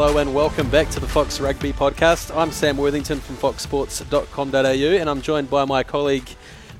Hello 0.00 0.16
and 0.18 0.32
welcome 0.32 0.70
back 0.70 0.88
to 0.90 1.00
the 1.00 1.08
Fox 1.08 1.40
Rugby 1.40 1.72
podcast. 1.72 2.32
I'm 2.36 2.52
Sam 2.52 2.76
Worthington 2.76 3.18
from 3.18 3.34
foxsports.com.au 3.34 4.60
and 4.60 5.10
I'm 5.10 5.20
joined 5.20 5.50
by 5.50 5.64
my 5.64 5.82
colleague, 5.82 6.28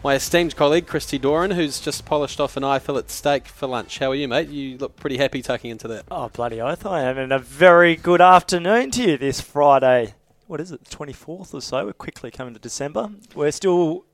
my 0.04 0.14
esteemed 0.14 0.54
colleague, 0.54 0.86
Christy 0.86 1.18
Doran, 1.18 1.50
who's 1.50 1.80
just 1.80 2.04
polished 2.04 2.38
off 2.38 2.56
an 2.56 2.62
eye 2.62 2.78
fillet 2.78 3.02
steak 3.09 3.48
for 3.48 3.66
lunch. 3.66 3.98
How 3.98 4.12
are 4.12 4.14
you, 4.14 4.28
mate? 4.28 4.50
You 4.50 4.78
look 4.78 4.95
pretty 4.95 5.16
happy 5.16 5.42
tucking 5.42 5.68
into 5.68 5.88
that. 5.88 6.04
Oh, 6.12 6.28
bloody 6.28 6.60
oath 6.60 6.86
I 6.86 7.02
am. 7.02 7.18
And 7.18 7.32
a 7.32 7.40
very 7.40 7.96
good 7.96 8.20
afternoon 8.20 8.92
to 8.92 9.02
you 9.02 9.18
this 9.18 9.40
Friday. 9.40 10.14
What 10.46 10.60
is 10.60 10.70
it, 10.70 10.84
the 10.84 10.96
24th 10.96 11.54
or 11.54 11.60
so? 11.60 11.87
We're 11.87 11.95
quickly 11.95 12.30
coming 12.30 12.54
to 12.54 12.60
December. 12.60 13.10
We're 13.34 13.50
still 13.50 14.04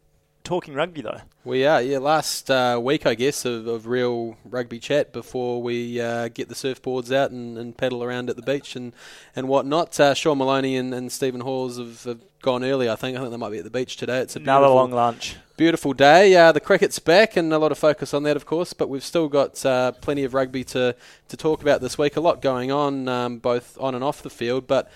talking 0.45 0.75
rugby, 0.75 1.01
though. 1.01 1.23
We 1.45 1.67
are, 1.67 1.83
yeah. 1.83 1.99
Last 1.99 2.51
uh, 2.51 2.79
week, 2.83 3.07
I 3.07 3.15
guess, 3.15 3.45
of, 3.45 3.67
of, 3.67 3.87
real 3.87 4.37
rugby 4.45 4.79
chat 4.79 5.13
before 5.13 5.63
we 5.63 6.01
uh, 6.01 6.29
get 6.29 6.49
the 6.49 6.55
surfboards 6.55 7.15
out 7.15 7.31
and, 7.31 7.59
and, 7.59 7.77
paddle 7.77 8.05
around 8.05 8.31
at 8.31 8.37
the 8.37 8.43
beach 8.43 8.77
and, 8.77 8.93
and 9.35 9.49
whatnot. 9.49 9.99
Uh, 9.99 10.15
Sean 10.15 10.39
Maloney 10.39 10.77
and, 10.77 10.95
and 10.95 11.11
Stephen 11.11 11.41
Hawes 11.41 11.79
have, 11.79 12.05
have, 12.05 12.21
gone 12.45 12.63
early, 12.63 12.89
I 12.89 12.95
think. 12.95 13.17
I 13.17 13.21
think 13.21 13.33
they 13.33 13.37
might 13.37 13.51
be 13.51 13.59
at 13.59 13.65
the 13.65 13.71
beach 13.71 13.97
today. 13.97 14.19
It's 14.19 14.37
a 14.37 14.39
Another 14.39 14.69
long 14.69 14.93
lunch. 14.93 15.37
Beautiful 15.57 15.95
day. 15.95 16.37
Uh, 16.37 16.53
the 16.53 16.61
cricket's 16.61 16.99
back 16.99 17.37
and 17.37 17.53
a 17.53 17.59
lot 17.59 17.73
of 17.73 17.79
focus 17.79 18.13
on 18.13 18.23
that, 18.25 18.37
of 18.37 18.45
course, 18.45 18.73
but 18.73 18.89
we've 18.89 19.05
still 19.05 19.29
got 19.29 19.65
uh, 19.65 19.93
plenty 19.93 20.25
of 20.25 20.35
rugby 20.35 20.63
to, 20.65 20.95
to 21.29 21.37
talk 21.37 21.63
about 21.63 21.81
this 21.81 21.97
week. 21.97 22.17
A 22.17 22.21
lot 22.21 22.43
going 22.43 22.71
on, 22.71 23.09
um, 23.09 23.39
both 23.39 23.79
on 23.81 23.95
and 23.95 24.05
off 24.05 24.23
the 24.23 24.31
field, 24.31 24.67
but 24.67 24.91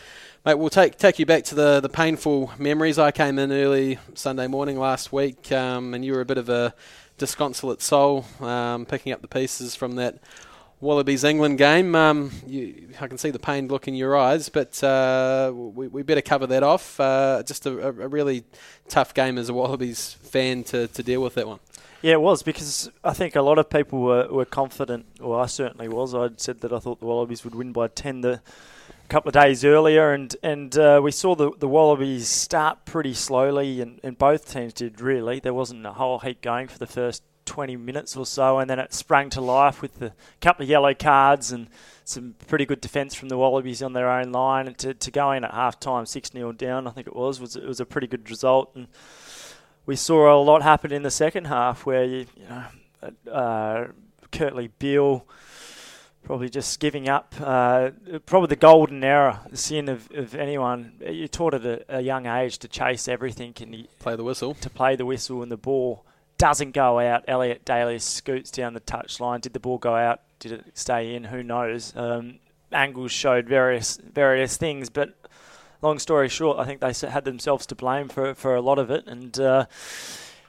Mate, 0.47 0.55
we'll 0.55 0.71
take 0.71 0.97
take 0.97 1.19
you 1.19 1.27
back 1.27 1.45
to 1.45 1.55
the, 1.55 1.81
the 1.81 1.89
painful 1.89 2.53
memories. 2.59 2.99
I 2.99 3.11
came 3.11 3.39
in 3.39 3.51
early 3.51 3.99
Sunday 4.15 4.47
morning 4.47 4.79
last 4.79 5.13
week, 5.13 5.51
um, 5.51 5.95
and 5.95 6.05
you 6.05 6.13
were 6.13 6.21
a 6.21 6.25
bit 6.25 6.39
of 6.39 6.49
a 6.49 6.75
disconsolate 7.19 7.83
soul, 7.83 8.25
um, 8.41 8.87
picking 8.87 9.13
up 9.13 9.21
the 9.21 9.29
pieces 9.29 9.75
from 9.75 9.97
that 9.97 10.19
Wallabies 10.81 11.25
England 11.25 11.59
game. 11.59 11.95
Um, 11.95 12.31
you, 12.47 12.89
I 13.01 13.09
can 13.09 13.19
see 13.19 13.31
the 13.31 13.39
pained 13.39 13.71
look 13.71 13.89
in 13.89 13.95
your 13.95 14.17
eyes, 14.17 14.49
but 14.49 14.83
uh, 14.85 15.53
we, 15.55 15.89
we 15.89 16.03
better 16.03 16.23
cover 16.23 16.47
that 16.47 16.63
off. 16.63 17.01
Uh, 17.01 17.43
just 17.45 17.67
a, 17.67 17.89
a, 17.89 18.09
really 18.09 18.45
tough 18.89 19.13
game 19.13 19.39
as 19.39 19.49
a 19.49 19.55
Wallabies 19.55 20.15
fan 20.23 20.63
to, 20.65 20.87
to 20.89 21.03
deal 21.03 21.21
with 21.21 21.35
that 21.35 21.49
one. 21.49 21.59
Yeah, 22.01 22.13
it 22.13 22.21
was 22.21 22.45
because 22.45 22.91
I 23.03 23.13
think 23.13 23.35
a 23.35 23.43
lot 23.43 23.59
of 23.59 23.69
people 23.69 24.01
were, 24.01 24.29
were 24.29 24.45
confident, 24.45 25.07
or 25.21 25.41
I 25.41 25.47
certainly 25.47 25.89
was. 25.89 26.15
I'd 26.15 26.41
said 26.41 26.61
that 26.61 26.73
I 26.73 26.79
thought 26.79 27.01
the 27.01 27.07
Wallabies 27.07 27.43
would 27.43 27.57
win 27.57 27.73
by 27.73 27.89
10. 27.89 28.21
The, 28.21 28.41
couple 29.09 29.31
of 29.31 29.33
days 29.33 29.65
earlier, 29.65 30.13
and 30.13 30.37
and 30.43 30.77
uh, 30.77 31.01
we 31.03 31.11
saw 31.11 31.35
the 31.35 31.51
the 31.59 31.69
Wallabies 31.69 32.29
start 32.29 32.85
pretty 32.85 33.15
slowly, 33.15 33.81
and, 33.81 34.01
and 34.03 34.19
both 34.19 34.53
teams 34.53 34.75
did 34.75 35.01
really. 35.01 35.41
There 35.41 35.55
wasn't 35.55 35.87
a 35.87 35.93
whole 35.93 36.19
heap 36.19 36.43
going 36.43 36.69
for 36.69 36.79
the 36.79 36.87
first 36.87 37.23
20 37.49 37.77
minutes 37.77 38.17
or 38.17 38.27
so, 38.27 38.59
and 38.59 38.69
then 38.69 38.79
it 38.79 38.93
sprang 38.93 39.31
to 39.31 39.41
life 39.41 39.81
with 39.81 40.01
a 40.03 40.13
couple 40.41 40.63
of 40.63 40.69
yellow 40.69 40.93
cards 40.95 41.51
and 41.51 41.69
some 42.05 42.35
pretty 42.47 42.67
good 42.67 42.81
defence 42.81 43.15
from 43.15 43.31
the 43.31 43.39
Wallabies 43.39 43.83
on 43.83 43.95
their 43.95 44.11
own 44.11 44.33
line. 44.33 44.67
And 44.67 44.77
to, 44.79 44.95
to 44.95 45.11
go 45.11 45.33
in 45.33 45.45
at 45.45 45.53
half 45.53 45.81
time, 45.81 46.07
6 46.07 46.31
0 46.31 46.53
down, 46.53 46.87
I 46.87 46.91
think 46.91 47.07
it 47.07 47.17
was, 47.17 47.41
was, 47.41 47.57
it 47.57 47.65
was 47.65 47.81
a 47.81 47.87
pretty 47.87 48.07
good 48.07 48.29
result. 48.29 48.71
And 48.75 48.87
we 49.87 49.97
saw 49.97 50.33
a 50.33 50.37
lot 50.43 50.63
happen 50.63 50.93
in 50.93 51.03
the 51.03 51.11
second 51.11 51.47
half 51.47 51.87
where, 51.87 52.05
you, 52.05 52.27
you 52.37 52.49
know, 52.49 53.33
uh, 53.33 53.87
Kurtley 54.31 54.71
Beale 54.79 55.27
probably 56.23 56.51
just 56.51 56.79
giving 56.81 57.09
up. 57.09 57.35
Uh, 57.41 57.91
probably 58.27 58.49
the 58.49 58.57
golden 58.57 59.03
era, 59.03 59.41
the 59.51 59.57
sin 59.57 59.89
of, 59.89 60.11
of 60.13 60.35
anyone. 60.35 60.93
You're 61.01 61.29
taught 61.29 61.55
at 61.55 61.65
a, 61.65 61.85
a, 61.89 62.01
young 62.03 62.27
age 62.27 62.59
to 62.59 62.69
chase 62.69 63.09
everything 63.09 63.55
and 63.61 63.75
you, 63.75 63.85
play 63.99 64.17
the 64.17 64.25
whistle. 64.25 64.53
To 64.55 64.69
play 64.69 64.95
the 64.95 65.07
whistle, 65.07 65.43
and 65.43 65.51
the 65.51 65.57
ball 65.57 66.05
doesn't 66.39 66.73
go 66.73 66.99
out. 66.99 67.25
Elliot 67.29 67.65
Daly 67.65 67.99
scoots 67.99 68.51
down 68.51 68.75
the 68.75 68.81
touchline. 68.81 69.41
Did 69.41 69.53
the 69.53 69.61
ball 69.61 69.79
go 69.79 69.95
out? 69.95 70.21
Did 70.39 70.53
it 70.53 70.65
stay 70.75 71.15
in? 71.15 71.25
Who 71.25 71.43
knows? 71.43 71.95
Um, 71.97 72.39
angles 72.73 73.13
showed 73.13 73.47
various 73.47 73.97
various 73.97 74.57
things, 74.57 74.89
but 74.89 75.15
long 75.83 75.99
story 75.99 76.29
short, 76.29 76.59
I 76.59 76.65
think 76.65 76.81
they 76.81 76.93
had 77.09 77.25
themselves 77.25 77.67
to 77.67 77.75
blame 77.75 78.09
for 78.09 78.35
for 78.35 78.55
a 78.55 78.61
lot 78.61 78.79
of 78.79 78.91
it, 78.91 79.07
and. 79.07 79.39
Uh, 79.39 79.67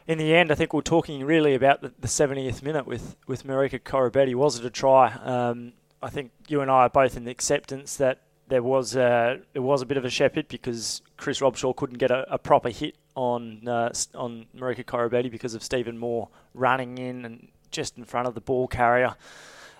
in 0.07 0.17
the 0.17 0.33
end, 0.33 0.51
I 0.51 0.55
think 0.55 0.73
we're 0.73 0.81
talking 0.81 1.23
really 1.23 1.53
about 1.53 1.81
the, 1.81 1.93
the 1.99 2.07
70th 2.07 2.63
minute 2.63 2.87
with, 2.87 3.15
with 3.27 3.45
Marika 3.45 3.79
Koroibete. 3.79 4.33
Was 4.33 4.57
it 4.57 4.65
a 4.65 4.71
try? 4.71 5.11
Um, 5.11 5.73
I 6.01 6.09
think 6.09 6.31
you 6.47 6.61
and 6.61 6.71
I 6.71 6.85
are 6.85 6.89
both 6.89 7.15
in 7.15 7.25
the 7.25 7.31
acceptance 7.31 7.95
that 7.97 8.23
there 8.49 8.63
was 8.63 8.95
a, 8.95 9.39
it 9.53 9.59
was 9.59 9.81
a 9.81 9.85
bit 9.85 9.97
of 9.97 10.05
a 10.05 10.09
shepherd 10.09 10.47
because 10.47 11.01
Chris 11.17 11.39
Robshaw 11.39 11.75
couldn't 11.75 11.97
get 11.97 12.11
a, 12.11 12.31
a 12.33 12.37
proper 12.37 12.69
hit 12.69 12.95
on 13.15 13.67
uh, 13.67 13.91
on 14.15 14.47
Marika 14.55 14.83
Koroibete 14.83 15.31
because 15.31 15.53
of 15.53 15.63
Stephen 15.63 15.97
Moore 15.97 16.29
running 16.53 16.97
in 16.97 17.25
and 17.25 17.47
just 17.71 17.97
in 17.97 18.03
front 18.03 18.27
of 18.27 18.33
the 18.33 18.41
ball 18.41 18.67
carrier. 18.67 19.15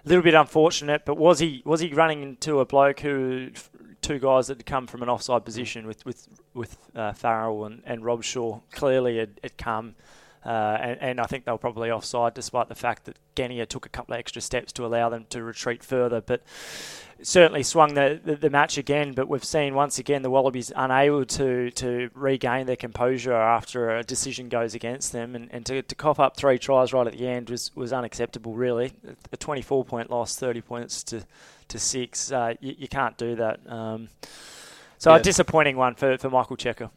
A 0.06 0.07
little 0.07 0.24
bit 0.24 0.34
unfortunate, 0.34 1.03
but 1.06 1.18
was 1.18 1.40
he 1.40 1.62
was 1.66 1.81
he 1.81 1.94
running 1.94 2.24
into 2.24 2.59
a 2.59 2.66
bloke 2.66 3.02
who 3.02 3.50
two 4.02 4.19
guys 4.19 4.47
that 4.47 4.57
had 4.57 4.66
come 4.66 4.88
from 4.88 5.03
an 5.03 5.09
offside 5.09 5.44
position 5.44 5.86
with 5.86 6.06
with 6.06 6.28
with 6.53 6.78
uh, 6.96 7.13
Farrell 7.13 7.66
and, 7.66 7.81
and 7.86 8.03
Robshaw 8.03 8.62
clearly 8.72 9.18
had, 9.18 9.40
had 9.44 9.57
come 9.57 9.96
uh, 10.45 10.77
and, 10.79 11.01
and, 11.01 11.19
I 11.19 11.25
think 11.25 11.45
they 11.45 11.51
were 11.51 11.57
probably 11.57 11.91
offside, 11.91 12.33
despite 12.33 12.69
the 12.69 12.75
fact 12.75 13.05
that 13.05 13.17
Genia 13.35 13.66
took 13.66 13.85
a 13.85 13.89
couple 13.89 14.13
of 14.13 14.19
extra 14.19 14.41
steps 14.41 14.72
to 14.73 14.85
allow 14.85 15.09
them 15.09 15.25
to 15.31 15.44
retreat 15.44 15.83
further. 15.83 16.22
But 16.22 16.44
certainly 17.22 17.63
swung 17.63 17.94
the, 17.94 18.19
the, 18.23 18.35
the, 18.35 18.50
match 18.50 18.77
again. 18.77 19.13
But 19.13 19.27
we've 19.27 19.44
seen 19.44 19.75
once 19.75 20.00
again 20.00 20.22
the 20.22 20.29
Wallabies 20.29 20.72
unable 20.75 21.25
to, 21.25 21.72
to 21.72 22.09
regain 22.13 22.66
their 22.66 22.75
composure 22.75 23.33
after 23.33 23.97
a 23.97 24.03
decision 24.03 24.50
goes 24.50 24.75
against 24.75 25.11
them. 25.11 25.35
And, 25.35 25.50
and 25.51 25.66
to, 25.66 25.81
to 25.81 25.95
cough 25.95 26.19
up 26.19 26.38
three 26.38 26.57
tries 26.57 26.94
right 26.94 27.07
at 27.07 27.13
the 27.13 27.27
end 27.27 27.50
was, 27.50 27.75
was 27.75 27.91
unacceptable, 27.94 28.53
really. 28.53 28.94
A 29.31 29.38
24 29.38 29.85
point 29.85 30.09
loss, 30.09 30.35
30 30.38 30.61
points 30.61 31.03
to, 31.03 31.25
to 31.67 31.79
six. 31.79 32.31
Uh, 32.31 32.53
you, 32.59 32.75
you, 32.77 32.88
can't 32.88 33.17
do 33.17 33.35
that. 33.35 33.59
Um, 33.69 34.09
so 34.97 35.11
yeah. 35.11 35.19
a 35.19 35.21
disappointing 35.21 35.77
one 35.77 35.95
for, 35.95 36.17
for 36.17 36.29
Michael 36.29 36.57
Cheika. 36.57 36.89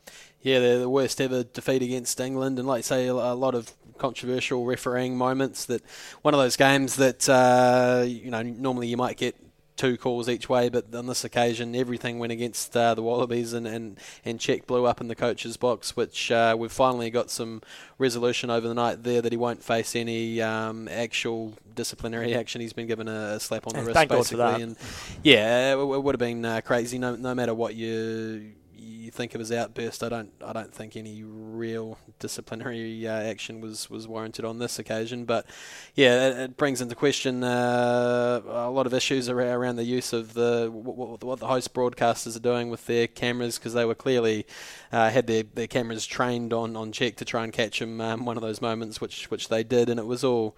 Yeah, 0.43 0.59
they're 0.59 0.79
the 0.81 0.89
worst 0.89 1.21
ever 1.21 1.45
defeat 1.45 1.83
against 1.83 2.19
England, 2.21 2.59
and 2.59 2.67
like 2.67 2.81
you 2.81 2.83
say, 2.83 3.07
a 3.07 3.15
lot 3.15 3.55
of 3.55 3.73
controversial 3.99 4.65
refereeing 4.65 5.17
moments. 5.17 5.67
That 5.67 5.83
one 6.23 6.35
of 6.35 6.41
those 6.41 6.57
games 6.57 6.97
that 6.97 7.29
uh, 7.29 8.05
you 8.07 8.31
know 8.31 8.43
normally 8.43 8.89
you 8.89 8.97
might 8.97 9.17
get 9.17 9.37
two 9.77 9.97
calls 9.97 10.29
each 10.29 10.49
way, 10.49 10.69
but 10.69 10.95
on 10.95 11.07
this 11.07 11.25
occasion, 11.25 11.75
everything 11.75 12.19
went 12.19 12.33
against 12.33 12.77
uh, 12.77 12.95
the 12.95 13.03
Wallabies, 13.03 13.53
and, 13.53 13.67
and, 13.67 13.99
and 14.25 14.39
Czech 14.39 14.67
blew 14.67 14.87
up 14.87 15.01
in 15.01 15.09
the 15.09 15.15
coach's 15.15 15.57
box, 15.57 15.97
which 15.97 16.31
uh, 16.31 16.55
we've 16.59 16.71
finally 16.71 17.11
got 17.11 17.31
some 17.31 17.63
resolution 17.99 18.51
over 18.51 18.69
the 18.69 18.75
night 18.75 19.03
there 19.03 19.23
that 19.23 19.33
he 19.33 19.37
won't 19.39 19.63
face 19.63 19.97
any 19.97 20.41
um, 20.43 20.89
actual 20.89 21.55
disciplinary 21.75 22.35
action. 22.35 22.61
He's 22.61 22.73
been 22.73 22.87
given 22.87 23.09
a 23.09 23.41
slap 23.41 23.67
on 23.67 23.73
the 23.75 23.81
wrist, 23.83 23.95
basically, 24.09 24.63
and 24.63 24.77
yeah, 25.23 25.75
it, 25.75 25.79
it 25.79 26.03
would 26.03 26.15
have 26.15 26.21
been 26.21 26.45
uh, 26.45 26.61
crazy. 26.61 26.99
No, 26.99 27.17
no 27.17 27.35
matter 27.35 27.55
what 27.55 27.75
you 27.75 28.53
you 28.83 29.11
think 29.11 29.35
of 29.35 29.39
his 29.39 29.53
outburst, 29.53 30.03
I 30.03 30.09
don't 30.09 30.33
I 30.45 30.53
don't 30.53 30.75
think 30.75 30.97
any 30.97 31.23
real 31.25 31.99
disciplinary 32.19 33.07
uh, 33.07 33.13
action 33.13 33.61
was, 33.61 33.89
was 33.89 34.09
warranted 34.09 34.45
on 34.45 34.59
this 34.59 34.79
occasion. 34.79 35.25
But 35.25 35.47
yeah, 35.95 36.29
it, 36.29 36.37
it 36.39 36.57
brings 36.57 36.81
into 36.81 36.95
question 36.95 37.45
uh, 37.45 38.41
a 38.45 38.71
lot 38.71 38.87
of 38.87 38.95
issues 38.95 39.29
around 39.29 39.77
the 39.77 39.85
use 39.85 40.13
of 40.13 40.35
the 40.35 40.71
what, 40.73 41.23
what 41.23 41.39
the 41.39 41.47
host 41.47 41.73
broadcasters 41.75 42.37
are 42.37 42.41
doing 42.41 42.71
with 42.71 42.87
their 42.87 43.07
cameras 43.07 43.59
because 43.59 43.75
they 43.75 43.85
were 43.85 43.95
clearly 43.95 44.47
uh, 44.91 45.11
had 45.11 45.27
their, 45.27 45.45
their 45.55 45.67
cameras 45.67 46.07
trained 46.07 46.53
on 46.53 46.77
on 46.77 46.93
Czech 46.93 47.17
to 47.17 47.25
try 47.25 47.45
and 47.45 47.53
catch 47.53 47.81
him 47.81 48.01
um, 48.01 48.25
one 48.25 48.37
of 48.37 48.43
those 48.43 48.61
moments, 48.61 49.01
which 49.01 49.31
which 49.31 49.49
they 49.49 49.63
did, 49.63 49.89
and 49.89 50.01
it 50.01 50.07
was 50.07 50.25
all 50.25 50.57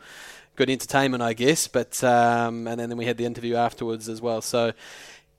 good 0.56 0.70
entertainment, 0.70 1.22
I 1.22 1.32
guess. 1.32 1.66
But 1.66 2.02
um, 2.04 2.66
and 2.66 2.78
then 2.78 2.96
we 2.96 3.06
had 3.06 3.16
the 3.16 3.24
interview 3.24 3.56
afterwards 3.56 4.08
as 4.08 4.20
well. 4.20 4.40
So 4.40 4.72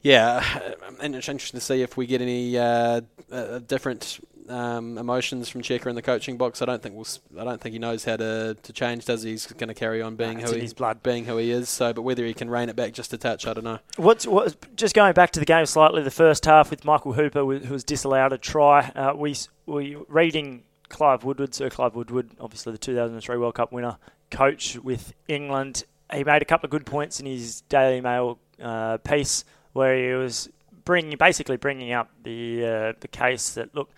yeah, 0.05 0.73
and 1.01 1.15
it's 1.15 1.27
interesting 1.27 1.59
to 1.59 1.65
see 1.65 1.81
if 1.81 1.97
we 1.97 2.05
get 2.05 2.21
any 2.21 2.57
uh, 2.57 3.01
uh, 3.31 3.59
different 3.59 4.19
um, 4.47 4.99
emotions 4.99 5.49
from 5.49 5.63
Cheika 5.63 5.87
in 5.87 5.95
the 5.95 6.03
coaching 6.03 6.37
box. 6.37 6.61
I 6.61 6.65
don't 6.65 6.81
think 6.81 6.93
we'll. 6.93 7.07
I 7.39 7.43
don't 7.43 7.59
think 7.59 7.73
he 7.73 7.79
knows 7.79 8.05
how 8.05 8.15
to, 8.17 8.55
to 8.61 8.73
change. 8.73 9.05
Does 9.05 9.23
he? 9.23 9.31
He's 9.31 9.47
going 9.47 9.67
to 9.67 9.73
carry 9.73 10.03
on 10.03 10.15
being 10.15 10.39
who 10.39 10.53
he, 10.53 10.67
blood. 10.73 11.01
being 11.01 11.25
who 11.25 11.37
he 11.37 11.49
is. 11.49 11.69
So, 11.69 11.91
but 11.91 12.03
whether 12.03 12.23
he 12.23 12.35
can 12.35 12.51
rein 12.51 12.69
it 12.69 12.75
back 12.75 12.93
just 12.93 13.13
a 13.13 13.17
touch, 13.17 13.47
I 13.47 13.53
don't 13.53 13.63
know. 13.63 13.79
What's 13.97 14.27
what, 14.27 14.75
just 14.75 14.93
going 14.93 15.13
back 15.13 15.31
to 15.31 15.39
the 15.39 15.45
game 15.45 15.65
slightly? 15.65 16.03
The 16.03 16.11
first 16.11 16.45
half 16.45 16.69
with 16.69 16.85
Michael 16.85 17.13
Hooper, 17.13 17.39
who 17.39 17.73
was 17.73 17.83
disallowed 17.83 18.31
a 18.31 18.37
try. 18.37 18.91
Uh, 18.95 19.13
we 19.15 19.35
we 19.65 19.97
reading 20.07 20.65
Clive 20.87 21.23
Woodward, 21.23 21.55
Sir 21.55 21.71
Clive 21.71 21.95
Woodward, 21.95 22.29
obviously 22.39 22.73
the 22.73 22.77
2003 22.77 23.37
World 23.37 23.55
Cup 23.55 23.71
winner, 23.71 23.97
coach 24.29 24.77
with 24.77 25.13
England. 25.27 25.83
He 26.13 26.23
made 26.23 26.43
a 26.43 26.45
couple 26.45 26.67
of 26.67 26.71
good 26.71 26.85
points 26.85 27.19
in 27.19 27.25
his 27.25 27.61
Daily 27.61 27.99
Mail 28.01 28.37
uh, 28.61 28.97
piece 28.97 29.43
where 29.75 29.97
he 29.97 30.13
was 30.13 30.49
bringing 30.85 31.17
basically 31.17 31.57
bringing 31.57 31.91
up 31.91 32.09
the 32.23 32.65
uh, 32.65 32.93
the 33.01 33.09
case 33.09 33.53
that 33.55 33.75
look, 33.75 33.91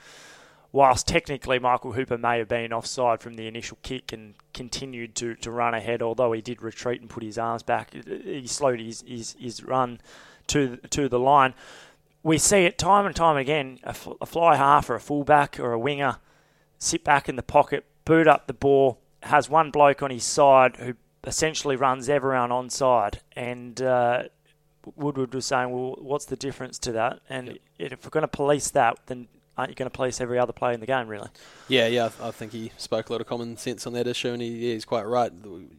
whilst 0.71 1.07
technically 1.07 1.59
Michael 1.59 1.91
Hooper 1.91 2.17
may 2.17 2.39
have 2.39 2.47
been 2.47 2.73
offside 2.73 3.21
from 3.21 3.35
the 3.35 3.47
initial 3.47 3.77
kick 3.83 4.11
and 4.11 4.33
continued 4.53 5.13
to, 5.15 5.35
to 5.35 5.51
run 5.51 5.75
ahead, 5.75 6.01
although 6.01 6.31
he 6.31 6.41
did 6.41 6.63
retreat 6.63 6.99
and 6.99 7.09
put 7.09 7.21
his 7.21 7.37
arms 7.37 7.61
back, 7.61 7.93
he 7.93 8.47
slowed 8.47 8.79
his, 8.79 9.03
his, 9.07 9.35
his 9.39 9.63
run 9.63 10.01
to 10.47 10.77
to 10.89 11.07
the 11.07 11.19
line. 11.19 11.53
We 12.23 12.39
see 12.39 12.65
it 12.65 12.79
time 12.79 13.05
and 13.05 13.15
time 13.15 13.37
again: 13.37 13.79
a, 13.83 13.95
a 14.19 14.25
fly 14.25 14.55
half 14.55 14.89
or 14.89 14.95
a 14.95 14.99
fullback 14.99 15.59
or 15.59 15.73
a 15.73 15.79
winger 15.79 16.17
sit 16.79 17.03
back 17.03 17.29
in 17.29 17.35
the 17.35 17.43
pocket, 17.43 17.85
boot 18.05 18.27
up 18.27 18.47
the 18.47 18.53
ball, 18.53 18.99
has 19.23 19.49
one 19.49 19.71
bloke 19.71 20.01
on 20.01 20.11
his 20.11 20.23
side 20.23 20.75
who 20.77 20.95
essentially 21.23 21.75
runs 21.75 22.09
everyone 22.09 22.49
onside, 22.49 23.19
and 23.35 23.81
uh, 23.81 24.23
Woodward 24.95 25.33
was 25.33 25.45
saying, 25.45 25.71
well, 25.71 25.95
what's 25.99 26.25
the 26.25 26.35
difference 26.35 26.77
to 26.79 26.91
that? 26.93 27.19
And 27.29 27.59
yep. 27.77 27.91
if 27.91 28.05
we're 28.05 28.09
going 28.09 28.21
to 28.21 28.27
police 28.27 28.69
that, 28.71 28.97
then 29.07 29.27
aren't 29.57 29.71
you 29.71 29.75
going 29.75 29.89
to 29.89 29.95
police 29.95 30.21
every 30.21 30.37
other 30.37 30.53
player 30.53 30.73
in 30.73 30.79
the 30.79 30.85
game, 30.85 31.07
really? 31.07 31.29
Yeah, 31.67 31.87
yeah. 31.87 32.09
I 32.21 32.31
think 32.31 32.51
he 32.51 32.71
spoke 32.77 33.09
a 33.09 33.11
lot 33.11 33.21
of 33.21 33.27
common 33.27 33.57
sense 33.57 33.87
on 33.87 33.93
that 33.93 34.07
issue, 34.07 34.29
and 34.29 34.41
he, 34.41 34.49
yeah, 34.49 34.73
he's 34.73 34.85
quite 34.85 35.05
right. 35.07 35.31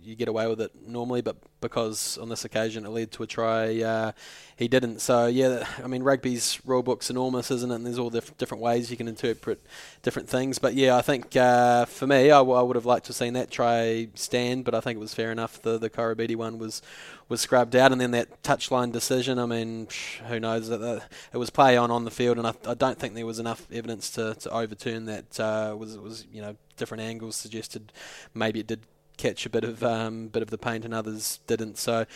You 0.03 0.17
get 0.17 0.29
away 0.29 0.49
with 0.49 0.61
it 0.61 0.73
normally, 0.87 1.23
but 1.23 1.37
because 1.61 2.19
on 2.19 2.29
this 2.29 2.45
occasion 2.45 2.85
it 2.85 2.91
led 2.91 3.11
to 3.13 3.23
a 3.23 3.27
try, 3.27 3.81
uh, 3.83 4.13
he 4.57 4.69
didn't. 4.69 5.01
So 5.01 5.27
yeah, 5.27 5.65
I 5.83 5.87
mean, 5.87 6.03
rugby's 6.03 6.61
rule 6.65 6.83
book's 6.83 7.09
enormous, 7.09 7.51
isn't 7.51 7.71
it? 7.71 7.75
And 7.75 7.87
there's 7.87 7.99
all 7.99 8.11
diff- 8.11 8.37
different 8.37 8.63
ways 8.63 8.91
you 8.91 8.97
can 8.97 9.09
interpret 9.09 9.65
different 10.03 10.29
things. 10.29 10.59
But 10.59 10.75
yeah, 10.75 10.97
I 10.97 11.03
think 11.03 11.37
uh, 11.37 11.85
for 11.85 12.07
me, 12.07 12.31
I, 12.31 12.39
w- 12.39 12.59
I 12.59 12.63
would 12.63 12.77
have 12.77 12.87
liked 12.87 13.07
to 13.07 13.11
have 13.11 13.17
seen 13.17 13.35
that 13.35 13.51
try 13.51 14.09
stand, 14.15 14.65
but 14.65 14.75
I 14.75 14.81
think 14.81 14.97
it 14.97 15.01
was 15.01 15.15
fair 15.15 15.31
enough. 15.31 15.63
The 15.63 15.79
the 15.79 15.91
Koroibete 15.91 16.37
one 16.37 16.59
was 16.59 16.83
was 17.29 17.41
scrubbed 17.41 17.77
out, 17.77 17.93
and 17.93 18.01
then 18.01 18.13
that 18.13 18.43
touchline 18.43 18.93
decision. 18.93 19.39
I 19.39 19.47
mean, 19.47 19.89
who 20.29 20.41
knows? 20.41 20.71
It 20.71 21.03
was 21.35 21.51
play 21.51 21.77
on 21.77 21.91
on 21.91 22.05
the 22.05 22.11
field, 22.11 22.39
and 22.39 22.47
I, 22.47 22.55
I 22.67 22.75
don't 22.75 22.99
think 22.99 23.15
there 23.15 23.27
was 23.27 23.39
enough 23.39 23.67
evidence 23.73 24.11
to, 24.13 24.35
to 24.35 24.51
overturn 24.51 25.07
that. 25.07 25.39
Uh, 25.39 25.77
was 25.79 25.99
was 25.99 26.27
you 26.33 26.43
know 26.43 26.57
different 26.77 27.03
angles 27.03 27.37
suggested 27.37 27.93
maybe 28.35 28.61
it 28.61 28.67
did 28.67 28.81
catch 29.19 29.45
a 29.45 29.51
bit 29.51 29.65
of 29.65 29.83
um, 29.85 30.29
bit 30.29 30.43
of 30.43 30.51
the 30.51 30.57
paint 30.57 30.85
and 30.85 30.95
others 30.95 31.41
didn't. 31.47 31.77
So, 31.77 32.07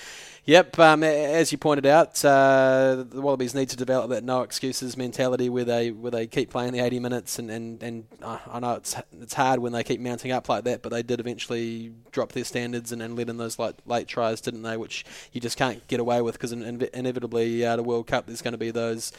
yep, 0.45 0.79
um, 0.79 1.03
as 1.03 1.53
you 1.53 1.59
pointed 1.59 1.85
out, 1.85 2.25
uh, 2.25 3.05
the 3.09 3.21
Wallabies 3.21 3.55
need 3.55 3.69
to 3.71 3.77
develop 3.77 4.09
that 4.11 4.25
no 4.25 4.43
excuses 4.43 4.97
mentality 4.97 5.49
where 5.49 5.65
they 5.65 5.91
where 5.91 6.11
they 6.11 6.27
keep 6.27 6.51
playing 6.51 6.73
the 6.73 6.81
80 6.81 7.01
minutes 7.01 7.39
and 7.39 7.51
and, 7.51 7.83
and 7.83 8.05
uh, 8.23 8.39
I 8.51 8.61
know 8.61 8.75
it's 8.75 8.97
it's 9.21 9.35
hard 9.35 9.59
when 9.61 9.73
they 9.73 9.85
keep 9.85 10.01
mounting 10.01 10.33
up 10.33 10.49
like 10.49 10.65
that, 10.65 10.83
but 10.83 10.91
they 10.91 11.03
did 11.03 11.21
eventually 11.21 11.93
drop 12.13 12.33
their 12.33 12.45
standards 12.45 12.93
and, 12.93 13.03
and 13.03 13.17
let 13.17 13.29
in 13.29 13.37
those 13.37 13.59
late, 13.59 13.75
late 13.87 14.09
tries, 14.09 14.41
didn't 14.41 14.63
they? 14.63 14.77
Which 14.77 15.05
you 15.33 15.41
just 15.41 15.59
can't 15.59 15.87
get 15.89 16.01
away 16.01 16.23
with 16.23 16.35
because 16.35 16.53
in, 16.53 16.63
in, 16.63 16.89
inevitably 16.95 17.65
uh, 17.65 17.77
the 17.77 17.83
World 17.83 18.07
Cup 18.07 18.27
there's 18.27 18.43
going 18.43 18.53
to 18.53 18.59
be 18.59 18.71
those 18.71 19.13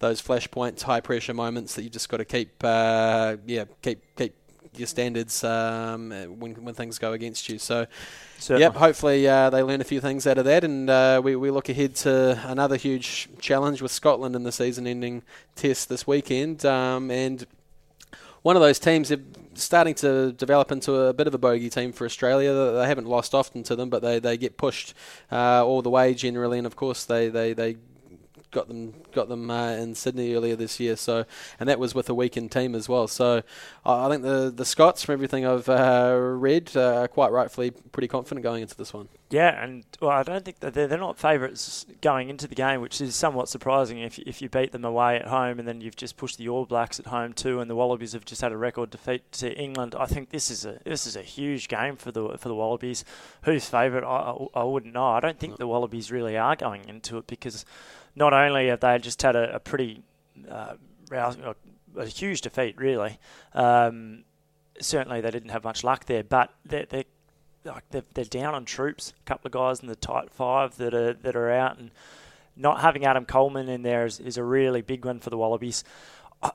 those 0.00 0.20
flashpoints, 0.20 0.82
high 0.82 1.00
pressure 1.00 1.34
moments 1.34 1.74
that 1.74 1.82
you 1.82 1.90
just 1.90 2.08
got 2.08 2.18
to 2.18 2.24
keep 2.24 2.52
uh, 2.62 3.36
yeah 3.46 3.64
keep 3.82 4.02
keep 4.16 4.34
your 4.76 4.86
standards 4.86 5.42
um, 5.44 6.10
when 6.38 6.54
when 6.64 6.74
things 6.74 6.98
go 6.98 7.12
against 7.12 7.48
you. 7.48 7.58
So. 7.58 7.86
Certainly. 8.40 8.62
Yep, 8.62 8.76
hopefully 8.76 9.26
uh, 9.26 9.50
they 9.50 9.64
learn 9.64 9.80
a 9.80 9.84
few 9.84 10.00
things 10.00 10.24
out 10.24 10.38
of 10.38 10.44
that, 10.44 10.62
and 10.62 10.88
uh, 10.88 11.20
we, 11.24 11.34
we 11.34 11.50
look 11.50 11.68
ahead 11.68 11.96
to 11.96 12.40
another 12.46 12.76
huge 12.76 13.28
challenge 13.40 13.82
with 13.82 13.90
Scotland 13.90 14.36
in 14.36 14.44
the 14.44 14.52
season-ending 14.52 15.24
test 15.56 15.88
this 15.88 16.06
weekend. 16.06 16.64
Um, 16.64 17.10
and 17.10 17.44
one 18.42 18.54
of 18.54 18.62
those 18.62 18.78
teams 18.78 19.10
are 19.10 19.20
starting 19.54 19.96
to 19.96 20.30
develop 20.30 20.70
into 20.70 20.94
a 20.94 21.12
bit 21.12 21.26
of 21.26 21.34
a 21.34 21.38
bogey 21.38 21.68
team 21.68 21.90
for 21.90 22.04
Australia. 22.04 22.54
They 22.54 22.86
haven't 22.86 23.08
lost 23.08 23.34
often 23.34 23.64
to 23.64 23.74
them, 23.74 23.90
but 23.90 24.02
they, 24.02 24.20
they 24.20 24.36
get 24.36 24.56
pushed 24.56 24.94
uh, 25.32 25.66
all 25.66 25.82
the 25.82 25.90
way 25.90 26.14
generally, 26.14 26.58
and 26.58 26.66
of 26.66 26.76
course 26.76 27.04
they, 27.04 27.28
they, 27.28 27.54
they 27.54 27.76
got 28.50 28.68
them 28.68 28.94
got 29.12 29.28
them 29.28 29.50
uh, 29.50 29.72
in 29.72 29.94
Sydney 29.94 30.34
earlier 30.34 30.56
this 30.56 30.80
year. 30.80 30.96
So, 30.96 31.24
and 31.60 31.68
that 31.68 31.78
was 31.78 31.94
with 31.94 32.08
a 32.08 32.14
weakened 32.14 32.50
team 32.52 32.74
as 32.74 32.88
well. 32.88 33.08
So, 33.08 33.42
I 33.84 34.08
think 34.08 34.22
the 34.22 34.52
the 34.54 34.64
Scots, 34.64 35.02
from 35.02 35.14
everything 35.14 35.46
I've 35.46 35.68
uh, 35.68 36.16
read, 36.18 36.76
uh, 36.76 37.02
are 37.02 37.08
quite 37.08 37.32
rightfully 37.32 37.70
pretty 37.70 38.08
confident 38.08 38.42
going 38.42 38.62
into 38.62 38.76
this 38.76 38.92
one. 38.92 39.08
Yeah, 39.30 39.62
and 39.62 39.84
well, 40.00 40.10
I 40.10 40.22
don't 40.22 40.42
think 40.42 40.60
that 40.60 40.72
they're, 40.72 40.86
they're 40.86 40.96
not 40.96 41.18
favourites 41.18 41.84
going 42.00 42.30
into 42.30 42.48
the 42.48 42.54
game, 42.54 42.80
which 42.80 43.00
is 43.00 43.14
somewhat 43.14 43.48
surprising. 43.50 43.98
If 43.98 44.18
if 44.20 44.40
you 44.40 44.48
beat 44.48 44.72
them 44.72 44.84
away 44.84 45.16
at 45.16 45.26
home 45.26 45.58
and 45.58 45.68
then 45.68 45.82
you've 45.82 45.96
just 45.96 46.16
pushed 46.16 46.38
the 46.38 46.48
All 46.48 46.64
Blacks 46.64 46.98
at 46.98 47.06
home 47.06 47.34
too, 47.34 47.60
and 47.60 47.70
the 47.70 47.76
Wallabies 47.76 48.14
have 48.14 48.24
just 48.24 48.40
had 48.40 48.52
a 48.52 48.56
record 48.56 48.90
defeat 48.90 49.30
to 49.32 49.52
England, 49.52 49.94
I 49.98 50.06
think 50.06 50.30
this 50.30 50.50
is 50.50 50.64
a 50.64 50.80
this 50.84 51.06
is 51.06 51.14
a 51.14 51.22
huge 51.22 51.68
game 51.68 51.96
for 51.96 52.10
the 52.10 52.38
for 52.38 52.48
the 52.48 52.54
Wallabies. 52.54 53.04
Who's 53.42 53.66
favourite? 53.66 54.06
I, 54.06 54.34
I 54.54 54.64
wouldn't 54.64 54.94
know. 54.94 55.08
I 55.08 55.20
don't 55.20 55.38
think 55.38 55.52
no. 55.52 55.56
the 55.58 55.66
Wallabies 55.66 56.10
really 56.10 56.36
are 56.38 56.56
going 56.56 56.88
into 56.88 57.18
it 57.18 57.26
because 57.26 57.66
not 58.18 58.34
only 58.34 58.68
have 58.68 58.80
they 58.80 58.98
just 58.98 59.22
had 59.22 59.36
a, 59.36 59.54
a 59.54 59.60
pretty 59.60 60.02
uh, 60.50 60.74
a 61.96 62.06
huge 62.06 62.42
defeat, 62.42 62.76
really. 62.76 63.18
Um, 63.54 64.24
certainly, 64.80 65.20
they 65.20 65.30
didn't 65.30 65.50
have 65.50 65.64
much 65.64 65.84
luck 65.84 66.04
there, 66.06 66.24
but 66.24 66.52
they're, 66.64 66.86
they're 66.86 67.04
like 67.64 67.84
they're, 67.90 68.04
they're 68.14 68.24
down 68.24 68.54
on 68.54 68.64
troops. 68.64 69.12
A 69.20 69.24
couple 69.24 69.48
of 69.48 69.52
guys 69.52 69.80
in 69.80 69.88
the 69.88 69.96
tight 69.96 70.30
five 70.30 70.76
that 70.76 70.94
are 70.94 71.14
that 71.14 71.36
are 71.36 71.50
out, 71.50 71.78
and 71.78 71.90
not 72.56 72.80
having 72.80 73.04
Adam 73.04 73.24
Coleman 73.24 73.68
in 73.68 73.82
there 73.82 74.04
is, 74.04 74.20
is 74.20 74.36
a 74.36 74.44
really 74.44 74.82
big 74.82 75.04
one 75.04 75.20
for 75.20 75.30
the 75.30 75.38
Wallabies. 75.38 75.84
Uh, 76.42 76.50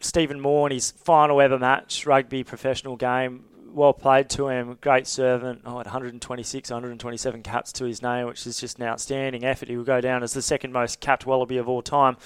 Stephen 0.00 0.40
Moore 0.40 0.68
in 0.68 0.72
his 0.72 0.90
final 0.90 1.40
ever 1.40 1.58
match, 1.58 2.06
rugby 2.06 2.42
professional 2.42 2.96
game, 2.96 3.44
well 3.72 3.92
played 3.92 4.28
to 4.30 4.48
him. 4.48 4.76
Great 4.80 5.06
servant. 5.06 5.62
Oh, 5.64 5.74
126, 5.74 6.70
127 6.70 7.42
caps 7.42 7.72
to 7.72 7.84
his 7.84 8.02
name, 8.02 8.26
which 8.26 8.46
is 8.46 8.60
just 8.60 8.78
an 8.78 8.84
outstanding 8.84 9.44
effort. 9.44 9.68
He 9.68 9.76
will 9.76 9.84
go 9.84 10.00
down 10.00 10.22
as 10.22 10.32
the 10.32 10.42
second 10.42 10.72
most 10.72 11.00
capped 11.00 11.26
Wallaby 11.26 11.56
of 11.56 11.68
all 11.68 11.82
time. 11.82 12.16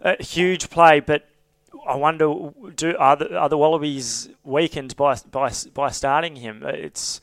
A 0.00 0.22
huge 0.22 0.70
play, 0.70 1.00
but 1.00 1.26
I 1.86 1.96
wonder, 1.96 2.50
do 2.74 2.96
are 2.98 3.16
the, 3.16 3.36
are 3.36 3.48
the 3.48 3.58
Wallabies 3.58 4.28
weakened 4.42 4.96
by 4.96 5.16
by 5.30 5.52
by 5.72 5.90
starting 5.90 6.36
him? 6.36 6.62
Uh, 6.64 6.68
it's 6.68 7.20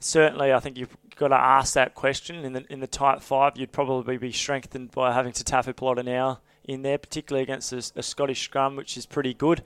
certainly, 0.00 0.52
I 0.52 0.60
think 0.60 0.76
you've 0.76 0.96
got 1.16 1.28
to 1.28 1.36
ask 1.36 1.74
that 1.74 1.94
question 1.94 2.44
in 2.44 2.52
the 2.52 2.64
in 2.70 2.80
the 2.80 2.86
tight 2.86 3.22
five. 3.22 3.56
You'd 3.56 3.72
probably 3.72 4.16
be 4.16 4.32
strengthened 4.32 4.90
by 4.90 5.12
having 5.12 5.32
Tatafu 5.32 5.74
Polota-Nau 5.74 6.38
in 6.64 6.82
there, 6.82 6.98
particularly 6.98 7.42
against 7.42 7.72
a, 7.72 7.98
a, 7.98 8.02
Scottish 8.02 8.42
scrum, 8.42 8.76
which 8.76 8.96
is 8.96 9.06
pretty 9.06 9.34
good. 9.34 9.62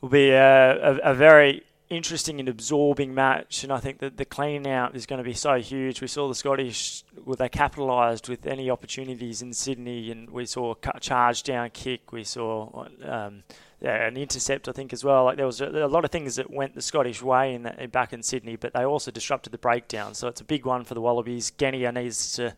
Will 0.00 0.08
be 0.08 0.30
a, 0.30 0.94
a, 0.94 1.10
a 1.10 1.14
very 1.14 1.64
interesting 1.90 2.38
and 2.40 2.48
absorbing 2.48 3.14
match, 3.14 3.64
and 3.64 3.72
I 3.72 3.78
think 3.78 3.98
that 3.98 4.16
the 4.16 4.24
clean 4.24 4.66
out 4.66 4.94
is 4.94 5.06
going 5.06 5.18
to 5.18 5.24
be 5.24 5.34
so 5.34 5.54
huge. 5.54 6.00
We 6.00 6.06
saw 6.06 6.28
the 6.28 6.34
Scottish, 6.34 7.04
well, 7.24 7.36
they 7.36 7.48
capitalised 7.48 8.28
with 8.28 8.46
any 8.46 8.70
opportunities 8.70 9.42
in 9.42 9.52
Sydney, 9.52 10.10
and 10.10 10.30
we 10.30 10.46
saw 10.46 10.74
a 10.94 11.00
charge 11.00 11.42
down 11.42 11.70
kick, 11.70 12.12
we 12.12 12.24
saw 12.24 12.86
um, 13.04 13.42
yeah, 13.80 14.06
an 14.06 14.16
intercept, 14.16 14.68
I 14.68 14.72
think, 14.72 14.92
as 14.92 15.04
well. 15.04 15.24
Like 15.24 15.36
there 15.36 15.46
was 15.46 15.60
a, 15.60 15.68
a, 15.68 15.86
lot 15.86 16.04
of 16.04 16.10
things 16.10 16.36
that 16.36 16.50
went 16.50 16.74
the 16.74 16.82
Scottish 16.82 17.22
way 17.22 17.54
in 17.54 17.70
back 17.90 18.12
in 18.12 18.22
Sydney, 18.22 18.56
but 18.56 18.72
they 18.72 18.84
also 18.84 19.10
disrupted 19.10 19.52
the 19.52 19.58
breakdown. 19.58 20.14
So 20.14 20.26
it's 20.26 20.40
a 20.40 20.44
big 20.44 20.66
one 20.66 20.84
for 20.84 20.94
the 20.94 21.00
Wallabies. 21.00 21.52
Genia 21.52 21.92
needs 21.92 22.32
to 22.34 22.54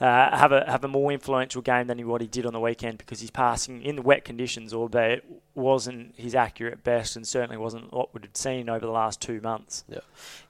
uh, 0.00 0.36
have 0.36 0.52
a 0.52 0.64
have 0.70 0.84
a 0.84 0.88
more 0.88 1.10
influential 1.10 1.60
game 1.60 1.88
than 1.88 2.06
what 2.06 2.20
he 2.20 2.26
did 2.26 2.46
on 2.46 2.52
the 2.52 2.60
weekend 2.60 2.98
because 2.98 3.20
he's 3.20 3.30
passing 3.30 3.82
in 3.82 3.96
the 3.96 4.02
wet 4.02 4.24
conditions, 4.24 4.72
albeit 4.72 5.24
wasn't 5.54 6.14
his 6.16 6.36
accurate 6.36 6.84
best, 6.84 7.16
and 7.16 7.26
certainly 7.26 7.56
wasn't 7.56 7.92
what 7.92 8.14
we'd 8.14 8.36
seen 8.36 8.68
over 8.68 8.86
the 8.86 8.92
last 8.92 9.20
two 9.20 9.40
months. 9.40 9.84
Yeah, 9.88 9.98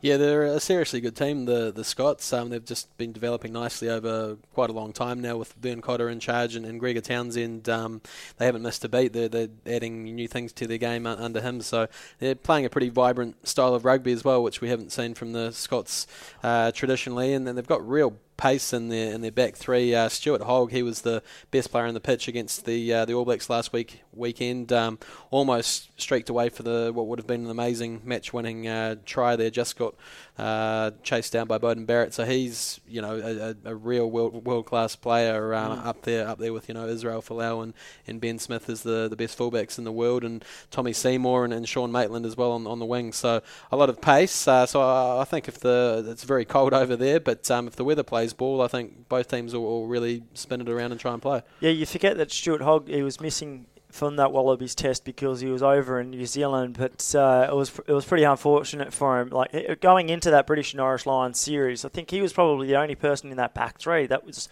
yeah, 0.03 0.17
they're 0.19 0.45
a 0.45 0.61
seriously 0.61 1.01
good 1.01 1.17
team. 1.17 1.47
The 1.47 1.73
the 1.73 1.85
Scots, 1.85 2.31
um, 2.33 2.51
they've 2.51 2.65
just 2.65 2.95
been 2.99 3.13
developing 3.13 3.53
nicely 3.53 3.89
over 3.89 4.37
quite 4.53 4.69
a 4.69 4.75
long 4.75 4.93
time 4.93 5.23
now 5.23 5.39
with 5.39 5.55
Vern 5.55 5.81
Cotter 5.81 6.11
in 6.11 6.21
charge 6.21 6.55
and, 6.55 6.67
and 6.67 6.79
Gregor 6.79 7.01
Townsend. 7.01 7.71
Um, 7.71 8.03
they 8.37 8.45
haven't 8.45 8.63
missed 8.63 8.85
a 8.85 8.89
beat. 8.89 9.15
They're 9.15 9.31
they're 9.31 9.49
adding 9.67 10.05
new 10.05 10.29
things 10.29 10.53
to 10.55 10.67
their 10.67 10.79
game 10.79 11.07
under 11.07 11.41
him, 11.41 11.63
so 11.63 11.89
they're 12.19 12.35
playing 12.35 12.67
a 12.67 12.71
pretty 12.71 12.91
vibrant 12.91 13.49
style 13.49 13.75
of 13.75 13.87
rugby 13.87 14.13
as 14.13 14.25
well, 14.25 14.43
which 14.43 14.61
we 14.61 14.69
haven't 14.69 14.93
seen 14.93 15.15
from 15.15 15.33
the 15.33 15.53
Scots 15.53 16.07
uh, 16.43 16.71
traditionally, 16.73 17.33
and 17.33 17.47
then 17.47 17.55
they've 17.55 17.67
got 17.67 17.87
real 17.89 18.19
pace 18.39 18.73
in 18.73 18.89
their 18.89 19.13
in 19.13 19.21
their 19.21 19.31
back 19.31 19.57
three. 19.57 19.95
Uh, 19.95 20.09
Stuart 20.09 20.43
Hogg, 20.43 20.71
he 20.71 20.83
was 20.83 21.03
the 21.03 21.23
best 21.51 21.71
player 21.71 21.85
on 21.85 21.93
the 21.93 22.01
pitch 22.01 22.29
against 22.29 22.65
the 22.65 22.95
uh, 22.95 23.05
the 23.05 23.13
All 23.13 23.27
Blacks 23.27 23.51
last 23.51 23.75
week 23.75 24.03
weekend. 24.15 24.73
Um, 24.73 24.99
almost 25.31 25.91
streaked 26.01 26.31
away 26.31 26.49
for 26.49 26.63
the 26.63 26.91
what 26.95 27.07
would 27.09 27.19
have 27.19 27.27
been 27.27 27.45
an 27.45 27.51
amazing 27.51 28.01
match-winning 28.05 28.67
uh, 28.67 28.97
try 29.05 29.37
there. 29.37 29.51
Just 29.51 29.77
got 29.77 29.95
uh, 30.39 30.93
chased 31.03 31.33
down 31.33 31.47
by 31.47 31.59
Beauden 31.59 31.87
Barrett. 31.87 32.15
So 32.15 32.25
he's 32.25 32.81
you 32.87 33.03
know 33.03 33.17
a, 33.65 33.71
a 33.71 33.75
real 33.75 34.11
world 34.11 34.47
world 34.47 34.67
class 34.67 34.95
player 34.97 35.53
uh, 35.53 35.69
mm. 35.69 35.87
up 35.87 36.03
there 36.03 36.29
up 36.29 36.39
there 36.39 36.53
with 36.53 36.69
you 36.69 36.75
know 36.75 36.87
Israel 36.87 37.21
Folau 37.21 37.63
and, 37.63 37.75
and 38.07 38.21
Ben 38.21 38.39
Smith 38.39 38.69
as 38.69 38.83
the 38.83 39.09
the 39.09 39.17
best 39.17 39.39
fullbacks 39.39 39.79
in 39.79 39.85
the 39.85 39.93
world 39.93 40.25
and 40.25 40.45
Tommy 40.71 40.93
Seymour 40.93 41.45
and, 41.45 41.53
and 41.53 41.69
Sean 41.69 41.91
Maitland 41.91 42.25
as 42.25 42.37
well 42.37 42.53
on, 42.53 42.67
on 42.67 42.79
the 42.79 42.87
wing. 42.87 43.13
So 43.13 43.43
a 43.73 43.77
lot 43.77 43.91
of 43.91 44.01
pace. 44.01 44.47
Uh, 44.47 44.67
so 44.67 44.81
I, 44.81 45.23
I, 45.23 45.25
think 45.25 45.49
if 45.49 45.61
the 45.61 46.05
it's 46.09 46.25
very 46.25 46.45
cold 46.45 46.73
over 46.73 46.97
there, 46.97 47.21
but 47.21 47.51
um, 47.51 47.67
if 47.67 47.77
the 47.77 47.85
weather 47.85 48.03
plays 48.03 48.33
ball, 48.33 48.63
I 48.63 48.69
think 48.69 49.09
both 49.09 49.29
teams 49.29 49.55
will, 49.55 49.63
will 49.63 49.87
really 49.87 50.23
spin 50.35 50.61
it 50.61 50.69
around 50.69 50.93
and 50.93 51.01
try 51.01 51.13
and 51.13 51.21
play. 51.21 51.43
Yeah, 51.61 51.71
you 51.71 51.87
forget 51.87 52.17
that 52.17 52.31
Stuart 52.31 52.63
Hogg 52.63 52.89
he 52.89 53.03
was 53.03 53.21
missing 53.21 53.67
from 53.91 54.17
that 54.17 54.33
Wallabies 54.33 54.75
test 54.75 55.05
because 55.05 55.41
he 55.41 55.49
was 55.49 55.63
over 55.63 56.01
in 56.01 56.11
New 56.11 56.27
Zealand, 56.27 56.77
but 56.79 57.15
uh, 57.15 57.49
it 57.51 57.55
was 57.55 57.73
it 57.87 57.93
was 57.93 58.05
pretty 58.05 58.25
unfortunate 58.25 58.93
for 58.93 59.21
him. 59.21 59.31
Like 59.31 59.81
going 59.81 60.09
into 60.09 60.31
that 60.31 60.47
British 60.47 60.73
and 60.73 60.81
Irish 60.81 61.07
Lions 61.07 61.39
series, 61.39 61.85
I 61.85 61.89
think 61.89 62.11
he 62.11 62.21
was 62.21 62.33
probably 62.33 62.67
the 62.67 62.77
only 62.77 62.95
person 62.95 63.31
in 63.31 63.37
that 63.39 63.55
back 63.55 63.79
three 63.79 64.07
that 64.07 64.25
was 64.25 64.49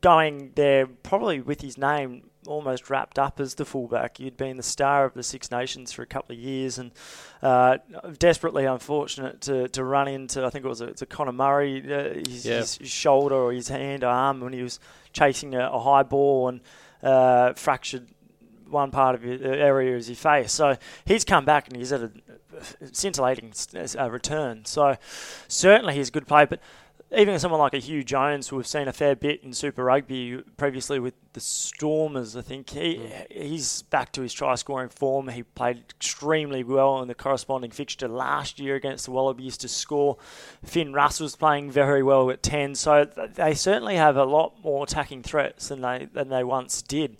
going 0.00 0.52
there 0.54 0.86
probably 0.86 1.40
with 1.40 1.60
his 1.60 1.76
name 1.76 2.22
almost 2.46 2.88
wrapped 2.88 3.18
up 3.18 3.40
as 3.40 3.54
the 3.54 3.64
fullback. 3.64 4.18
He'd 4.18 4.36
been 4.36 4.56
the 4.56 4.62
star 4.62 5.04
of 5.04 5.14
the 5.14 5.22
Six 5.22 5.50
Nations 5.50 5.92
for 5.92 6.02
a 6.02 6.06
couple 6.06 6.34
of 6.34 6.40
years, 6.40 6.78
and 6.78 6.92
uh, 7.42 7.78
desperately 8.18 8.64
unfortunate 8.64 9.42
to, 9.42 9.68
to 9.68 9.84
run 9.84 10.08
into. 10.08 10.44
I 10.44 10.50
think 10.50 10.64
it 10.64 10.68
was 10.68 10.80
a, 10.80 10.84
it's 10.84 11.02
a 11.02 11.06
Conor 11.06 11.32
Murray, 11.32 11.82
uh, 11.92 12.14
his, 12.14 12.46
yeah. 12.46 12.58
his, 12.58 12.78
shoulder 12.84 13.34
or 13.34 13.52
his 13.52 13.68
hand 13.68 14.04
arm 14.04 14.40
when 14.40 14.52
he 14.52 14.62
was 14.62 14.80
chasing 15.12 15.54
a, 15.54 15.70
a 15.70 15.78
high 15.78 16.02
ball 16.02 16.48
and 16.48 16.60
uh, 17.02 17.52
fractured 17.54 18.08
one 18.68 18.90
part 18.90 19.14
of 19.14 19.22
the 19.22 19.48
area 19.48 19.96
as 19.96 20.08
he 20.08 20.14
face. 20.14 20.52
So 20.52 20.76
he's 21.04 21.24
come 21.24 21.44
back 21.44 21.68
and 21.68 21.76
he's 21.76 21.92
at 21.92 22.02
a 22.02 22.10
scintillating 22.92 23.52
uh, 23.98 24.10
return. 24.10 24.64
So 24.64 24.96
certainly 25.46 25.94
he's 25.94 26.08
a 26.08 26.12
good 26.12 26.26
player. 26.26 26.46
But 26.46 26.60
even 27.16 27.38
someone 27.38 27.60
like 27.60 27.72
a 27.72 27.78
Huw 27.78 28.04
Jones, 28.04 28.48
who 28.48 28.56
we've 28.56 28.66
seen 28.66 28.86
a 28.86 28.92
fair 28.92 29.16
bit 29.16 29.42
in 29.42 29.54
Super 29.54 29.84
Rugby 29.84 30.42
previously 30.58 30.98
with 30.98 31.14
the 31.32 31.40
Stormers, 31.40 32.36
I 32.36 32.42
think 32.42 32.70
he 32.70 32.96
mm. 32.96 33.32
he's 33.32 33.82
back 33.82 34.12
to 34.12 34.22
his 34.22 34.32
try 34.32 34.54
scoring 34.56 34.90
form. 34.90 35.28
He 35.28 35.42
played 35.42 35.84
extremely 35.90 36.62
well 36.62 37.00
in 37.00 37.08
the 37.08 37.14
corresponding 37.14 37.70
fixture 37.70 38.08
last 38.08 38.58
year 38.58 38.74
against 38.74 39.06
the 39.06 39.12
Wallabies 39.12 39.56
to 39.58 39.68
score. 39.68 40.18
Finn 40.62 40.92
Russell's 40.92 41.36
playing 41.36 41.70
very 41.70 42.02
well 42.02 42.30
at 42.30 42.42
ten, 42.42 42.74
so 42.74 43.04
they 43.04 43.54
certainly 43.54 43.96
have 43.96 44.16
a 44.16 44.24
lot 44.24 44.62
more 44.62 44.84
attacking 44.84 45.22
threats 45.22 45.68
than 45.68 45.80
they 45.80 46.08
than 46.12 46.28
they 46.28 46.44
once 46.44 46.82
did. 46.82 47.16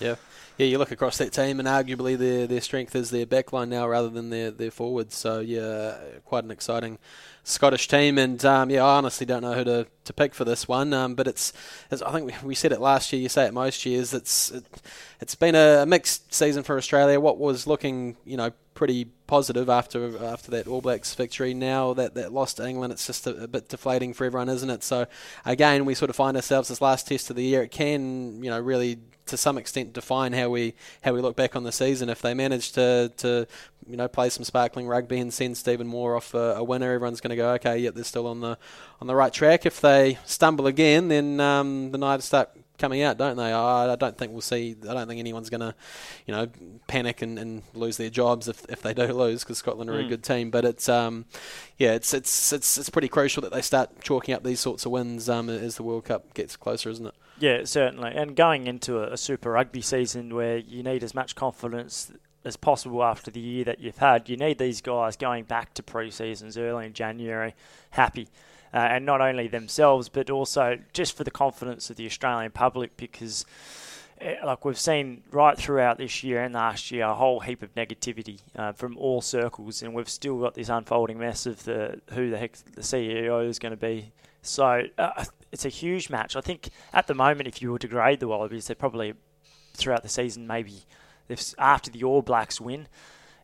Yeah 0.00 0.16
yeah, 0.60 0.66
you 0.66 0.76
look 0.76 0.90
across 0.92 1.16
that 1.16 1.32
team, 1.32 1.58
and 1.58 1.66
arguably 1.66 2.18
their 2.18 2.46
their 2.46 2.60
strength 2.60 2.94
is 2.94 3.08
their 3.08 3.24
backline 3.24 3.68
now 3.68 3.88
rather 3.88 4.10
than 4.10 4.28
their 4.28 4.50
their 4.50 4.70
forwards. 4.70 5.14
So 5.14 5.40
yeah, 5.40 5.96
quite 6.26 6.44
an 6.44 6.50
exciting 6.50 6.98
Scottish 7.44 7.88
team, 7.88 8.18
and 8.18 8.44
um, 8.44 8.68
yeah, 8.68 8.84
I 8.84 8.98
honestly 8.98 9.24
don't 9.24 9.40
know 9.40 9.54
who 9.54 9.64
to, 9.64 9.86
to 10.04 10.12
pick 10.12 10.34
for 10.34 10.44
this 10.44 10.66
one. 10.66 10.92
Um, 10.92 11.14
but 11.14 11.26
it's, 11.26 11.52
it's, 11.90 12.02
I 12.02 12.12
think 12.12 12.26
we, 12.26 12.48
we 12.48 12.54
said 12.54 12.72
it 12.72 12.80
last 12.80 13.12
year. 13.12 13.20
You 13.20 13.28
say 13.28 13.46
it 13.46 13.54
most 13.54 13.84
years. 13.86 14.14
It's 14.14 14.50
it, 14.50 14.64
has 15.20 15.34
been 15.34 15.54
a 15.54 15.84
mixed 15.86 16.32
season 16.32 16.62
for 16.62 16.76
Australia. 16.76 17.20
What 17.20 17.38
was 17.38 17.66
looking 17.66 18.16
you 18.24 18.36
know 18.36 18.52
pretty 18.74 19.04
positive 19.26 19.68
after 19.68 20.24
after 20.24 20.50
that 20.52 20.66
All 20.66 20.80
Blacks 20.80 21.14
victory. 21.14 21.54
Now 21.54 21.92
that 21.94 22.14
that 22.14 22.32
lost 22.32 22.56
to 22.56 22.66
England, 22.66 22.92
it's 22.92 23.06
just 23.06 23.26
a, 23.26 23.44
a, 23.44 23.48
bit 23.48 23.68
deflating 23.68 24.14
for 24.14 24.24
everyone, 24.24 24.48
isn't 24.48 24.70
it? 24.70 24.82
So 24.82 25.06
again, 25.44 25.84
we 25.84 25.94
sort 25.94 26.10
of 26.10 26.16
find 26.16 26.36
ourselves 26.36 26.68
this 26.68 26.80
last 26.80 27.08
test 27.08 27.30
of 27.30 27.36
the 27.36 27.44
year. 27.44 27.62
It 27.62 27.70
can 27.70 28.42
you 28.42 28.50
know 28.50 28.58
really 28.58 28.98
to 29.30 29.36
some 29.36 29.58
extent 29.58 29.92
define 29.92 30.32
how 30.32 30.50
we 30.50 30.74
how 31.02 31.12
we 31.12 31.20
look 31.20 31.36
back 31.36 31.56
on 31.56 31.62
the 31.62 31.72
season. 31.72 32.08
If 32.08 32.20
they 32.20 32.34
manage 32.34 32.72
to, 32.72 33.12
to 33.18 33.46
you 33.88 33.96
know 33.96 34.08
play 34.08 34.28
some 34.28 34.44
sparkling 34.44 34.86
rugby 34.86 35.18
and 35.18 35.32
send 35.32 35.56
Stephen 35.56 35.86
Moore 35.86 36.16
off 36.16 36.34
a, 36.34 36.56
a 36.56 36.64
winner, 36.64 36.92
everyone's 36.92 37.20
going 37.20 37.30
to 37.30 37.36
go 37.36 37.52
okay. 37.52 37.78
Yeah, 37.78 37.90
they're 37.90 38.04
still 38.04 38.26
on 38.26 38.40
the 38.40 38.58
on 39.00 39.06
the 39.06 39.14
right 39.14 39.32
track. 39.32 39.64
If 39.66 39.80
they 39.80 39.99
stumble 40.24 40.66
again, 40.66 41.08
then 41.08 41.40
um, 41.40 41.90
the 41.90 41.98
knives 41.98 42.24
start 42.24 42.50
coming 42.80 43.02
out, 43.02 43.18
don't 43.18 43.36
they? 43.36 43.52
I, 43.52 43.92
I 43.92 43.96
don't 43.96 44.16
think 44.16 44.32
we'll 44.32 44.40
see. 44.40 44.74
I 44.88 44.94
don't 44.94 45.06
think 45.06 45.20
anyone's 45.20 45.50
going 45.50 45.60
to, 45.60 45.74
you 46.26 46.34
know, 46.34 46.48
panic 46.88 47.22
and, 47.22 47.38
and 47.38 47.62
lose 47.74 47.96
their 47.98 48.10
jobs 48.10 48.48
if, 48.48 48.64
if 48.68 48.82
they 48.82 48.94
do 48.94 49.12
lose 49.12 49.44
because 49.44 49.58
Scotland 49.58 49.90
are 49.90 49.94
mm. 49.94 50.06
a 50.06 50.08
good 50.08 50.24
team. 50.24 50.50
But 50.50 50.64
it's 50.64 50.88
um, 50.88 51.26
yeah, 51.78 51.92
it's 51.92 52.12
it's 52.12 52.52
it's 52.52 52.78
it's 52.78 52.90
pretty 52.90 53.08
crucial 53.08 53.42
that 53.42 53.52
they 53.52 53.62
start 53.62 54.00
chalking 54.02 54.34
up 54.34 54.42
these 54.42 54.58
sorts 54.58 54.84
of 54.84 54.92
wins 54.92 55.28
um, 55.28 55.48
as 55.48 55.76
the 55.76 55.84
World 55.84 56.06
Cup 56.06 56.34
gets 56.34 56.56
closer, 56.56 56.90
isn't 56.90 57.06
it? 57.06 57.14
Yeah, 57.38 57.64
certainly. 57.64 58.12
And 58.14 58.34
going 58.34 58.66
into 58.66 58.98
a, 58.98 59.12
a 59.12 59.16
Super 59.16 59.52
Rugby 59.52 59.82
season 59.82 60.34
where 60.34 60.58
you 60.58 60.82
need 60.82 61.04
as 61.04 61.14
much 61.14 61.36
confidence 61.36 62.10
as 62.42 62.56
possible 62.56 63.04
after 63.04 63.30
the 63.30 63.40
year 63.40 63.64
that 63.64 63.80
you've 63.80 63.98
had, 63.98 64.28
you 64.28 64.36
need 64.36 64.58
these 64.58 64.80
guys 64.80 65.16
going 65.16 65.44
back 65.44 65.74
to 65.74 65.82
pre-seasons 65.82 66.56
early 66.56 66.86
in 66.86 66.94
January 66.94 67.54
happy 67.90 68.28
uh, 68.72 68.78
and 68.78 69.04
not 69.04 69.20
only 69.20 69.48
themselves, 69.48 70.08
but 70.08 70.30
also 70.30 70.78
just 70.92 71.16
for 71.16 71.24
the 71.24 71.30
confidence 71.30 71.90
of 71.90 71.96
the 71.96 72.06
Australian 72.06 72.52
public 72.52 72.96
because. 72.96 73.44
Eh, 74.20 74.34
like 74.44 74.66
we've 74.66 74.78
seen 74.78 75.22
right 75.30 75.56
throughout 75.56 75.96
this 75.96 76.22
year 76.22 76.42
and 76.42 76.52
last 76.52 76.90
year, 76.90 77.04
a 77.04 77.14
whole 77.14 77.40
heap 77.40 77.62
of 77.62 77.74
negativity 77.74 78.40
uh, 78.54 78.70
from 78.72 78.98
all 78.98 79.22
circles, 79.22 79.82
and 79.82 79.94
we've 79.94 80.10
still 80.10 80.38
got 80.38 80.52
this 80.52 80.68
unfolding 80.68 81.18
mess 81.18 81.46
of 81.46 81.64
the 81.64 82.02
who 82.12 82.28
the 82.28 82.36
heck 82.36 82.52
the 82.74 82.82
CEO 82.82 83.48
is 83.48 83.58
going 83.58 83.70
to 83.70 83.78
be. 83.78 84.12
So 84.42 84.82
uh, 84.98 85.24
it's 85.52 85.64
a 85.64 85.70
huge 85.70 86.10
match. 86.10 86.36
I 86.36 86.42
think 86.42 86.68
at 86.92 87.06
the 87.06 87.14
moment, 87.14 87.48
if 87.48 87.62
you 87.62 87.72
were 87.72 87.78
to 87.78 87.88
grade 87.88 88.20
the 88.20 88.28
Wallabies, 88.28 88.66
they're 88.66 88.76
probably 88.76 89.14
throughout 89.74 90.02
the 90.02 90.08
season 90.08 90.46
maybe 90.46 90.84
after 91.58 91.90
the 91.90 92.04
All 92.04 92.22
Blacks 92.22 92.60
win, 92.60 92.88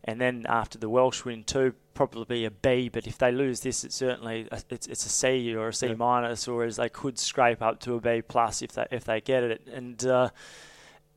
and 0.05 0.21
then 0.21 0.47
after 0.49 0.79
the 0.79 0.89
Welsh 0.89 1.25
win 1.25 1.45
too, 1.45 1.75
probably 1.97 2.25
be 2.25 2.45
a 2.45 2.51
B. 2.51 2.89
But 2.89 3.07
if 3.07 3.19
they 3.19 3.33
lose 3.33 3.61
this, 3.61 3.83
it's 3.83 3.97
certainly 3.97 4.47
a, 4.53 4.61
it's 4.71 4.87
it's 4.87 5.05
a 5.05 5.09
C 5.09 5.55
or 5.55 5.69
a 5.69 5.75
C 5.75 5.89
yeah. 5.89 5.95
minus, 5.95 6.47
or 6.47 6.65
as 6.65 6.77
they 6.77 6.89
could 6.89 7.19
scrape 7.19 7.63
up 7.63 7.81
to 7.81 7.95
a 7.95 8.01
B 8.01 8.23
plus 8.23 8.63
if 8.63 8.73
they 8.73 8.87
if 8.93 9.05
they 9.05 9.21
get 9.21 9.43
it. 9.43 9.67
And 9.67 10.05
uh, 10.07 10.31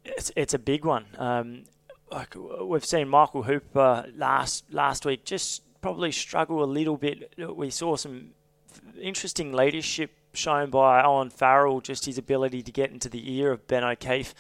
it's 0.03 0.31
it's 0.36 0.53
a 0.53 0.59
big 0.59 0.86
one. 0.86 1.05
Um, 1.17 1.65
like 2.12 2.36
we've 2.36 2.86
seen 2.86 3.07
Michael 3.07 3.43
Hooper 3.43 4.07
last 4.15 4.65
last 4.71 5.05
week 5.05 5.25
just 5.25 5.62
probably 5.81 6.12
struggle 6.12 6.63
a 6.63 6.65
little 6.65 6.98
bit. 6.98 7.33
We 7.38 7.69
saw 7.69 7.95
some 7.95 8.31
interesting 9.00 9.53
leadership 9.53 10.12
shown 10.33 10.69
by 10.69 11.03
Owen 11.03 11.29
Farrell, 11.29 11.81
just 11.81 12.05
his 12.05 12.17
ability 12.17 12.63
to 12.63 12.71
get 12.71 12.91
into 12.91 13.09
the 13.09 13.33
ear 13.33 13.51
of 13.51 13.67
Ben 13.67 13.83
O'Keefe 13.83 14.33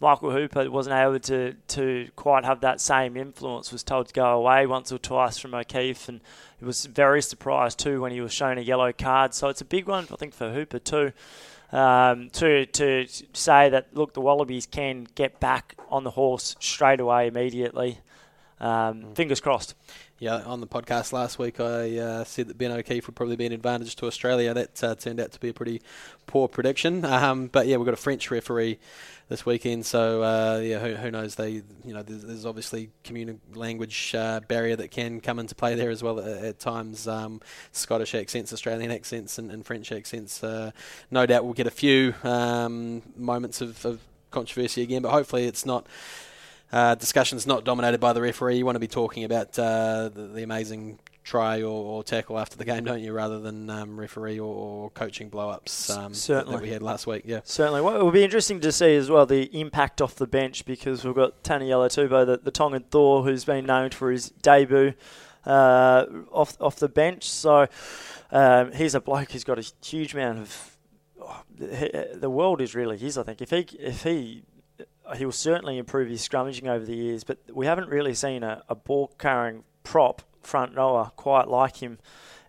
Michael 0.00 0.30
Hooper 0.30 0.70
wasn't 0.70 0.96
able 0.96 1.20
to, 1.20 1.54
to 1.68 2.08
quite 2.16 2.44
have 2.44 2.62
that 2.62 2.80
same 2.80 3.18
influence, 3.18 3.70
was 3.70 3.82
told 3.82 4.08
to 4.08 4.14
go 4.14 4.30
away 4.32 4.66
once 4.66 4.90
or 4.90 4.98
twice 4.98 5.36
from 5.36 5.54
O'Keefe, 5.54 6.08
and 6.08 6.20
he 6.58 6.64
was 6.64 6.86
very 6.86 7.20
surprised 7.20 7.78
too 7.78 8.00
when 8.00 8.10
he 8.10 8.22
was 8.22 8.32
shown 8.32 8.56
a 8.56 8.62
yellow 8.62 8.92
card. 8.92 9.34
So 9.34 9.48
it's 9.48 9.60
a 9.60 9.66
big 9.66 9.86
one, 9.86 10.06
I 10.10 10.16
think, 10.16 10.32
for 10.32 10.52
Hooper 10.52 10.78
too. 10.78 11.12
Um, 11.70 12.30
to 12.30 12.66
to 12.66 13.06
say 13.32 13.68
that 13.68 13.94
look, 13.94 14.14
the 14.14 14.20
Wallabies 14.20 14.66
can 14.66 15.06
get 15.14 15.38
back 15.38 15.76
on 15.88 16.02
the 16.02 16.10
horse 16.10 16.56
straight 16.58 16.98
away 16.98 17.28
immediately. 17.28 17.98
Um, 18.60 19.02
mm. 19.02 19.16
Fingers 19.16 19.40
crossed. 19.40 19.74
Yeah, 20.18 20.42
on 20.42 20.60
the 20.60 20.66
podcast 20.66 21.14
last 21.14 21.38
week, 21.38 21.60
I 21.60 21.96
uh, 21.96 22.24
said 22.24 22.48
that 22.48 22.58
Ben 22.58 22.70
O'Keefe 22.70 23.06
would 23.06 23.16
probably 23.16 23.36
be 23.36 23.46
an 23.46 23.52
advantage 23.52 23.96
to 23.96 24.06
Australia. 24.06 24.52
That 24.52 24.84
uh, 24.84 24.94
turned 24.94 25.18
out 25.18 25.32
to 25.32 25.40
be 25.40 25.48
a 25.48 25.54
pretty 25.54 25.80
poor 26.26 26.46
prediction. 26.46 27.06
Um, 27.06 27.46
but 27.46 27.66
yeah, 27.66 27.78
we've 27.78 27.86
got 27.86 27.94
a 27.94 27.96
French 27.96 28.30
referee 28.30 28.78
this 29.30 29.46
weekend, 29.46 29.86
so 29.86 30.22
uh, 30.22 30.60
yeah, 30.62 30.78
who, 30.78 30.94
who, 30.94 31.10
knows? 31.10 31.36
They, 31.36 31.62
you 31.84 31.94
know, 31.94 32.02
there's, 32.02 32.22
there's 32.22 32.44
obviously 32.44 32.90
language 33.54 34.14
uh, 34.14 34.40
barrier 34.40 34.76
that 34.76 34.90
can 34.90 35.20
come 35.20 35.38
into 35.38 35.54
play 35.54 35.74
there 35.74 35.88
as 35.88 36.02
well 36.02 36.20
at, 36.20 36.44
at 36.44 36.58
times. 36.58 37.08
Um, 37.08 37.40
Scottish 37.72 38.14
accents, 38.14 38.52
Australian 38.52 38.90
accents, 38.90 39.38
and, 39.38 39.50
and 39.50 39.64
French 39.64 39.90
accents. 39.90 40.44
Uh, 40.44 40.72
no 41.10 41.24
doubt 41.24 41.44
we'll 41.44 41.54
get 41.54 41.66
a 41.66 41.70
few 41.70 42.12
um, 42.24 43.02
moments 43.16 43.62
of, 43.62 43.86
of 43.86 44.00
controversy 44.30 44.82
again, 44.82 45.00
but 45.00 45.12
hopefully 45.12 45.46
it's 45.46 45.64
not 45.64 45.86
uh, 46.72 46.94
discussion's 46.94 47.46
not 47.46 47.64
dominated 47.64 47.98
by 47.98 48.12
the 48.12 48.20
referee. 48.20 48.56
You 48.56 48.64
want 48.64 48.76
to 48.76 48.80
be 48.80 48.88
talking 48.88 49.24
about 49.24 49.58
uh, 49.58 50.08
the, 50.08 50.30
the, 50.34 50.42
amazing 50.42 50.98
try 51.24 51.62
or, 51.62 51.68
or, 51.68 52.04
tackle 52.04 52.38
after 52.38 52.56
the 52.56 52.64
game, 52.64 52.84
don't 52.84 53.00
you, 53.00 53.12
rather 53.12 53.40
than 53.40 53.68
um, 53.68 53.98
referee 53.98 54.38
or, 54.38 54.54
or, 54.54 54.90
coaching 54.90 55.28
blow-ups 55.28 55.90
um, 55.90 56.14
Certainly. 56.14 56.56
that 56.56 56.62
we 56.62 56.70
had 56.70 56.82
last 56.82 57.06
week. 57.06 57.22
Yeah, 57.24 57.40
certainly. 57.44 57.80
Well, 57.80 58.00
it 58.00 58.02
will 58.02 58.10
be 58.10 58.24
interesting 58.24 58.60
to 58.60 58.72
see 58.72 58.96
as 58.96 59.10
well 59.10 59.26
the 59.26 59.44
impact 59.58 60.00
off 60.00 60.14
the 60.14 60.26
bench 60.26 60.64
because 60.64 61.04
we've 61.04 61.14
got 61.14 61.42
Taniela 61.42 61.88
Tupou, 61.88 62.24
the, 62.24 62.38
the 62.38 62.50
Tongan 62.50 62.84
Thor, 62.90 63.22
who's 63.24 63.44
been 63.44 63.66
named 63.66 63.94
for 63.94 64.10
his 64.10 64.30
debut 64.30 64.94
uh, 65.44 66.06
off 66.30 66.56
off 66.60 66.76
the 66.76 66.88
bench. 66.88 67.28
So 67.28 67.66
um, 68.30 68.72
he's 68.72 68.94
a 68.94 69.00
bloke 69.00 69.32
who's 69.32 69.44
got 69.44 69.58
a 69.58 69.72
huge 69.84 70.14
amount 70.14 70.38
of. 70.38 70.76
Oh, 71.22 71.42
the 71.58 72.30
world 72.30 72.60
is 72.60 72.74
really 72.74 72.96
his. 72.96 73.18
I 73.18 73.22
think 73.22 73.42
if 73.42 73.50
he 73.50 73.60
if 73.78 74.02
he 74.02 74.42
he 75.16 75.24
will 75.24 75.32
certainly 75.32 75.78
improve 75.78 76.08
his 76.08 76.26
scrummaging 76.26 76.68
over 76.68 76.84
the 76.84 76.96
years, 76.96 77.24
but 77.24 77.38
we 77.52 77.66
haven't 77.66 77.88
really 77.88 78.14
seen 78.14 78.42
a, 78.42 78.62
a 78.68 78.74
ball 78.74 79.12
carrying 79.18 79.64
prop 79.84 80.22
front 80.42 80.76
rower 80.76 81.10
quite 81.16 81.48
like 81.48 81.76
him. 81.76 81.98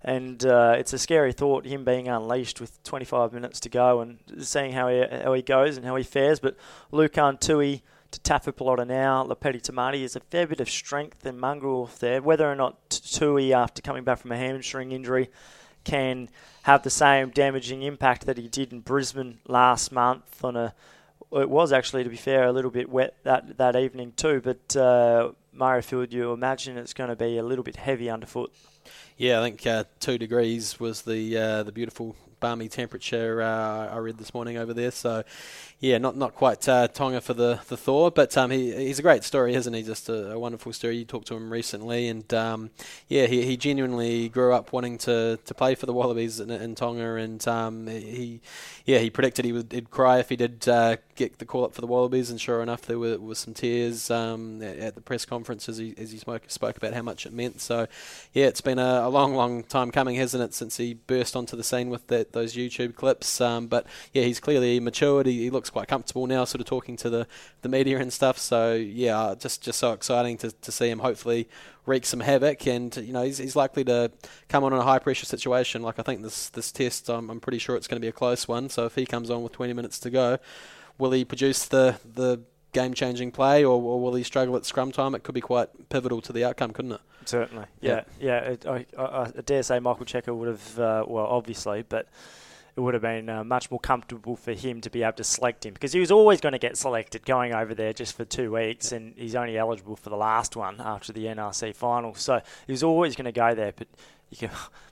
And 0.04 0.44
uh, 0.46 0.76
it's 0.78 0.94
a 0.94 0.98
scary 0.98 1.32
thought, 1.32 1.66
him 1.66 1.86
being 1.86 2.08
unleashed 2.08 2.60
with 2.60 2.82
25 2.84 3.34
minutes 3.34 3.60
to 3.62 3.70
go 3.70 4.02
and 4.02 4.20
seeing 4.40 4.72
how 4.72 4.88
he, 4.88 5.04
how 5.24 5.34
he 5.34 5.44
goes 5.44 5.78
and 5.78 5.86
how 5.86 5.96
he 5.96 6.04
fares. 6.04 6.40
But 6.40 6.58
Lukhan 6.92 7.40
Tui 7.40 7.84
Tatafu 8.12 8.52
Polota-Nau, 8.52 9.28
Lopeti 9.28 9.62
Timani 9.62 10.02
is 10.02 10.16
a 10.16 10.20
fair 10.20 10.48
bit 10.48 10.60
of 10.60 10.70
strength 10.70 11.26
and 11.26 11.40
mongrel 11.40 11.90
there. 12.00 12.22
Whether 12.22 12.52
or 12.52 12.56
not 12.56 12.90
Tui, 12.90 13.54
after 13.54 13.82
coming 13.82 14.04
back 14.04 14.18
from 14.18 14.32
a 14.32 14.38
hamstring 14.38 14.92
injury, 14.92 15.30
can 15.84 16.30
have 16.64 16.84
the 16.84 16.90
same 16.90 17.30
damaging 17.30 17.84
impact 17.84 18.26
that 18.26 18.38
he 18.38 18.48
did 18.48 18.72
in 18.72 18.82
Brisbane 18.82 19.40
last 19.48 19.92
month 19.92 20.44
on 20.44 20.56
a 20.56 20.74
it 21.34 21.50
was 21.50 21.72
actually, 21.72 22.04
to 22.04 22.10
be 22.10 22.18
fair, 22.18 22.46
a 22.46 22.52
little 22.52 22.72
bit 22.72 22.90
wet 22.90 23.16
that, 23.24 23.58
that 23.58 23.76
evening 23.76 24.14
too. 24.16 24.42
But 24.44 24.76
uh, 24.76 25.32
Murrayfield, 25.56 26.12
you 26.12 26.32
imagine 26.34 26.78
it's 26.78 26.94
going 26.94 27.10
to 27.10 27.16
be 27.16 27.38
a 27.38 27.44
little 27.44 27.64
bit 27.64 27.76
heavy 27.76 28.10
underfoot. 28.10 28.54
Yeah, 29.18 29.40
I 29.40 29.44
think 29.44 29.66
uh, 29.68 29.84
two 30.00 30.18
degrees 30.18 30.80
was 30.80 31.04
the 31.04 31.38
uh, 31.38 31.64
the 31.64 31.72
beautiful 31.72 32.16
balmy 32.40 32.68
temperature 32.68 33.42
uh, 33.42 33.94
I 33.94 33.98
read 33.98 34.18
this 34.18 34.34
morning 34.34 34.58
over 34.58 34.74
there. 34.74 34.92
So, 34.92 35.24
yeah, 35.82 35.98
not 35.98 36.16
not 36.16 36.36
quite 36.36 36.70
uh, 36.70 36.88
Tonga 36.88 37.22
for 37.22 37.34
the, 37.34 37.60
the 37.68 37.76
Thor, 37.76 38.12
but 38.12 38.38
um, 38.38 38.52
he, 38.52 38.72
he's 38.72 39.00
a 39.00 39.02
great 39.02 39.24
story, 39.24 39.56
isn't 39.56 39.74
he? 39.74 39.82
Just 39.82 40.10
a, 40.10 40.34
a 40.34 40.40
wonderful 40.40 40.72
story. 40.74 40.98
You 40.98 41.06
talked 41.06 41.28
to 41.30 41.36
him 41.36 41.52
recently, 41.52 42.08
and 42.08 42.32
um, 42.36 42.70
yeah, 43.08 43.26
he, 43.26 43.44
he 43.44 43.58
genuinely 43.58 44.30
grew 44.30 44.54
up 44.54 44.72
wanting 44.72 45.00
to, 45.00 45.40
to 45.44 45.54
play 45.56 45.74
for 45.74 45.88
the 45.88 45.94
Wallabies 45.94 46.40
in, 46.40 46.52
in 46.52 46.76
Tonga, 46.76 47.16
and 47.16 47.46
um, 47.48 47.88
he 47.88 48.42
yeah 48.86 49.00
he 49.00 49.10
predicted 49.10 49.44
he 49.44 49.52
would 49.52 49.72
he'd 49.72 49.90
cry 49.90 50.20
if 50.20 50.30
he 50.30 50.36
did 50.36 50.70
uh, 50.70 50.98
get 51.22 51.38
the 51.38 51.46
call 51.46 51.66
up 51.66 51.74
for 51.74 51.82
the 51.82 51.88
Wallabies, 51.88 52.32
and 52.32 52.42
sure 52.42 52.62
enough, 52.62 52.82
there 52.84 52.98
were, 52.98 53.18
was 53.18 53.40
some 53.40 53.54
tears 53.54 54.10
um, 54.10 54.62
at, 54.62 54.78
at, 54.78 54.96
the 54.96 55.02
press 55.02 55.26
conference 55.26 55.70
as 55.70 55.78
he 55.78 55.94
as 55.98 56.12
he 56.12 56.18
spoke 56.18 56.44
spoke 56.48 56.78
about 56.78 56.94
how 56.94 57.02
much 57.02 57.26
it 57.26 57.34
meant. 57.34 57.62
So, 57.62 57.88
yeah, 58.34 58.46
it's 58.46 58.62
been 58.62 58.80
a, 58.80 59.02
a 59.04 59.10
long, 59.10 59.36
long 59.36 59.64
time 59.64 59.92
coming, 59.92 60.16
hasn't 60.16 60.44
it, 60.44 60.54
since 60.54 60.78
he 60.78 60.94
burst 60.94 61.36
onto 61.36 61.56
the 61.56 61.64
scene 61.64 61.90
with 61.90 62.08
that, 62.08 62.34
those 62.34 62.56
YouTube 62.56 62.96
clips. 62.96 63.40
Um, 63.42 63.68
but 63.68 63.86
yeah, 64.14 64.24
he's 64.24 64.40
clearly 64.40 64.80
matured. 64.80 65.28
He, 65.28 65.44
he, 65.44 65.50
looks 65.50 65.70
quite 65.72 65.88
comfortable 65.88 66.28
now, 66.28 66.44
sort 66.46 66.62
of 66.62 66.68
talking 66.68 66.96
to 66.98 67.10
the, 67.10 67.28
the 67.62 67.70
media 67.70 68.00
and 68.00 68.12
stuff. 68.12 68.38
So 68.38 68.74
yeah, 68.74 69.36
just 69.38 69.62
just 69.62 69.80
so 69.80 69.94
exciting 69.94 70.38
to 70.40 70.52
to 70.52 70.72
see 70.72 70.90
him. 70.90 71.00
Hopefully 71.00 71.48
wreak 71.86 72.06
some 72.06 72.20
havoc, 72.20 72.68
and 72.68 72.96
you 72.98 73.14
know 73.14 73.24
he's, 73.24 73.38
he's 73.38 73.56
likely 73.56 73.84
to 73.86 74.12
come 74.50 74.64
on 74.64 74.74
in 74.74 74.80
a 74.80 74.84
high 74.84 75.00
pressure 75.00 75.26
situation. 75.26 75.82
Like 75.82 76.00
I 76.00 76.04
think 76.04 76.22
this 76.22 76.50
this 76.50 76.72
test, 76.72 77.10
I'm, 77.10 77.30
I'm 77.30 77.40
pretty 77.40 77.60
sure 77.60 77.76
it's 77.76 77.88
going 77.88 78.00
to 78.00 78.06
be 78.06 78.10
a 78.10 78.14
close 78.14 78.48
one. 78.48 78.70
So 78.70 78.86
if 78.86 78.96
he 78.96 79.06
comes 79.06 79.30
on 79.30 79.44
with 79.44 79.54
20 79.54 79.74
minutes 79.74 80.00
to 80.00 80.10
go, 80.10 80.38
will 80.98 81.12
he 81.12 81.26
produce 81.26 81.66
the 81.66 81.98
the 82.16 82.42
game 82.74 82.94
changing 82.94 83.32
play, 83.32 83.64
or, 83.64 83.82
or, 83.82 84.00
will 84.00 84.14
he 84.14 84.24
struggle 84.24 84.56
at 84.56 84.66
scrum 84.66 84.92
time? 84.92 85.14
It 85.16 85.24
could 85.24 85.36
be 85.36 85.42
quite 85.42 85.90
pivotal 85.90 86.22
to 86.22 86.34
the 86.34 86.46
outcome, 86.46 86.72
couldn't 86.72 86.94
it? 86.94 87.02
Certainly, 87.26 87.66
yeah, 87.82 88.04
yeah. 88.20 88.44
yeah 88.44 88.52
it, 88.52 88.66
I, 88.66 88.86
I, 88.98 89.04
I, 89.24 89.32
dare 89.46 89.64
say 89.64 89.80
Michael 89.80 90.06
Cheika 90.06 90.36
would 90.36 90.48
have, 90.48 90.80
uh, 90.80 91.06
well, 91.08 91.26
obviously, 91.26 91.84
but 91.88 92.08
it 92.76 92.80
would 92.80 92.94
have 92.94 93.04
been 93.04 93.30
uh, 93.30 93.44
much 93.44 93.70
more 93.70 93.80
comfortable 93.80 94.36
for 94.36 94.54
him 94.54 94.82
to 94.82 94.90
be 94.90 95.04
able 95.04 95.14
to 95.14 95.24
select 95.24 95.66
him 95.66 95.74
because 95.74 95.94
he 95.94 96.00
was 96.00 96.12
always 96.12 96.40
going 96.40 96.54
to 96.54 96.60
get 96.60 96.78
selected 96.78 97.26
going 97.26 97.54
over 97.54 97.74
there 97.74 97.94
just 97.94 98.16
for 98.16 98.26
two 98.26 98.54
weeks, 98.54 98.92
and 98.92 99.14
he's 99.18 99.36
only 99.36 99.58
eligible 99.58 99.96
for 99.96 100.10
the 100.10 100.16
last 100.16 100.56
one 100.56 100.80
after 100.80 101.12
the 101.12 101.26
NRC 101.26 101.76
final. 101.76 102.16
So 102.16 102.42
he 102.66 102.72
was 102.72 102.84
always 102.84 103.16
going 103.16 103.26
to 103.26 103.32
go 103.32 103.54
there, 103.54 103.74
but 103.76 103.88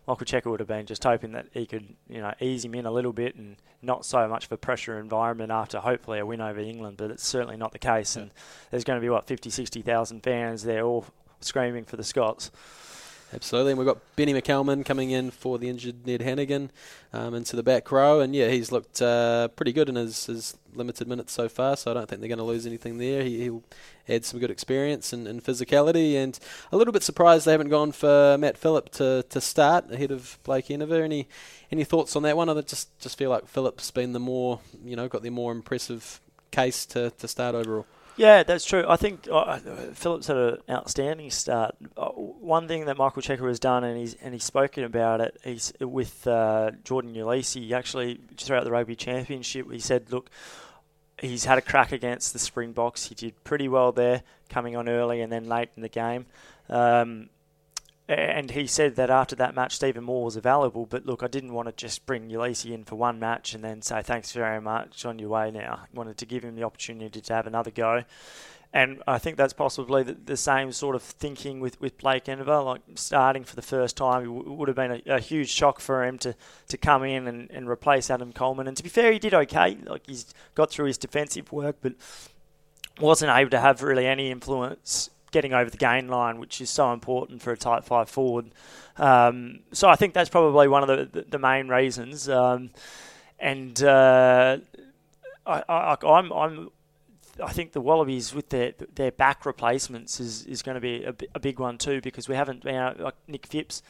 Michael 0.08 0.26
Cheika 0.26 0.46
would 0.52 0.60
have 0.60 0.68
been 0.68 0.86
just 0.86 1.04
hoping 1.04 1.32
that 1.32 1.48
he 1.54 1.66
could, 1.66 1.96
you 2.10 2.20
know, 2.20 2.34
ease 2.42 2.66
him 2.66 2.76
in 2.76 2.86
a 2.86 2.92
little 2.92 3.14
bit 3.14 3.36
and 3.36 3.56
not 3.82 4.06
so 4.06 4.28
much 4.28 4.46
of 4.46 4.52
a 4.52 4.58
pressure 4.58 5.00
environment 5.00 5.52
after 5.52 5.80
hopefully 5.80 6.20
a 6.20 6.26
win 6.26 6.42
over 6.42 6.60
England, 6.60 6.98
but 6.98 7.12
it's 7.12 7.26
certainly 7.26 7.56
not 7.56 7.72
the 7.72 7.80
case. 7.80 8.16
Yeah. 8.16 8.24
And 8.24 8.32
there's 8.72 8.84
going 8.84 8.98
to 8.98 9.02
be 9.02 9.10
what 9.10 9.28
50, 9.28 9.50
60,000 9.50 10.22
fans 10.22 10.64
there 10.64 10.84
all 10.84 11.06
screaming 11.40 11.86
for 11.86 11.96
the 11.96 12.04
Scots. 12.04 12.52
Absolutely, 13.32 13.74
and 13.74 13.78
we've 13.78 13.88
got 13.88 14.00
Benny 14.16 14.34
McCalman 14.34 14.84
coming 14.84 15.12
in 15.12 15.30
for 15.30 15.60
the 15.60 15.70
injured 15.70 16.08
Ned 16.08 16.22
Hanigan 16.22 16.70
um, 17.14 17.36
into 17.36 17.56
the 17.56 17.62
back 17.62 17.92
row, 17.92 18.22
and 18.22 18.36
yeah, 18.36 18.50
he's 18.50 18.72
looked 18.72 19.04
uh, 19.04 19.50
pretty 19.50 19.72
good 19.72 19.88
in 19.88 19.96
his, 19.96 20.26
his 20.26 20.58
limited 20.74 21.08
minutes 21.08 21.34
so 21.34 21.48
far. 21.48 21.78
So 21.78 21.92
I 21.92 21.94
don't 21.94 22.10
think 22.10 22.22
they're 22.22 22.28
going 22.28 22.40
to 22.40 22.44
lose 22.44 22.66
anything 22.66 22.98
there. 22.98 23.24
He, 23.24 23.52
will 23.52 23.64
add 24.08 24.26
some 24.26 24.40
good 24.40 24.50
experience 24.50 25.14
and, 25.14 25.28
and, 25.28 25.44
physicality, 25.44 26.16
and 26.16 26.40
a 26.72 26.78
little 26.78 26.92
bit 26.92 27.04
surprised 27.04 27.46
they 27.46 27.52
haven't 27.52 27.70
gone 27.70 27.92
for 27.92 28.36
Matt 28.40 28.58
Philip 28.58 28.90
to, 28.94 29.24
to 29.30 29.40
start 29.40 29.92
ahead 29.92 30.10
of 30.10 30.40
Blake 30.44 30.72
Enever. 30.72 31.04
Any 31.04 31.28
any 31.72 31.84
thoughts 31.84 32.16
on 32.16 32.24
that 32.24 32.36
one? 32.36 32.50
I 32.50 32.60
just 32.62 32.98
just 33.00 33.16
feel 33.16 33.30
like 33.30 33.48
Philip's 33.48 33.92
been 33.92 34.14
the 34.14 34.20
more 34.20 34.60
you 34.84 34.96
know 34.96 35.08
got 35.08 35.22
the 35.22 35.30
more 35.30 35.52
impressive 35.52 36.20
case 36.50 36.86
to, 36.88 37.12
to 37.12 37.28
start 37.28 37.54
overall. 37.54 37.86
Yeah, 38.20 38.44
that's 38.44 38.66
true. 38.66 38.84
I 38.86 38.98
think 38.98 39.30
uh, 39.32 39.60
Philip's 39.94 40.28
had 40.28 40.36
an 40.36 40.58
outstanding 40.70 41.32
start. 41.32 41.76
Uh, 41.96 42.10
one 42.10 42.68
thing 42.68 42.84
that 42.88 42.98
Michael 42.98 43.22
Cheika 43.22 43.48
has 43.48 43.62
done, 43.62 43.86
and 43.86 43.98
he's 43.98 44.14
and 44.16 44.34
he's 44.34 44.44
spoken 44.44 44.84
about 44.84 45.22
it, 45.22 45.40
he's 45.42 45.72
with 45.80 46.28
uh, 46.28 46.72
Jordan 46.84 47.14
Uelese. 47.14 47.72
Actually, 47.72 48.20
throughout 48.36 48.66
the 48.66 48.72
rugby 48.72 48.98
championship, 48.98 49.72
he 49.72 49.80
said, 49.80 50.12
"Look, 50.12 50.30
he's 51.18 51.46
had 51.46 51.60
a 51.60 51.62
crack 51.62 51.94
against 51.94 52.34
the 52.34 52.40
Springboks. 52.40 53.06
He 53.06 53.16
did 53.16 53.42
pretty 53.46 53.70
well 53.70 53.94
there, 53.94 54.24
coming 54.50 54.76
on 54.76 54.90
early 54.90 55.22
and 55.22 55.32
then 55.32 55.48
late 55.48 55.70
in 55.78 55.82
the 55.82 55.88
game." 55.88 56.26
Um, 56.68 57.30
and 58.10 58.50
he 58.50 58.66
said 58.66 58.96
that 58.96 59.12
after 59.12 59.36
that 59.36 59.54
match, 59.54 59.76
Stephen 59.76 60.04
Moore 60.04 60.26
was 60.26 60.36
available. 60.36 60.88
But 60.88 61.06
look, 61.06 61.22
I 61.22 61.28
didn't 61.28 61.54
want 61.54 61.68
to 61.68 61.72
just 61.72 62.08
bring 62.08 62.28
Uelese 62.28 62.74
in 62.74 62.84
for 62.84 62.96
one 62.96 63.20
match 63.20 63.54
and 63.54 63.64
then 63.64 63.84
say 63.84 64.02
thanks 64.02 64.32
very 64.32 64.60
much 64.60 65.06
on 65.06 65.20
your 65.20 65.30
way 65.30 65.52
now. 65.52 65.82
I 65.84 65.86
wanted 65.96 66.18
to 66.18 66.26
give 66.26 66.44
him 66.44 66.56
the 66.56 66.64
opportunity 66.64 67.22
to 67.22 67.34
have 67.34 67.46
another 67.46 67.70
go. 67.70 68.04
And 68.74 69.02
I 69.08 69.20
think 69.20 69.38
that's 69.38 69.54
possibly 69.54 70.04
the, 70.04 70.38
same 70.38 70.72
sort 70.72 70.96
of 70.96 71.02
thinking 71.02 71.60
with, 71.60 71.80
with 71.82 71.98
Blake 71.98 72.30
Enever, 72.30 72.62
like 72.62 72.82
starting 72.96 73.44
for 73.44 73.56
the 73.56 73.64
first 73.64 73.98
time. 73.98 74.24
It 74.24 74.30
would 74.30 74.68
have 74.68 74.76
been 74.76 75.02
a, 75.06 75.16
a, 75.16 75.20
huge 75.20 75.50
shock 75.50 75.80
for 75.80 76.04
him 76.04 76.20
to, 76.20 76.36
to 76.68 76.78
come 76.78 77.04
in 77.04 77.28
and, 77.28 77.50
and 77.50 77.68
replace 77.68 78.12
Adam 78.12 78.32
Coleman. 78.32 78.68
And 78.68 78.78
to 78.78 78.84
be 78.84 78.90
fair, 78.90 79.12
he 79.12 79.18
did 79.18 79.34
okay. 79.34 79.76
Like 79.86 80.06
he's 80.06 80.34
got 80.54 80.70
through 80.70 80.86
his 80.86 81.00
defensive 81.00 81.52
work, 81.52 81.78
but 81.82 81.94
wasn't 83.00 83.36
able 83.36 83.50
to 83.52 83.60
have 83.60 83.82
really 83.82 84.06
any 84.06 84.30
influence 84.30 85.10
getting 85.32 85.54
over 85.54 85.70
the 85.70 85.78
gain 85.78 86.08
line, 86.08 86.40
which 86.40 86.62
is 86.62 86.70
so 86.70 86.92
important 86.94 87.42
for 87.42 87.52
a 87.52 87.58
tight 87.58 87.84
five 87.84 88.10
forward. 88.10 88.52
Um, 88.98 89.60
so 89.72 89.88
I 89.88 89.96
think 89.96 90.14
that's 90.14 90.30
probably 90.30 90.68
one 90.68 90.88
of 90.88 91.12
the, 91.12 91.22
the 91.22 91.40
main 91.40 91.68
reasons. 91.68 92.28
Um, 92.28 92.72
and 93.40 93.82
uh, 93.82 94.58
I, 95.46 95.64
I, 95.70 95.98
I'm, 96.06 96.32
I'm, 96.32 96.70
I 97.42 97.52
think 97.54 97.72
the 97.72 97.82
Wallabies 97.82 98.34
with 98.34 98.50
their 98.50 98.74
their 98.96 99.12
back 99.12 99.46
replacements 99.46 100.20
is, 100.20 100.46
is 100.46 100.62
going 100.62 100.76
to 100.76 100.82
be 100.82 101.04
a, 101.04 101.16
a 101.34 101.40
big 101.40 101.60
one 101.60 101.78
too 101.78 102.02
because 102.02 102.28
we 102.28 102.36
haven't 102.36 102.66
you 102.66 102.74
know, 102.74 102.94
like 103.00 103.16
Nick 103.28 103.48
Phipps. 103.48 103.82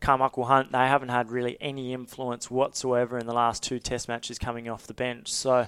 Carmichael 0.00 0.44
Hunt, 0.44 0.72
they 0.72 0.78
haven't 0.78 1.08
had 1.08 1.30
really 1.30 1.56
any 1.60 1.92
influence 1.92 2.50
whatsoever 2.50 3.18
in 3.18 3.26
the 3.26 3.34
last 3.34 3.62
two 3.62 3.78
Test 3.78 4.08
matches 4.08 4.38
coming 4.38 4.68
off 4.68 4.86
the 4.86 4.94
bench. 4.94 5.32
So 5.32 5.66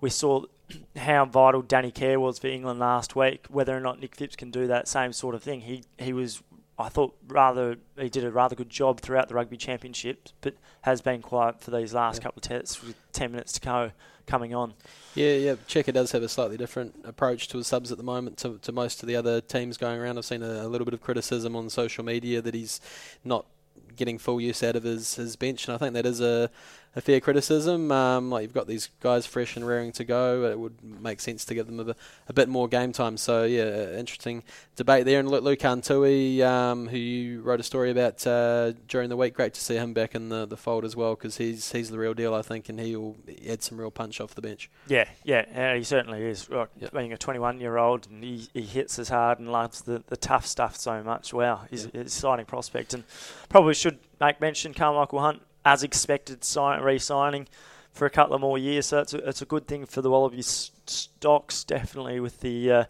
we 0.00 0.10
saw 0.10 0.44
how 0.96 1.24
vital 1.24 1.62
Danny 1.62 1.90
Care 1.90 2.20
was 2.20 2.38
for 2.38 2.48
England 2.48 2.80
last 2.80 3.16
week. 3.16 3.46
Whether 3.48 3.76
or 3.76 3.80
not 3.80 4.00
Nick 4.00 4.16
Phipps 4.16 4.36
can 4.36 4.50
do 4.50 4.66
that 4.66 4.88
same 4.88 5.12
sort 5.12 5.34
of 5.34 5.42
thing, 5.42 5.62
he 5.62 5.84
he 5.98 6.12
was. 6.12 6.42
I 6.78 6.88
thought 6.88 7.14
rather 7.28 7.76
he 7.98 8.08
did 8.08 8.24
a 8.24 8.30
rather 8.30 8.56
good 8.56 8.70
job 8.70 9.00
throughout 9.00 9.28
the 9.28 9.34
rugby 9.34 9.56
championship, 9.56 10.30
but 10.40 10.54
has 10.80 11.00
been 11.00 11.20
quiet 11.20 11.60
for 11.60 11.70
these 11.70 11.92
last 11.92 12.16
yeah. 12.16 12.22
couple 12.22 12.40
of 12.40 12.42
tests 12.42 12.82
with 12.82 12.96
ten 13.12 13.30
minutes 13.32 13.52
to 13.52 13.60
go 13.60 13.92
coming 14.26 14.54
on. 14.54 14.74
Yeah, 15.14 15.34
yeah. 15.34 15.54
Cheika 15.68 15.92
does 15.92 16.12
have 16.12 16.22
a 16.22 16.28
slightly 16.28 16.56
different 16.56 16.94
approach 17.04 17.48
to 17.48 17.58
his 17.58 17.66
subs 17.66 17.92
at 17.92 17.98
the 17.98 18.04
moment 18.04 18.38
to, 18.38 18.58
to 18.62 18.72
most 18.72 19.02
of 19.02 19.06
the 19.06 19.16
other 19.16 19.40
teams 19.40 19.76
going 19.76 20.00
around. 20.00 20.18
I've 20.18 20.24
seen 20.24 20.42
a, 20.42 20.66
a 20.66 20.68
little 20.68 20.84
bit 20.84 20.94
of 20.94 21.02
criticism 21.02 21.54
on 21.54 21.68
social 21.70 22.04
media 22.04 22.40
that 22.40 22.54
he's 22.54 22.80
not 23.24 23.46
getting 23.96 24.18
full 24.18 24.40
use 24.40 24.62
out 24.62 24.76
of 24.76 24.82
his, 24.82 25.14
his 25.14 25.36
bench, 25.36 25.66
and 25.66 25.74
I 25.74 25.78
think 25.78 25.94
that 25.94 26.06
is 26.06 26.20
a 26.20 26.50
a 26.94 27.00
fair 27.00 27.20
criticism. 27.20 27.90
Um, 27.90 28.30
like 28.30 28.42
you've 28.42 28.52
got 28.52 28.66
these 28.66 28.90
guys 29.00 29.24
fresh 29.24 29.56
and 29.56 29.66
raring 29.66 29.92
to 29.92 30.04
go, 30.04 30.44
it 30.44 30.58
would 30.58 30.82
make 30.82 31.20
sense 31.20 31.44
to 31.46 31.54
give 31.54 31.66
them 31.66 31.80
a, 31.80 31.94
a 32.28 32.32
bit 32.32 32.48
more 32.48 32.68
game 32.68 32.92
time. 32.92 33.16
So 33.16 33.44
yeah, 33.44 33.92
interesting 33.96 34.42
debate 34.76 35.04
there. 35.04 35.20
And 35.20 35.28
Lukhan 35.28 35.84
Tui, 35.84 36.42
um, 36.42 36.88
who 36.88 36.96
you 36.96 37.40
wrote 37.42 37.60
a 37.60 37.62
story 37.62 37.90
about 37.90 38.26
uh, 38.26 38.72
during 38.88 39.08
the 39.08 39.16
week, 39.16 39.34
great 39.34 39.54
to 39.54 39.60
see 39.60 39.76
him 39.76 39.94
back 39.94 40.14
in 40.14 40.28
the, 40.28 40.46
the 40.46 40.56
fold 40.56 40.84
as 40.84 40.94
well 40.94 41.14
because 41.14 41.38
he's 41.38 41.72
he's 41.72 41.90
the 41.90 41.98
real 41.98 42.14
deal, 42.14 42.34
I 42.34 42.42
think, 42.42 42.68
and 42.68 42.78
he 42.78 42.96
will 42.96 43.16
add 43.48 43.62
some 43.62 43.78
real 43.78 43.90
punch 43.90 44.20
off 44.20 44.34
the 44.34 44.42
bench. 44.42 44.70
Yeah, 44.86 45.08
yeah, 45.24 45.44
yeah 45.50 45.76
he 45.76 45.84
certainly 45.84 46.22
is. 46.22 46.48
Like, 46.50 46.68
yep. 46.78 46.92
Being 46.92 47.12
a 47.12 47.18
21 47.18 47.60
year 47.60 47.78
old, 47.78 48.06
and 48.10 48.22
he, 48.22 48.48
he 48.52 48.62
hits 48.62 48.98
as 48.98 49.08
hard 49.08 49.38
and 49.38 49.50
loves 49.50 49.82
the, 49.82 50.02
the 50.08 50.16
tough 50.16 50.46
stuff 50.46 50.76
so 50.76 51.02
much. 51.02 51.32
Wow, 51.32 51.62
he's 51.70 51.84
yep. 51.86 51.94
an 51.94 52.00
exciting 52.02 52.46
prospect, 52.46 52.92
and 52.92 53.04
probably 53.48 53.74
should 53.74 53.98
make 54.20 54.40
mention 54.40 54.74
Carmichael 54.74 55.20
Hunt 55.20 55.42
as 55.64 55.82
expected, 55.82 56.44
sign, 56.44 56.80
re-signing 56.82 57.48
for 57.92 58.06
a 58.06 58.10
couple 58.10 58.34
of 58.34 58.40
more 58.40 58.58
years. 58.58 58.86
So 58.86 59.00
it's 59.00 59.14
a, 59.14 59.28
it's 59.28 59.42
a 59.42 59.46
good 59.46 59.66
thing 59.66 59.86
for 59.86 60.02
the 60.02 60.10
Wallabies 60.10 60.72
stocks, 60.86 61.64
definitely 61.64 62.20
with 62.20 62.40
the 62.40 62.72
uh, 62.72 62.84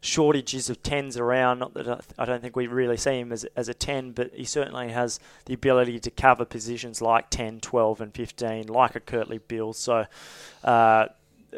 shortages 0.00 0.68
of 0.70 0.82
tens 0.82 1.16
around. 1.16 1.58
Not 1.58 1.74
that 1.74 2.04
I 2.18 2.24
don't 2.24 2.42
think 2.42 2.56
we 2.56 2.66
really 2.66 2.96
see 2.96 3.20
him 3.20 3.32
as, 3.32 3.44
as 3.56 3.68
a 3.68 3.74
10, 3.74 4.12
but 4.12 4.32
he 4.34 4.44
certainly 4.44 4.90
has 4.90 5.20
the 5.46 5.54
ability 5.54 6.00
to 6.00 6.10
cover 6.10 6.44
positions 6.44 7.00
like 7.00 7.30
10, 7.30 7.60
12, 7.60 8.00
and 8.00 8.14
15, 8.14 8.66
like 8.66 8.96
a 8.96 9.00
Kurtley 9.00 9.40
Beale. 9.46 9.72
So 9.72 10.06
uh, 10.64 11.06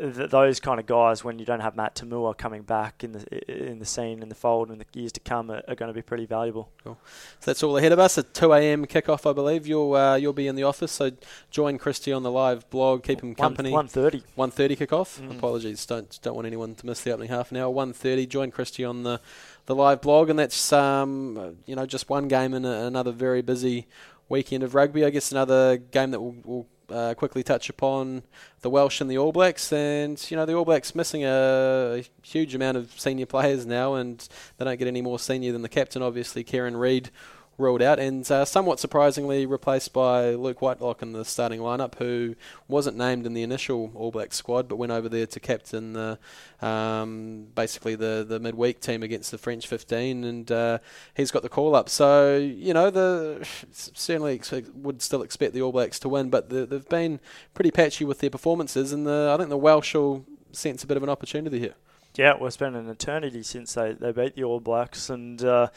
th- 0.01 0.31
those 0.31 0.61
kind 0.61 0.81
of 0.81 0.87
guys, 0.87 1.23
when 1.23 1.39
you 1.39 1.45
don't 1.45 1.61
have 1.61 1.77
Matt 1.77 1.95
To'omua 1.95 2.37
coming 2.37 2.63
back 2.63 3.05
in 3.05 3.13
the 3.13 3.71
in 3.71 3.79
the 3.79 3.85
scene 3.85 4.23
in 4.23 4.29
the 4.29 4.35
fold 4.35 4.71
in 4.71 4.79
the 4.79 4.87
years 4.93 5.13
to 5.13 5.21
come, 5.21 5.51
are, 5.51 5.63
are 5.69 5.75
going 5.75 5.89
to 5.89 5.95
be 5.95 6.03
pretty 6.03 6.27
valuable. 6.27 6.71
Cool. 6.83 6.99
So 7.41 7.51
that's 7.51 7.63
all 7.63 7.77
ahead 7.77 7.93
of 7.93 7.99
us. 7.99 8.19
At 8.19 8.35
2 8.35 8.53
a.m. 8.53 8.87
kickoff, 8.87 9.29
I 9.29 9.33
believe 9.33 9.67
you'll 9.67 9.95
uh, 9.95 10.17
you'll 10.17 10.33
be 10.33 10.47
in 10.47 10.57
the 10.57 10.63
office. 10.63 10.93
So 10.93 11.13
join 11.51 11.79
Christy 11.79 12.13
on 12.13 12.23
the 12.23 12.31
live 12.31 12.69
blog. 12.71 13.03
Keep 13.05 13.23
him 13.23 13.35
company. 13.35 13.71
1:30. 13.71 14.23
1:30 14.37 14.79
kickoff. 14.79 15.21
Mm. 15.21 15.39
Apologies. 15.39 15.85
Don't 15.87 16.19
don't 16.23 16.35
want 16.35 16.47
anyone 16.47 16.75
to 16.75 16.87
miss 16.87 17.03
the 17.03 17.13
opening 17.13 17.31
half 17.31 17.51
an 17.51 17.57
hour. 17.57 17.73
1:30. 17.73 18.29
Join 18.29 18.51
Christy 18.51 18.85
on 18.85 19.03
the 19.03 19.21
the 19.67 19.75
live 19.75 20.01
blog, 20.01 20.31
and 20.31 20.39
that's 20.39 20.73
um, 20.73 21.59
you 21.67 21.77
know 21.77 21.87
just 21.87 22.09
one 22.09 22.29
game 22.29 22.55
in 22.55 22.65
a, 22.65 22.87
another 22.87 23.13
very 23.13 23.43
busy 23.43 23.87
weekend 24.29 24.63
of 24.63 24.75
rugby. 24.75 25.05
I 25.05 25.11
guess 25.11 25.31
another 25.31 25.77
game 25.77 26.13
that 26.13 26.21
we'll, 26.21 26.37
we'll 26.45 26.67
uh, 26.91 27.15
quickly 27.15 27.43
touch 27.43 27.69
upon 27.69 28.23
the 28.61 28.71
Welsh 28.71 29.01
and 29.01 29.11
the 29.11 29.19
All 29.19 29.33
Blacks. 29.33 29.73
And, 29.73 30.25
you 30.31 30.37
know, 30.37 30.47
the 30.47 30.55
All 30.55 30.65
Blacks 30.65 30.95
missing 30.95 31.25
a 31.25 32.03
huge 32.23 32.55
amount 32.55 32.77
of 32.77 32.99
senior 32.99 33.27
players 33.27 33.67
now, 33.67 33.95
and 33.95 34.27
they 34.57 34.65
don't 34.65 34.79
get 34.79 34.89
any 34.89 35.03
more 35.03 35.19
senior 35.19 35.53
than 35.53 35.63
the 35.63 35.69
captain, 35.69 36.03
obviously, 36.03 36.45
Kieran 36.45 36.77
Read 36.77 37.11
ruled 37.59 37.83
out, 37.83 37.99
and 37.99 38.29
uh, 38.31 38.45
somewhat 38.45 38.81
surprisingly 38.81 39.47
replaced 39.47 39.93
by 39.93 40.31
Luke 40.31 40.63
Whitelock 40.63 41.03
in 41.03 41.13
the 41.13 41.25
starting 41.25 41.61
lineup, 41.61 41.97
who 41.97 42.35
wasn't 42.69 42.97
named 42.97 43.27
in 43.27 43.35
the 43.35 43.43
initial 43.43 43.93
All 43.95 44.11
Black 44.11 44.33
squad, 44.33 44.69
but 44.69 44.77
went 44.77 44.93
over 44.93 45.09
there 45.09 45.27
to 45.27 45.41
captain 45.41 45.93
the 45.93 46.19
um, 46.61 47.49
basically 47.55 47.95
the 47.95 48.25
the 48.27 48.41
midweek 48.41 48.81
team 48.81 49.03
against 49.03 49.31
the 49.31 49.39
French 49.39 49.67
15, 49.67 50.25
and 50.25 50.51
uh, 50.51 50.79
he's 51.15 51.31
got 51.31 51.43
the 51.43 51.49
call 51.49 51.75
up. 51.75 51.89
So 51.89 52.37
you 52.37 52.75
know 52.75 52.91
the 52.91 53.47
certainly 53.73 54.41
would 54.75 55.03
still 55.03 55.23
expect 55.23 55.53
the 55.53 55.63
All 55.63 55.73
Blacks 55.73 55.99
to 56.01 56.09
win, 56.09 56.31
but 56.31 56.49
the, 56.51 56.67
they've 56.67 56.89
been 56.89 57.21
pretty 57.55 57.71
patchy 57.71 58.05
with 58.05 58.21
their 58.21 58.31
performances, 58.31 58.93
and 58.93 59.07
the, 59.07 59.31
I 59.33 59.37
think 59.37 59.51
the 59.51 59.59
Welsh 59.59 59.95
will 59.95 60.25
sense 60.53 60.83
a 60.83 60.87
bit 60.87 60.97
of 60.97 61.03
an 61.03 61.09
opportunity 61.09 61.59
here. 61.59 61.75
Yeah, 62.17 62.35
well, 62.35 62.49
it's 62.49 62.57
been 62.57 62.75
an 62.75 62.89
eternity 62.89 63.43
since 63.43 63.75
they, 63.75 63.93
they 63.93 64.11
beat 64.11 64.35
the 64.35 64.45
All 64.45 64.61
Blacks, 64.61 65.11
and 65.11 65.43
uh, 65.45 65.69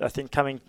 I 0.00 0.08
think 0.08 0.30
coming 0.30 0.60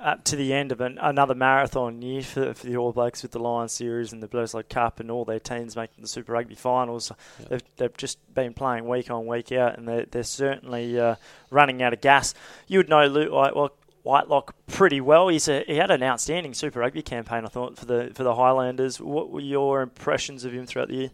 up 0.00 0.24
to 0.24 0.36
the 0.36 0.52
end 0.52 0.70
of 0.70 0.80
an, 0.80 0.98
another 1.00 1.34
marathon 1.34 2.00
year 2.02 2.22
for, 2.22 2.54
for, 2.54 2.66
the 2.66 2.76
All 2.76 2.92
Blacks 2.92 3.22
with 3.22 3.32
the 3.32 3.40
Lions 3.40 3.72
series 3.72 4.12
and 4.12 4.22
the 4.22 4.28
Bledisloe 4.28 4.68
Cup 4.68 5.00
and 5.00 5.10
all 5.10 5.24
their 5.24 5.40
teams 5.40 5.74
making 5.74 6.02
the 6.02 6.08
Super 6.08 6.32
Rugby 6.32 6.54
finals. 6.54 7.10
Yeah. 7.40 7.46
They've, 7.48 7.62
they've 7.76 7.96
just 7.96 8.34
been 8.34 8.54
playing 8.54 8.86
week 8.86 9.10
on 9.10 9.26
week 9.26 9.50
out, 9.52 9.76
and 9.76 9.88
they're, 9.88 10.06
they're 10.06 10.22
certainly 10.22 10.98
uh, 10.98 11.16
running 11.50 11.82
out 11.82 11.92
of 11.92 12.00
gas. 12.00 12.34
You 12.68 12.78
would 12.78 12.88
know 12.88 13.06
Luke 13.06 13.32
well, 13.32 13.72
Whitelock 14.04 14.54
pretty 14.68 15.00
well. 15.00 15.28
He's 15.28 15.48
a, 15.48 15.64
he 15.66 15.76
had 15.76 15.90
an 15.90 16.02
outstanding 16.02 16.54
Super 16.54 16.80
Rugby 16.80 17.02
campaign, 17.02 17.44
I 17.44 17.48
thought, 17.48 17.76
for 17.76 17.86
the 17.86 18.12
for 18.14 18.22
the 18.22 18.34
Highlanders. 18.34 19.00
What 19.00 19.30
were 19.30 19.40
your 19.40 19.82
impressions 19.82 20.44
of 20.44 20.52
him 20.52 20.66
throughout 20.66 20.88
the 20.88 20.94
year? 20.94 21.10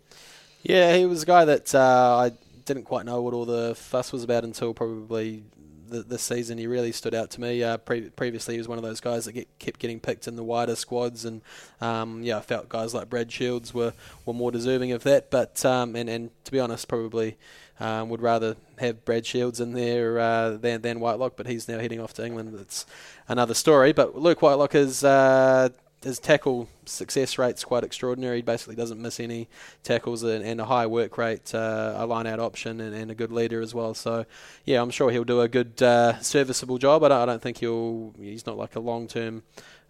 Yeah, 0.62 0.96
he 0.96 1.06
was 1.06 1.22
a 1.22 1.26
guy 1.26 1.44
that 1.44 1.74
uh, 1.74 2.18
I 2.18 2.32
didn't 2.64 2.84
quite 2.84 3.04
know 3.04 3.20
what 3.22 3.34
all 3.34 3.44
the 3.44 3.74
fuss 3.74 4.12
was 4.12 4.22
about 4.22 4.44
until 4.44 4.74
probably 4.74 5.44
the, 5.88 6.02
this 6.02 6.22
season. 6.22 6.58
He 6.58 6.66
really 6.66 6.92
stood 6.92 7.14
out 7.14 7.30
to 7.32 7.40
me. 7.40 7.62
Uh, 7.62 7.76
pre- 7.76 8.10
previously, 8.10 8.54
he 8.54 8.58
was 8.58 8.68
one 8.68 8.78
of 8.78 8.84
those 8.84 9.00
guys 9.00 9.24
that 9.24 9.32
get, 9.32 9.58
kept 9.58 9.80
getting 9.80 10.00
picked 10.00 10.26
in 10.26 10.36
the 10.36 10.44
wider 10.44 10.76
squads, 10.76 11.24
and 11.24 11.42
um, 11.80 12.22
yeah, 12.22 12.38
I 12.38 12.40
felt 12.40 12.68
guys 12.68 12.94
like 12.94 13.08
Brad 13.10 13.30
Shields 13.30 13.72
were, 13.72 13.92
were 14.24 14.34
more 14.34 14.52
deserving 14.52 14.92
of 14.92 15.02
that. 15.04 15.30
But 15.30 15.64
um, 15.64 15.96
and 15.96 16.08
and 16.08 16.30
to 16.44 16.52
be 16.52 16.60
honest, 16.60 16.88
probably 16.88 17.36
um, 17.80 18.08
would 18.08 18.22
rather 18.22 18.56
have 18.78 19.04
Brad 19.04 19.26
Shields 19.26 19.60
in 19.60 19.72
there 19.72 20.18
uh, 20.18 20.50
than 20.56 20.82
than 20.82 21.00
Whitelock. 21.00 21.36
But 21.36 21.46
he's 21.46 21.68
now 21.68 21.78
heading 21.78 22.00
off 22.00 22.14
to 22.14 22.24
England. 22.24 22.58
That's 22.58 22.86
another 23.28 23.54
story. 23.54 23.92
But 23.92 24.16
Luke 24.16 24.42
Whitelock 24.42 24.74
is. 24.74 25.04
Uh, 25.04 25.70
his 26.04 26.18
tackle 26.18 26.68
success 26.84 27.38
rate's 27.38 27.64
quite 27.64 27.82
extraordinary. 27.82 28.36
He 28.36 28.42
basically 28.42 28.76
doesn't 28.76 29.00
miss 29.00 29.18
any 29.18 29.48
tackles 29.82 30.22
and, 30.22 30.44
and 30.44 30.60
a 30.60 30.64
high 30.64 30.86
work 30.86 31.18
rate, 31.18 31.54
uh, 31.54 31.94
a 31.96 32.06
line 32.06 32.26
out 32.26 32.40
option, 32.40 32.80
and, 32.80 32.94
and, 32.94 33.10
a 33.10 33.14
good 33.14 33.32
leader 33.32 33.60
as 33.60 33.74
well. 33.74 33.94
So, 33.94 34.26
yeah, 34.64 34.80
I'm 34.80 34.90
sure 34.90 35.10
he'll 35.10 35.24
do 35.24 35.40
a 35.40 35.48
good, 35.48 35.82
uh, 35.82 36.20
serviceable 36.20 36.78
job. 36.78 37.02
I 37.04 37.08
don't, 37.08 37.22
I 37.22 37.26
don't 37.26 37.42
think 37.42 37.58
he'll. 37.58 38.12
He's 38.18 38.46
not 38.46 38.56
like 38.56 38.76
a 38.76 38.80
long 38.80 39.08
term 39.08 39.42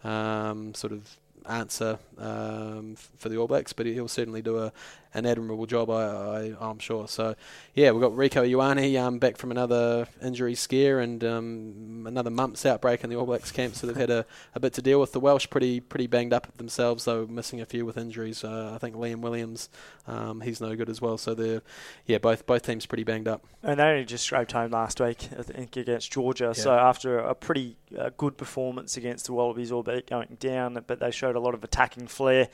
um, 0.03 0.75
sort 0.75 0.93
of 0.93 1.17
answer 1.47 1.99
um, 2.19 2.97
for 3.17 3.29
the 3.29 3.37
All 3.37 3.47
Blacks, 3.47 3.73
but 3.73 3.87
he'll 3.87 4.09
certainly 4.09 4.43
do 4.43 4.59
a, 4.59 4.73
an 5.15 5.27
admirable 5.27 5.67
job, 5.67 5.91
I, 5.91 6.55
I, 6.61 6.71
am 6.71 6.79
sure. 6.79 7.07
So, 7.09 7.37
yeah, 7.75 7.93
we've 7.93 8.01
got 8.01 8.13
Rieko 8.13 8.49
Ioane 8.49 9.01
um, 9.01 9.19
back 9.19 9.37
from 9.37 9.51
another 9.53 10.09
injury 10.23 10.57
scare 10.57 10.99
and 11.01 11.23
um, 11.25 12.05
another 12.07 12.31
mumps 12.31 12.67
outbreak 12.67 13.05
in 13.05 13.11
the 13.11 13.17
All 13.17 13.25
Blacks 13.25 13.53
camp, 13.53 13.77
so 13.77 13.87
they've 13.87 13.97
had 13.97 14.11
a, 14.11 14.27
a 14.55 14.61
bit 14.61 14.73
to 14.75 14.83
deal 14.83 15.01
with. 15.01 15.13
The 15.13 15.21
Welsh 15.21 15.49
pretty 15.49 15.81
pretty 15.81 16.09
banged 16.09 16.33
up 16.33 16.57
themselves, 16.57 17.05
though, 17.05 17.27
missing 17.27 17.61
a 17.61 17.67
few 17.67 17.87
with 17.87 17.97
injuries. 17.97 18.43
Uh, 18.43 18.73
I 18.75 18.79
think 18.79 18.97
Liam 18.97 19.21
Williams, 19.21 19.69
um, 20.07 20.41
he's 20.41 20.61
no 20.61 20.75
good 20.75 20.91
as 20.91 21.01
well. 21.01 21.17
So 21.17 21.35
they're 21.35 21.63
yeah, 22.07 22.19
both 22.19 22.47
both 22.47 22.63
teams 22.63 22.87
pretty 22.87 23.05
banged 23.05 23.29
up. 23.29 23.45
And 23.63 23.79
they 23.79 23.85
only 23.85 24.05
just 24.05 24.25
scraped 24.25 24.53
home 24.53 24.73
last 24.73 25.01
week, 25.01 25.29
I 25.39 25.43
think, 25.43 25.77
against 25.77 26.13
Georgia. 26.13 26.53
Yeah. 26.57 26.63
So 26.63 26.75
after 26.75 27.19
a 27.19 27.35
pretty 27.35 27.77
uh, 27.99 28.11
good 28.17 28.37
performance 28.37 28.97
against 28.97 29.27
the 29.27 29.33
Wallabies, 29.33 29.73
albeit 29.73 30.09
going 30.09 30.37
down, 30.41 30.83
but 30.87 30.99
they 31.01 31.11
showed 31.11 31.37
a 31.37 31.41
lot 31.41 31.55
of 31.55 31.65
attacking 31.65 32.09
flair 32.09 32.49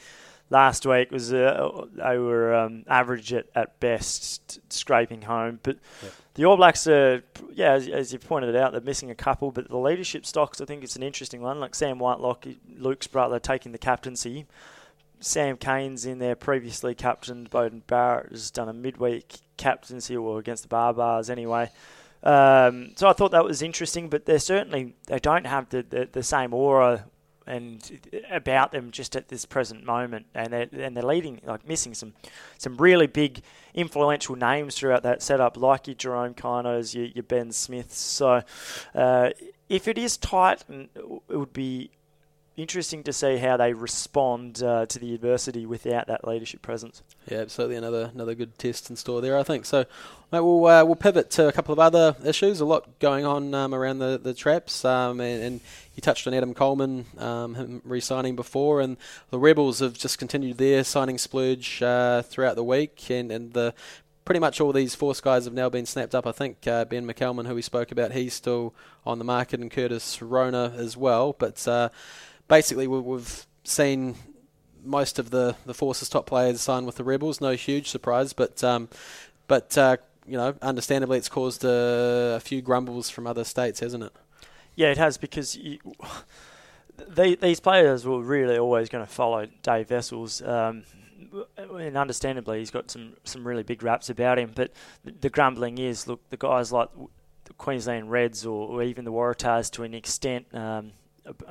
last 0.50 0.84
week 0.84 1.10
was 1.10 1.32
uh, 1.32 1.86
they 1.92 2.18
were 2.18 2.54
um, 2.54 2.84
average 2.88 3.32
at, 3.32 3.46
at 3.54 3.80
best, 3.80 4.60
scraping 4.72 5.22
home. 5.22 5.60
But 5.62 5.78
yep. 6.02 6.12
the 6.34 6.44
All 6.44 6.56
Blacks 6.56 6.86
are, 6.86 7.22
yeah, 7.52 7.72
as, 7.72 7.88
as, 7.88 8.12
you 8.12 8.18
pointed 8.18 8.54
out, 8.56 8.72
they're 8.72 8.80
missing 8.80 9.10
a 9.10 9.14
couple. 9.14 9.50
But 9.50 9.68
the 9.68 9.78
leadership 9.78 10.26
stocks, 10.26 10.60
I 10.60 10.64
think 10.64 10.84
it's 10.84 10.96
an 10.96 11.02
interesting 11.02 11.40
one. 11.40 11.60
Like 11.60 11.74
Sam 11.74 11.98
Whitelock, 11.98 12.46
Luke's 12.76 13.06
brother, 13.06 13.38
taking 13.38 13.72
the 13.72 13.78
captaincy. 13.78 14.46
Sam 15.20 15.56
Cane's 15.56 16.06
in 16.06 16.18
there, 16.18 16.34
previously 16.34 16.94
captained. 16.94 17.50
Beauden 17.50 17.86
Barrett 17.86 18.30
has 18.30 18.50
done 18.50 18.68
a 18.68 18.72
midweek 18.72 19.40
captaincy, 19.56 20.16
or 20.16 20.38
against 20.38 20.62
the 20.62 20.74
Barbars 20.74 21.30
anyway. 21.30 21.70
Um, 22.22 22.92
so 22.96 23.08
I 23.08 23.12
thought 23.12 23.30
that 23.30 23.44
was 23.44 23.62
interesting, 23.62 24.08
but 24.08 24.26
they're 24.26 24.38
certainly 24.38 24.94
they 25.06 25.18
don't 25.18 25.46
have 25.46 25.68
the, 25.70 25.82
the, 25.82 26.08
the 26.10 26.22
same 26.22 26.52
aura 26.52 27.06
and 27.50 28.22
about 28.30 28.70
them 28.70 28.92
just 28.92 29.16
at 29.16 29.28
this 29.28 29.44
present 29.44 29.84
moment, 29.84 30.26
and 30.34 30.52
they're 30.52 30.68
and 30.72 30.96
they're 30.96 31.02
leading 31.02 31.40
like 31.44 31.66
missing 31.66 31.94
some 31.94 32.12
some 32.58 32.76
really 32.76 33.08
big 33.08 33.42
influential 33.74 34.36
names 34.36 34.76
throughout 34.76 35.02
that 35.02 35.22
setup, 35.22 35.56
like 35.56 35.88
your 35.88 35.96
Jerome 35.96 36.34
Kainos, 36.34 36.94
your, 36.94 37.06
your 37.06 37.24
Ben 37.24 37.50
Smiths. 37.50 37.98
So 37.98 38.42
uh, 38.94 39.30
if 39.68 39.88
it 39.88 39.98
is 39.98 40.16
tight, 40.16 40.64
it 40.68 41.36
would 41.36 41.52
be 41.52 41.90
interesting 42.60 43.02
to 43.04 43.12
see 43.12 43.36
how 43.36 43.56
they 43.56 43.72
respond 43.72 44.62
uh, 44.62 44.86
to 44.86 44.98
the 44.98 45.14
adversity 45.14 45.66
without 45.66 46.06
that 46.06 46.26
leadership 46.26 46.62
presence. 46.62 47.02
Yeah, 47.28 47.38
absolutely. 47.38 47.76
Another 47.76 48.10
another 48.14 48.34
good 48.34 48.58
test 48.58 48.90
in 48.90 48.96
store 48.96 49.20
there, 49.20 49.38
I 49.38 49.42
think. 49.42 49.64
So, 49.64 49.84
mate, 50.32 50.40
we'll 50.40 50.66
uh, 50.66 50.84
we'll 50.84 50.96
pivot 50.96 51.30
to 51.32 51.48
a 51.48 51.52
couple 51.52 51.72
of 51.72 51.78
other 51.78 52.16
issues. 52.24 52.60
A 52.60 52.64
lot 52.64 52.98
going 52.98 53.24
on 53.24 53.54
um, 53.54 53.74
around 53.74 53.98
the 53.98 54.18
the 54.22 54.34
traps, 54.34 54.84
um, 54.84 55.20
and, 55.20 55.42
and, 55.42 55.60
you 55.94 56.00
touched 56.00 56.26
on 56.26 56.34
Adam 56.34 56.54
Coleman, 56.54 57.04
um, 57.18 57.56
him 57.56 57.82
re-signing 57.84 58.36
before, 58.36 58.80
and 58.80 58.96
the 59.30 59.38
Rebels 59.38 59.80
have 59.80 59.94
just 59.94 60.18
continued 60.18 60.56
their 60.56 60.84
signing 60.84 61.18
splurge 61.18 61.82
uh, 61.82 62.22
throughout 62.22 62.56
the 62.56 62.64
week, 62.64 63.10
and 63.10 63.30
and 63.30 63.52
the 63.52 63.74
pretty 64.24 64.38
much 64.38 64.60
all 64.60 64.72
these 64.72 64.94
Force 64.94 65.20
guys 65.20 65.44
have 65.44 65.54
now 65.54 65.68
been 65.68 65.86
snapped 65.86 66.14
up. 66.14 66.24
I 66.24 66.30
think 66.30 66.64
uh, 66.64 66.84
Ben 66.84 67.04
McCalman, 67.04 67.48
who 67.48 67.54
we 67.56 67.62
spoke 67.62 67.90
about, 67.90 68.12
he's 68.12 68.32
still 68.32 68.74
on 69.04 69.18
the 69.18 69.24
market, 69.24 69.58
and 69.58 69.70
Curtis 69.70 70.22
Rona 70.22 70.72
as 70.76 70.96
well. 70.96 71.34
But 71.36 71.66
uh, 71.66 71.88
basically 72.50 72.86
we've 72.86 73.46
seen 73.64 74.16
most 74.84 75.18
of 75.18 75.30
the, 75.30 75.56
the 75.64 75.72
Force's 75.72 76.10
top 76.10 76.26
players 76.26 76.60
sign 76.60 76.84
with 76.84 76.96
the 76.96 77.04
Rebels. 77.04 77.40
No 77.40 77.52
huge 77.52 77.88
surprise, 77.88 78.34
but 78.34 78.62
um, 78.62 78.90
but 79.46 79.78
uh, 79.78 79.96
you 80.26 80.36
know, 80.36 80.54
understandably, 80.60 81.16
it's 81.16 81.28
caused 81.28 81.64
a, 81.64 82.34
a, 82.36 82.40
few 82.40 82.60
grumbles 82.60 83.08
from 83.08 83.26
other 83.26 83.44
states, 83.44 83.80
hasn't 83.80 84.04
it? 84.04 84.12
Yeah, 84.76 84.88
it 84.88 84.98
has 84.98 85.16
because 85.16 85.56
you, 85.56 85.78
they, 87.08 87.34
these 87.34 87.60
players 87.60 88.04
were 88.04 88.20
really 88.20 88.58
always 88.58 88.88
going 88.88 89.04
to 89.04 89.10
follow 89.10 89.46
Dave 89.62 89.90
Wessels. 89.90 90.42
Um, 90.42 90.84
and 91.58 91.96
understandably, 91.96 92.58
he's 92.58 92.70
got 92.70 92.90
some, 92.90 93.14
some 93.24 93.46
really 93.46 93.62
big 93.62 93.82
raps 93.82 94.10
about 94.10 94.38
him. 94.38 94.52
But 94.54 94.72
the, 95.04 95.12
the 95.12 95.30
grumbling 95.30 95.78
is, 95.78 96.06
look, 96.06 96.28
the 96.30 96.36
guys 96.36 96.72
like 96.72 96.88
the 97.44 97.52
Queensland 97.54 98.10
Reds 98.10 98.46
or, 98.46 98.68
or 98.68 98.82
even 98.82 99.04
the 99.04 99.12
Waratahs 99.12 99.70
to 99.72 99.82
an 99.82 99.94
extent, 99.94 100.46
um, 100.54 100.92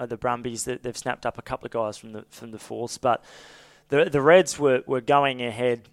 the 0.06 0.18
Brumbies 0.18 0.66
that 0.66 0.84
they've 0.84 0.98
snapped 0.98 1.26
up 1.26 1.38
a 1.38 1.42
couple 1.42 1.66
of 1.66 1.72
guys 1.72 1.98
from 1.98 2.14
the 2.14 2.26
from 2.30 2.52
the 2.52 2.60
force, 2.60 2.98
but 2.98 3.24
the 3.90 4.06
the 4.06 4.22
Reds 4.22 4.60
were, 4.60 4.84
were 4.86 5.02
going 5.02 5.42
ahead 5.42 5.90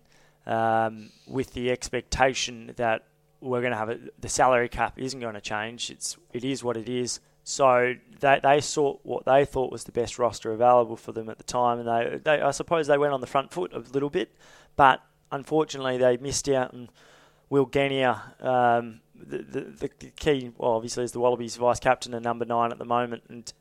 um, 0.46 1.10
with 1.26 1.52
the 1.54 1.70
expectation 1.70 2.72
that 2.76 3.04
we're 3.40 3.60
going 3.60 3.72
to 3.72 3.78
have 3.78 3.90
a, 3.90 3.98
the 4.18 4.28
salary 4.28 4.68
cap 4.68 4.98
isn't 4.98 5.20
going 5.20 5.34
to 5.34 5.40
change. 5.40 5.90
It's 5.90 6.16
it 6.32 6.44
is 6.44 6.62
what 6.62 6.76
it 6.76 6.88
is. 6.88 7.20
So 7.44 7.94
they 8.20 8.40
they 8.42 8.60
sought 8.60 9.00
what 9.02 9.24
they 9.24 9.44
thought 9.44 9.70
was 9.70 9.84
the 9.84 9.92
best 9.92 10.18
roster 10.18 10.52
available 10.52 10.96
for 10.96 11.12
them 11.12 11.28
at 11.28 11.38
the 11.38 11.44
time, 11.44 11.78
and 11.78 11.88
they, 11.88 12.18
they 12.18 12.40
I 12.40 12.50
suppose 12.50 12.86
they 12.86 12.98
went 12.98 13.12
on 13.12 13.20
the 13.20 13.26
front 13.26 13.52
foot 13.52 13.72
a 13.72 13.78
little 13.78 14.10
bit, 14.10 14.34
but 14.74 15.00
unfortunately 15.30 15.98
they 15.98 16.16
missed 16.16 16.48
out 16.48 16.74
on 16.74 16.88
Will 17.48 17.66
Genia. 17.66 18.34
Um, 18.40 19.00
the, 19.14 19.38
the, 19.38 19.90
the 19.98 20.10
key, 20.10 20.50
well, 20.58 20.72
obviously, 20.72 21.04
is 21.04 21.12
the 21.12 21.20
Wallabies 21.20 21.56
vice 21.56 21.80
captain 21.80 22.14
and 22.14 22.24
number 22.24 22.44
nine 22.44 22.72
at 22.72 22.78
the 22.78 22.84
moment, 22.84 23.22
and 23.28 23.52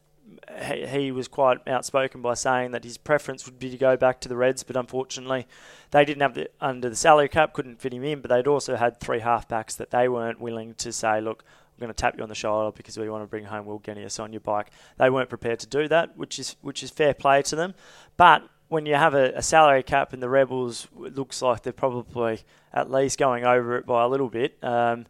he, 0.90 1.12
was 1.12 1.28
quite 1.28 1.66
outspoken 1.68 2.22
by 2.22 2.34
saying 2.34 2.72
that 2.72 2.84
his 2.84 2.98
preference 2.98 3.46
would 3.46 3.60
be 3.60 3.70
to 3.70 3.78
go 3.78 3.98
back 3.98 4.20
to 4.22 4.30
the 4.30 4.36
Reds, 4.36 4.64
but 4.64 4.76
unfortunately, 4.76 5.48
they 5.92 6.06
didn't 6.06 6.22
have 6.22 6.34
the 6.34 6.50
under 6.62 6.90
the 6.90 6.96
salary 6.96 7.30
cap, 7.30 7.54
couldn't 7.54 7.80
fit 7.80 7.94
him 7.94 8.04
in. 8.04 8.22
But 8.22 8.30
they'd 8.30 8.48
also 8.48 8.76
had 8.76 9.00
three 9.00 9.20
halfbacks 9.20 9.78
that 9.78 9.92
they 9.92 10.08
weren't 10.08 10.40
willing 10.40 10.74
to 10.76 10.92
say, 10.92 11.22
look, 11.22 11.44
we're 11.76 11.88
going 11.88 11.94
to 11.94 12.02
tap 12.02 12.16
you 12.18 12.24
on 12.24 12.30
the 12.30 12.36
shoulder 12.36 12.76
because 12.76 12.98
we 12.98 13.10
want 13.10 13.24
to 13.24 13.28
bring 13.28 13.46
home 13.46 13.66
Will 13.66 13.80
Genia's 13.80 14.20
on 14.20 14.32
your 14.32 14.40
bike. 14.40 14.72
They 14.98 15.10
weren't 15.10 15.30
prepared 15.30 15.60
to 15.60 15.68
do 15.68 15.88
that, 15.90 16.18
which 16.18 16.40
is 16.40 16.56
which 16.62 16.84
is 16.84 16.90
fair 16.90 17.14
play 17.14 17.42
to 17.44 17.56
them. 17.56 17.74
But 18.18 18.48
when 18.68 18.86
you 18.86 18.96
have 18.96 19.14
a, 19.14 19.32
a 19.34 19.42
salary 19.42 19.84
cap 19.84 20.14
and 20.14 20.24
the 20.24 20.30
Rebels, 20.30 20.88
looks 20.96 21.42
like 21.42 21.64
they're 21.64 21.74
probably 21.74 22.42
at 22.74 22.90
least 22.90 23.18
going 23.18 23.46
over 23.46 23.78
it 23.78 23.86
by 23.86 24.04
a 24.04 24.08
little 24.08 24.30
bit. 24.30 24.58
Um, 24.64 25.06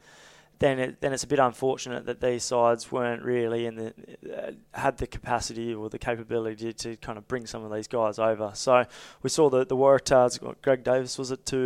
then 0.60 0.80
it, 0.80 1.02
then 1.02 1.14
it's 1.14 1.24
a 1.24 1.28
bit 1.28 1.40
unfortunate 1.40 2.06
that 2.06 2.22
these 2.22 2.44
sides 2.44 2.92
weren't 2.92 3.24
really 3.24 3.66
in 3.66 3.76
the 3.76 3.94
uh, 4.34 4.52
had 4.74 4.98
the 4.98 5.08
capacity 5.08 5.74
or 5.74 5.90
the 5.90 6.00
capability 6.00 6.72
to 6.72 6.96
kind 6.98 7.18
of 7.18 7.28
bring 7.28 7.46
some 7.46 7.64
of 7.64 7.74
these 7.74 7.88
guys 7.88 8.20
over. 8.20 8.52
So 8.54 8.86
we 9.22 9.30
saw 9.30 9.50
the 9.50 9.66
the 9.66 9.76
Waratahs. 9.76 10.56
Greg 10.62 10.84
Davis 10.84 11.18
was 11.18 11.32
it 11.32 11.46
to 11.48 11.58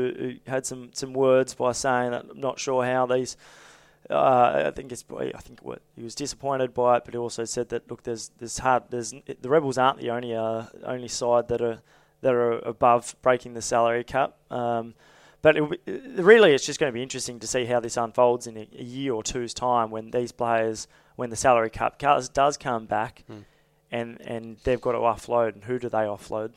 who 0.45 0.51
had 0.51 0.65
some 0.65 0.89
some 0.93 1.13
words 1.13 1.53
by 1.53 1.71
saying 1.71 2.11
that 2.11 2.25
I'm 2.31 2.39
not 2.39 2.59
sure 2.59 2.83
how 2.85 3.05
these. 3.05 3.37
Uh, 4.09 4.63
I 4.67 4.71
think 4.71 4.91
it's 4.91 5.05
I 5.11 5.39
think 5.39 5.59
what 5.61 5.81
he 5.95 6.01
was 6.01 6.15
disappointed 6.15 6.73
by 6.73 6.97
it, 6.97 7.05
but 7.05 7.13
he 7.13 7.17
also 7.17 7.45
said 7.45 7.69
that 7.69 7.89
look, 7.91 8.03
there's 8.03 8.31
there's 8.39 8.57
hard 8.57 8.83
there's 8.89 9.13
the 9.41 9.49
Rebels 9.49 9.77
aren't 9.77 9.99
the 9.99 10.09
only 10.09 10.33
uh, 10.33 10.63
only 10.83 11.07
side 11.07 11.47
that 11.49 11.61
are 11.61 11.81
that 12.21 12.33
are 12.33 12.53
above 12.59 13.15
breaking 13.21 13.53
the 13.53 13.61
salary 13.61 14.03
cap. 14.03 14.35
Um, 14.49 14.95
but 15.41 15.57
it, 15.57 15.63
really, 16.17 16.53
it's 16.53 16.65
just 16.65 16.79
going 16.79 16.91
to 16.91 16.93
be 16.93 17.03
interesting 17.03 17.39
to 17.39 17.47
see 17.47 17.65
how 17.65 17.79
this 17.79 17.97
unfolds 17.97 18.47
in 18.47 18.57
a, 18.57 18.67
a, 18.77 18.83
year 18.83 19.13
or 19.13 19.23
two's 19.23 19.53
time 19.53 19.89
when 19.89 20.11
these 20.11 20.31
players, 20.31 20.87
when 21.15 21.29
the 21.29 21.35
salary 21.35 21.69
cap 21.69 21.97
does 21.99 22.57
come 22.57 22.85
back, 22.85 23.23
mm. 23.29 23.43
and 23.91 24.19
and 24.21 24.57
they've 24.63 24.81
got 24.81 24.93
to 24.93 24.99
offload. 24.99 25.53
And 25.53 25.63
who 25.63 25.79
do 25.79 25.89
they 25.89 25.99
offload? 25.99 26.53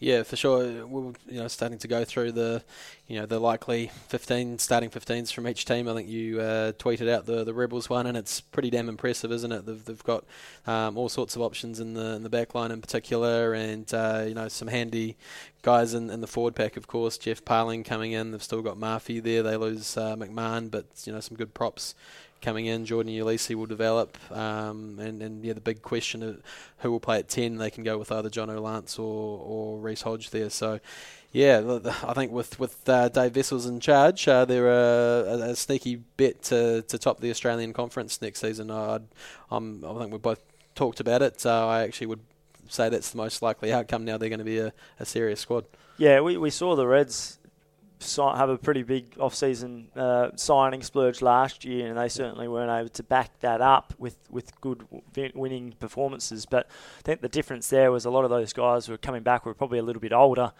Yeah, 0.00 0.22
for 0.22 0.36
sure. 0.36 0.86
We're 0.86 1.12
you 1.28 1.40
know 1.40 1.48
starting 1.48 1.78
to 1.78 1.88
go 1.88 2.04
through 2.04 2.32
the 2.32 2.62
you 3.08 3.18
know 3.18 3.26
the 3.26 3.40
likely 3.40 3.90
15 4.08 4.58
starting 4.60 4.90
15s 4.90 5.32
from 5.32 5.48
each 5.48 5.64
team. 5.64 5.88
I 5.88 5.94
think 5.94 6.08
you 6.08 6.40
uh, 6.40 6.72
tweeted 6.72 7.10
out 7.10 7.26
the 7.26 7.42
the 7.42 7.52
Rebels 7.52 7.90
one, 7.90 8.06
and 8.06 8.16
it's 8.16 8.40
pretty 8.40 8.70
damn 8.70 8.88
impressive, 8.88 9.32
isn't 9.32 9.50
it? 9.50 9.66
They've, 9.66 9.84
they've 9.84 10.04
got 10.04 10.24
um, 10.68 10.96
all 10.96 11.08
sorts 11.08 11.34
of 11.34 11.42
options 11.42 11.80
in 11.80 11.94
the 11.94 12.14
in 12.14 12.22
the 12.22 12.30
back 12.30 12.54
line 12.54 12.70
in 12.70 12.80
particular, 12.80 13.54
and 13.54 13.92
uh, 13.92 14.24
you 14.26 14.34
know 14.34 14.46
some 14.46 14.68
handy 14.68 15.16
guys 15.62 15.94
in, 15.94 16.10
in 16.10 16.20
the 16.20 16.28
forward 16.28 16.54
pack. 16.54 16.76
Of 16.76 16.86
course, 16.86 17.18
Geoff 17.18 17.44
Parling 17.44 17.82
coming 17.82 18.12
in. 18.12 18.30
They've 18.30 18.42
still 18.42 18.62
got 18.62 18.78
Murphy 18.78 19.18
there. 19.18 19.42
They 19.42 19.56
lose 19.56 19.96
uh, 19.96 20.14
McMahon, 20.14 20.70
but 20.70 20.86
you 21.04 21.12
know 21.12 21.20
some 21.20 21.36
good 21.36 21.54
props 21.54 21.96
coming 22.40 22.66
in. 22.66 22.84
Jordan 22.84 23.12
Uelese 23.12 23.54
will 23.54 23.66
develop, 23.66 24.16
um, 24.32 24.98
and 24.98 25.22
and 25.22 25.44
yeah, 25.44 25.52
the 25.52 25.60
big 25.60 25.82
question 25.82 26.22
of 26.22 26.42
who 26.78 26.90
will 26.90 27.00
play 27.00 27.18
at 27.18 27.28
ten. 27.28 27.56
They 27.56 27.70
can 27.70 27.84
go 27.84 27.98
with 27.98 28.12
either 28.12 28.30
Jono 28.30 28.60
Lance 28.60 28.98
or 28.98 29.40
or 29.44 29.78
Reece 29.78 30.02
Hodge 30.02 30.30
there. 30.30 30.50
So. 30.50 30.80
Yeah, 31.30 31.80
I 32.04 32.14
think 32.14 32.32
with 32.32 32.58
with 32.58 32.88
uh, 32.88 33.10
Dave 33.10 33.36
Wessels 33.36 33.66
in 33.66 33.80
charge, 33.80 34.26
uh, 34.26 34.46
they're 34.46 34.66
a, 34.66 35.50
a, 35.50 35.56
sneaky 35.56 35.96
bet 36.16 36.42
to, 36.44 36.80
to 36.80 36.96
top 36.96 37.20
the 37.20 37.28
Australian 37.28 37.74
Conference 37.74 38.22
next 38.22 38.40
season. 38.40 38.70
I'm, 38.70 39.10
I 39.50 39.98
think 39.98 40.10
we 40.10 40.16
both 40.16 40.40
talked 40.74 41.00
about 41.00 41.20
it. 41.20 41.38
So 41.38 41.68
I 41.68 41.82
actually 41.82 42.06
would 42.06 42.20
say 42.68 42.88
that's 42.88 43.10
the 43.10 43.18
most 43.18 43.42
likely 43.42 43.72
outcome. 43.72 44.04
Now 44.04 44.16
they're 44.16 44.28
going 44.28 44.38
to 44.38 44.44
be 44.44 44.58
a, 44.58 44.72
a 44.98 45.04
serious 45.04 45.40
squad. 45.40 45.66
Yeah, 45.98 46.20
we, 46.20 46.36
we 46.36 46.50
saw 46.50 46.76
the 46.76 46.86
Reds 46.86 47.37
have 48.00 48.48
a 48.48 48.58
pretty 48.58 48.82
big 48.82 49.16
off-season 49.18 49.88
uh, 49.96 50.30
signing 50.36 50.82
splurge 50.82 51.22
last 51.22 51.64
year, 51.64 51.88
and 51.88 51.98
they 51.98 52.08
certainly 52.08 52.48
weren't 52.48 52.70
able 52.70 52.88
to 52.90 53.02
back 53.02 53.38
that 53.40 53.60
up 53.60 53.94
with, 53.98 54.16
with 54.30 54.60
good 54.60 54.86
winning 55.34 55.74
performances. 55.78 56.46
But 56.46 56.66
I 56.98 57.02
think 57.02 57.20
the 57.20 57.28
difference 57.28 57.68
there 57.68 57.90
was 57.90 58.04
a 58.04 58.10
lot 58.10 58.24
of 58.24 58.30
those 58.30 58.52
guys 58.52 58.86
who 58.86 58.92
were 58.92 58.98
coming 58.98 59.22
back 59.22 59.44
were 59.44 59.54
probably 59.54 59.78
a 59.78 59.82
little 59.82 60.00
bit 60.00 60.12
older, 60.12 60.52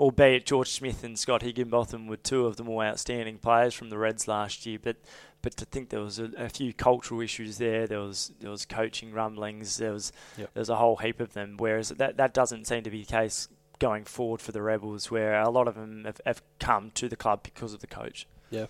albeit 0.00 0.46
George 0.46 0.70
Smith 0.70 1.04
and 1.04 1.18
Scott 1.18 1.42
Higginbotham 1.42 2.06
were 2.06 2.16
two 2.16 2.46
of 2.46 2.56
the 2.56 2.64
more 2.64 2.84
outstanding 2.84 3.38
players 3.38 3.74
from 3.74 3.90
the 3.90 3.98
Reds 3.98 4.26
last 4.26 4.66
year. 4.66 4.78
But 4.82 4.96
but 5.42 5.56
to 5.58 5.64
think 5.64 5.90
there 5.90 6.00
was 6.00 6.18
a, 6.18 6.30
a 6.36 6.48
few 6.48 6.72
cultural 6.72 7.20
issues 7.20 7.58
there, 7.58 7.86
there 7.86 8.00
was 8.00 8.32
there 8.40 8.50
was 8.50 8.64
coaching 8.64 9.12
rumblings, 9.12 9.76
there 9.76 9.92
was 9.92 10.12
yep. 10.36 10.50
there 10.54 10.60
was 10.60 10.70
a 10.70 10.76
whole 10.76 10.96
heap 10.96 11.20
of 11.20 11.34
them. 11.34 11.56
Whereas 11.58 11.90
that 11.90 12.16
that 12.16 12.34
doesn't 12.34 12.66
seem 12.66 12.82
to 12.82 12.90
be 12.90 13.04
the 13.04 13.12
case 13.12 13.48
going 13.78 14.04
forward 14.04 14.40
for 14.40 14.52
the 14.52 14.62
Rebels, 14.62 15.10
where 15.10 15.40
a 15.40 15.50
lot 15.50 15.68
of 15.68 15.74
them 15.74 16.04
have, 16.04 16.20
have 16.24 16.42
come 16.58 16.90
to 16.92 17.08
the 17.08 17.16
club 17.16 17.42
because 17.42 17.72
of 17.72 17.80
the 17.80 17.86
coach. 17.86 18.26
Yeah, 18.50 18.66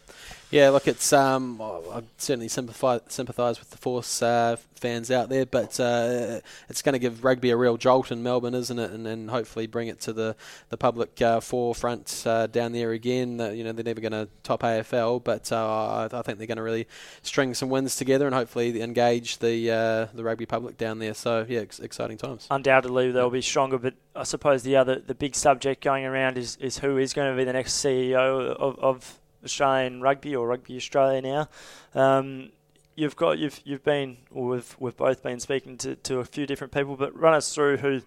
yeah. 0.51 0.71
Look, 0.71 0.89
it's 0.89 1.13
um, 1.13 1.61
I 1.61 2.03
certainly 2.17 2.49
sympathise 2.49 3.03
sympathise 3.09 3.59
with 3.61 3.71
the 3.71 3.77
Force 3.77 4.23
uh, 4.23 4.57
fans 4.75 5.11
out 5.11 5.29
there, 5.29 5.45
but 5.45 5.79
uh, 5.79 6.41
it's 6.71 6.81
going 6.81 6.95
to 6.95 6.99
give 6.99 7.25
rugby 7.25 7.51
a 7.51 7.57
real 7.57 7.77
jolt 7.77 8.11
in 8.11 8.23
Melbourne, 8.23 8.55
isn't 8.55 8.79
it? 8.79 8.91
And, 8.91 9.07
and 9.07 9.29
hopefully 9.29 9.67
bring 9.67 9.89
it 9.89 10.01
to 10.03 10.15
the 10.15 10.35
the 10.71 10.79
public 10.79 11.21
uh, 11.21 11.41
forefront 11.41 12.23
uh, 12.27 12.47
down 12.47 12.73
there 12.73 12.93
again. 12.93 13.39
you 13.55 13.65
know, 13.65 13.73
they're 13.73 13.85
never 13.85 14.01
going 14.01 14.13
to 14.13 14.29
top 14.43 14.63
AFL, 14.63 15.23
but 15.23 15.53
uh, 15.53 16.09
I, 16.13 16.19
I, 16.19 16.23
think 16.23 16.39
they're 16.39 16.47
going 16.47 16.57
to 16.57 16.63
really 16.63 16.89
string 17.23 17.53
some 17.53 17.69
wins 17.69 17.97
together 17.97 18.25
and 18.25 18.35
hopefully 18.35 18.81
engage 18.81 19.39
the 19.39 19.71
uh, 19.71 20.07
the 20.15 20.25
rugby 20.25 20.47
public 20.47 20.79
down 20.79 21.01
there. 21.01 21.13
So 21.13 21.45
yeah, 21.47 21.61
ex- 21.61 21.81
exciting 21.81 22.17
times. 22.17 22.47
Undoubtedly, 22.51 23.13
they'll 23.13 23.29
be 23.29 23.43
stronger, 23.43 23.77
but 23.77 23.93
I 24.15 24.23
suppose 24.23 24.63
the 24.63 24.77
other 24.77 24.99
the 25.01 25.15
big 25.15 25.35
subject 25.35 25.85
going 25.85 26.07
around 26.07 26.39
is 26.39 26.57
is 26.63 26.79
who 26.79 26.97
is 26.97 27.13
going 27.13 27.31
to 27.31 27.37
be 27.37 27.45
the 27.45 27.53
next 27.53 27.75
CEO 27.75 28.55
of, 28.55 28.79
of 28.79 29.19
Australian 29.47 30.03
rugby 30.03 30.37
or 30.37 30.47
Rugby 30.47 30.77
Australia 30.77 31.23
now. 31.23 31.49
Um, 31.95 32.51
you've 32.95 33.17
got 33.17 33.39
you've 33.39 33.61
you've 33.65 33.85
been 33.85 34.19
or 34.33 34.49
we've 34.49 34.77
we've 34.79 34.97
both 34.97 35.23
been 35.23 35.41
speaking 35.41 35.79
to, 35.79 35.97
to 35.97 36.19
a 36.19 36.25
few 36.25 36.47
different 36.47 36.73
people, 36.73 36.97
but 36.97 37.19
run 37.19 37.35
us 37.35 37.55
through 37.55 37.79
who 37.79 38.03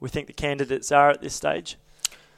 we 0.00 0.08
think 0.08 0.26
the 0.26 0.32
candidates 0.32 0.92
are 0.92 1.10
at 1.10 1.20
this 1.20 1.34
stage. 1.34 1.76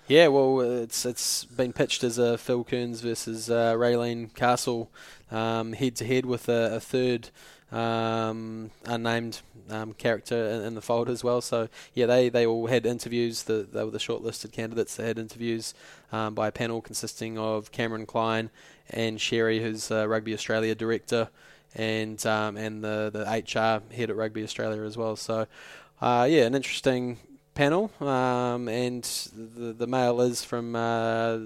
Yeah, 0.06 0.26
well, 0.26 0.60
it's 0.60 1.06
it's 1.06 1.44
been 1.44 1.72
pitched 1.72 2.02
as 2.02 2.18
a 2.18 2.36
Phil 2.36 2.64
Kearns 2.64 3.00
versus 3.00 3.48
uh, 3.48 3.74
Raelene 3.74 4.34
Castle 4.34 4.90
head 5.30 5.96
to 5.96 6.04
head 6.04 6.26
with 6.26 6.48
a, 6.48 6.76
a 6.76 6.80
third 6.80 7.30
um, 7.72 8.70
unnamed 8.84 9.40
um, 9.68 9.92
character 9.94 10.34
in, 10.34 10.62
in, 10.62 10.74
the 10.74 10.82
fold 10.82 11.08
as 11.08 11.22
well. 11.22 11.40
So 11.40 11.68
yeah, 11.94 12.06
they, 12.06 12.28
they 12.28 12.46
all 12.46 12.66
had 12.66 12.84
interviews. 12.84 13.44
The, 13.44 13.66
they 13.70 13.84
were 13.84 13.90
the 13.90 13.98
shortlisted 13.98 14.52
candidates. 14.52 14.96
They 14.96 15.06
had 15.06 15.18
interviews 15.18 15.74
um, 16.12 16.34
by 16.34 16.48
a 16.48 16.52
panel 16.52 16.80
consisting 16.80 17.38
of 17.38 17.70
Cameron 17.70 18.06
Clyne 18.06 18.50
Ann 18.90 19.18
Sherry, 19.18 19.60
who's 19.60 19.90
uh, 19.90 20.08
Rugby 20.08 20.34
Australia 20.34 20.74
director, 20.74 21.28
and 21.74 22.24
um, 22.26 22.56
and 22.56 22.82
the 22.82 23.10
the 23.12 23.20
HR 23.24 23.94
head 23.94 24.10
at 24.10 24.16
Rugby 24.16 24.42
Australia 24.42 24.82
as 24.82 24.96
well. 24.96 25.14
So 25.16 25.46
uh, 26.00 26.26
yeah, 26.28 26.44
an 26.44 26.54
interesting 26.54 27.18
panel, 27.61 27.90
um, 28.01 28.68
and 28.70 29.05
the, 29.35 29.75
the 29.75 29.87
mail 29.87 30.23
is 30.23 30.42
from 30.42 30.75
uh, 30.75 31.37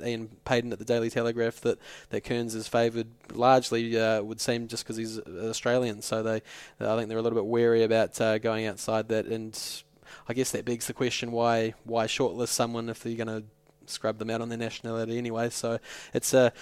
Iain 0.00 0.28
Payten 0.46 0.70
at 0.70 0.78
the 0.78 0.84
Daily 0.84 1.10
Telegraph 1.10 1.60
that, 1.62 1.80
that 2.10 2.20
Kearns 2.20 2.54
is 2.54 2.68
favoured 2.68 3.08
largely, 3.32 3.98
uh, 3.98 4.22
would 4.22 4.40
seem, 4.40 4.68
just 4.68 4.84
because 4.84 4.96
he's 4.96 5.18
Australian. 5.18 6.00
So 6.00 6.22
they, 6.22 6.36
I 6.78 6.96
think 6.96 7.08
they're 7.08 7.18
a 7.18 7.22
little 7.22 7.36
bit 7.36 7.46
wary 7.46 7.82
about 7.82 8.20
uh, 8.20 8.38
going 8.38 8.66
outside 8.66 9.08
that, 9.08 9.26
and 9.26 9.60
I 10.28 10.34
guess 10.34 10.52
that 10.52 10.64
begs 10.64 10.86
the 10.86 10.92
question 10.92 11.32
why 11.32 11.74
why 11.82 12.06
shortlist 12.06 12.50
someone 12.50 12.88
if 12.88 13.04
you're 13.04 13.24
going 13.24 13.42
to 13.42 13.44
scrub 13.86 14.18
them 14.18 14.30
out 14.30 14.40
on 14.40 14.50
their 14.50 14.58
nationality 14.58 15.18
anyway. 15.18 15.50
So 15.50 15.80
it's 16.12 16.32
a 16.34 16.52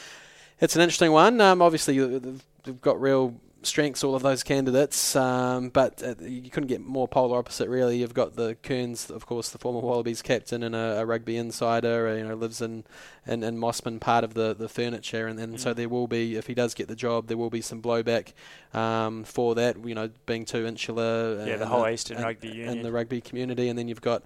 it's 0.58 0.74
an 0.74 0.80
interesting 0.80 1.12
one. 1.12 1.38
Um, 1.42 1.60
obviously, 1.60 1.98
they've 1.98 2.80
got 2.80 2.98
real 2.98 3.34
strengths, 3.66 4.04
all 4.04 4.14
of 4.14 4.22
those 4.22 4.42
candidates, 4.42 5.14
um, 5.16 5.68
but 5.68 6.02
uh, 6.02 6.14
you 6.20 6.50
couldn't 6.50 6.68
get 6.68 6.80
more 6.80 7.08
polar 7.08 7.38
opposite, 7.38 7.68
really. 7.68 7.98
You've 7.98 8.14
got 8.14 8.36
the 8.36 8.56
Kearns, 8.62 9.10
of 9.10 9.26
course, 9.26 9.50
the 9.50 9.58
former 9.58 9.80
Wallabies 9.80 10.22
captain 10.22 10.62
and 10.62 10.74
a, 10.74 11.00
a 11.00 11.06
rugby 11.06 11.36
insider, 11.36 12.08
uh, 12.08 12.14
you 12.14 12.24
know, 12.24 12.34
lives 12.34 12.60
in, 12.60 12.84
in, 13.26 13.42
in 13.42 13.58
Mosman, 13.58 14.00
part 14.00 14.24
of 14.24 14.34
the, 14.34 14.54
the 14.54 14.68
furniture, 14.68 15.26
and, 15.26 15.38
and 15.38 15.54
mm. 15.54 15.60
so 15.60 15.72
there 15.74 15.88
will 15.88 16.06
be, 16.06 16.36
if 16.36 16.46
he 16.46 16.54
does 16.54 16.74
get 16.74 16.88
the 16.88 16.96
job, 16.96 17.28
there 17.28 17.36
will 17.36 17.50
be 17.50 17.60
some 17.60 17.80
blowback 17.80 18.32
um, 18.74 19.24
for 19.24 19.54
that, 19.54 19.76
you 19.84 19.94
know, 19.94 20.10
being 20.26 20.44
too 20.44 20.66
insular. 20.66 21.46
Yeah, 21.46 21.56
the 21.56 21.66
whole 21.66 21.86
Eastern 21.86 22.22
Rugby 22.22 22.48
Union. 22.48 22.78
In 22.78 22.82
the 22.82 22.92
rugby 22.92 23.20
community, 23.20 23.68
and 23.68 23.78
then 23.78 23.88
you've 23.88 24.00
got 24.00 24.22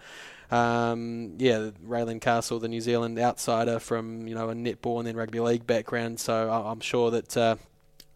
um, 0.50 1.34
yeah, 1.38 1.70
Raelene 1.84 2.20
Castle, 2.20 2.60
the 2.60 2.68
New 2.68 2.80
Zealand 2.80 3.18
outsider 3.18 3.78
from 3.78 4.26
you 4.28 4.34
know 4.34 4.50
a 4.50 4.54
netball 4.54 4.98
and 4.98 5.06
then 5.06 5.16
rugby 5.16 5.40
league 5.40 5.66
background. 5.66 6.20
So 6.20 6.50
I'm 6.50 6.80
sure 6.80 7.10
that 7.10 7.36
uh, 7.36 7.56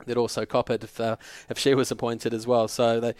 they'd 0.07 0.17
also 0.17 0.45
cop 0.45 0.71
it 0.71 0.85
if 0.85 1.01
uh, 1.01 1.17
if 1.49 1.59
she 1.59 1.75
was 1.75 1.91
appointed 1.91 2.35
as 2.35 2.47
well. 2.47 2.69
So 2.69 3.01
they. 3.01 3.15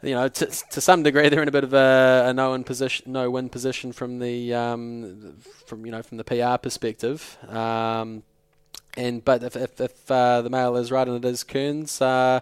You 0.00 0.14
know, 0.14 0.28
to, 0.28 0.46
to 0.46 0.80
some 0.80 1.02
degree, 1.02 1.28
they're 1.28 1.42
in 1.42 1.48
a 1.48 1.50
bit 1.50 1.64
of 1.64 1.74
a, 1.74 2.26
a 2.28 2.32
no-win 2.32 2.62
position, 2.62 3.10
no-win 3.10 3.48
position 3.48 3.90
from 3.90 4.20
the 4.20 4.54
um, 4.54 5.34
from 5.66 5.84
you 5.84 5.90
know 5.90 6.04
from 6.04 6.18
the 6.18 6.22
PR 6.22 6.56
perspective. 6.62 7.36
Um, 7.48 8.22
and 8.96 9.24
but 9.24 9.42
if 9.42 9.56
if, 9.56 9.80
if 9.80 10.10
uh, 10.10 10.42
the 10.42 10.50
mail 10.50 10.76
is 10.76 10.92
right 10.92 11.06
and 11.06 11.24
it 11.24 11.28
is 11.28 11.42
Kearns, 11.42 12.00
uh, 12.00 12.38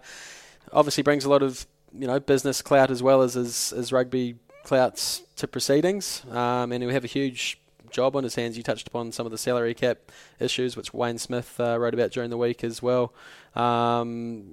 obviously 0.73 1.03
brings 1.03 1.25
a 1.25 1.31
lot 1.31 1.43
of 1.43 1.67
you 1.93 2.07
know 2.07 2.21
business 2.21 2.63
clout 2.63 2.91
as 2.91 3.03
well 3.03 3.23
as 3.23 3.37
as, 3.37 3.73
as 3.77 3.93
rugby 3.93 4.37
clouts 4.65 5.23
to 5.37 5.47
proceedings, 5.47 6.25
um, 6.31 6.73
and 6.73 6.85
we 6.85 6.93
have 6.93 7.05
a 7.05 7.09
huge 7.09 7.59
job 7.91 8.17
on 8.17 8.25
his 8.25 8.35
hands. 8.35 8.57
You 8.57 8.63
touched 8.63 8.89
upon 8.89 9.13
some 9.13 9.27
of 9.27 9.33
the 9.33 9.39
salary 9.39 9.75
cap 9.75 9.99
issues, 10.41 10.77
which 10.77 10.93
Wayne 10.93 11.19
Smith 11.19 11.59
uh, 11.61 11.79
wrote 11.79 11.95
about 11.95 12.11
during 12.11 12.31
the 12.31 12.39
week 12.39 12.65
as 12.65 12.83
well. 12.83 13.13
Um, 13.57 14.45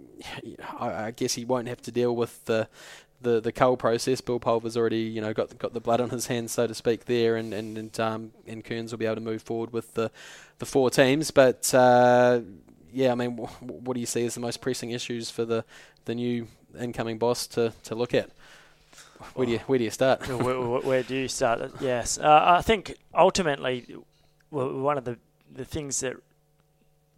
I, 0.79 1.07
I, 1.07 1.11
guess 1.11 1.33
he 1.33 1.43
won't 1.43 1.67
have 1.67 1.81
to 1.81 1.91
deal 1.91 2.15
with 2.15 2.45
the 2.45 2.69
the 3.21 3.41
the 3.41 3.51
cull 3.51 3.75
process. 3.75 4.21
Bill 4.21 4.39
Pulver's 4.39 4.77
already 4.77 5.01
you 5.01 5.19
know 5.19 5.33
got 5.33 5.57
got 5.57 5.73
the 5.73 5.81
blood 5.81 5.99
on 5.99 6.09
his 6.09 6.27
hands, 6.27 6.53
so 6.53 6.67
to 6.67 6.73
speak, 6.73 7.05
there, 7.05 7.35
and 7.35 7.53
and 7.53 7.77
and, 7.77 7.99
um, 7.99 8.31
and 8.47 8.63
Kearns 8.63 8.91
will 8.91 8.99
be 8.99 9.05
able 9.05 9.15
to 9.15 9.21
move 9.21 9.41
forward 9.41 9.73
with 9.73 9.93
the 9.95 10.09
the 10.59 10.65
four 10.65 10.89
teams. 10.89 11.31
But 11.31 11.73
uh, 11.73 12.41
yeah, 12.93 13.11
I 13.11 13.15
mean, 13.15 13.31
what 13.35 13.93
do 13.95 13.99
you 13.99 14.05
see 14.05 14.25
as 14.25 14.35
the 14.35 14.39
most 14.39 14.61
pressing 14.61 14.91
issues 14.91 15.29
for 15.29 15.43
the 15.43 15.65
the 16.05 16.15
new 16.15 16.47
incoming 16.79 17.17
boss 17.17 17.47
to 17.47 17.73
to 17.83 17.95
look 17.95 18.13
at? 18.13 18.29
Where 19.33 19.45
do 19.45 19.51
you 19.51 19.59
where 19.67 19.79
do 19.79 19.83
you 19.83 19.91
start? 19.91 20.27
where, 20.27 20.59
where, 20.59 21.03
do 21.03 21.15
you 21.15 21.27
start? 21.27 21.71
Yes, 21.81 22.17
uh, 22.17 22.41
I 22.43 22.61
think 22.61 22.95
ultimately 23.13 23.97
one 24.49 24.97
of 24.97 25.05
the 25.05 25.17
the 25.51 25.65
things 25.65 25.99
that 26.01 26.15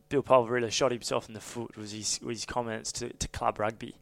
Bill 0.09 0.21
Pulver 0.21 0.53
really 0.53 0.71
shot 0.71 0.91
himself 0.91 1.27
in 1.27 1.33
the 1.33 1.41
foot 1.41 1.75
was 1.77 1.91
his, 1.91 2.19
his 2.19 2.45
comments 2.45 2.91
to, 2.93 3.09
to 3.09 3.27
club 3.29 3.59
rugby. 3.59 3.95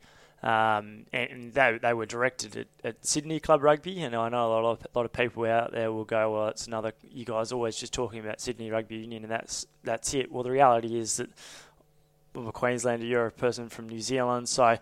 Um, 0.44 1.06
and 1.14 1.54
they, 1.54 1.80
they 1.82 1.94
were 1.94 2.06
directed 2.06 2.58
at, 2.58 2.68
at, 2.84 3.06
Sydney 3.06 3.40
Club 3.40 3.64
Rugby, 3.64 4.02
and 4.02 4.14
I 4.14 4.28
know 4.28 4.48
a 4.48 4.52
lot 4.52 4.66
of 4.66 4.86
a 4.94 5.00
lot 5.00 5.06
of 5.06 5.14
people 5.14 5.46
out 5.46 5.72
there 5.72 5.90
will 5.90 6.04
go, 6.04 6.34
well, 6.34 6.48
it's 6.50 6.68
another. 6.68 6.92
You 7.14 7.24
guys 7.24 7.54
always 7.54 7.78
just 7.78 7.94
talking 7.94 8.20
about 8.20 8.42
Sydney 8.42 8.70
Rugby 8.70 8.98
Union, 8.98 9.24
and 9.24 9.32
that's 9.32 9.66
that's 9.86 10.14
it. 10.14 10.34
Well, 10.34 10.44
the 10.44 10.52
reality 10.52 11.00
is 11.00 11.16
that 11.16 11.30
I'm 12.36 12.48
a 12.48 12.52
Queenslander, 12.52 13.06
you're 13.06 13.28
a 13.28 13.32
person 13.32 13.70
from 13.70 13.88
New 13.88 14.02
Zealand, 14.02 14.50
so 14.50 14.78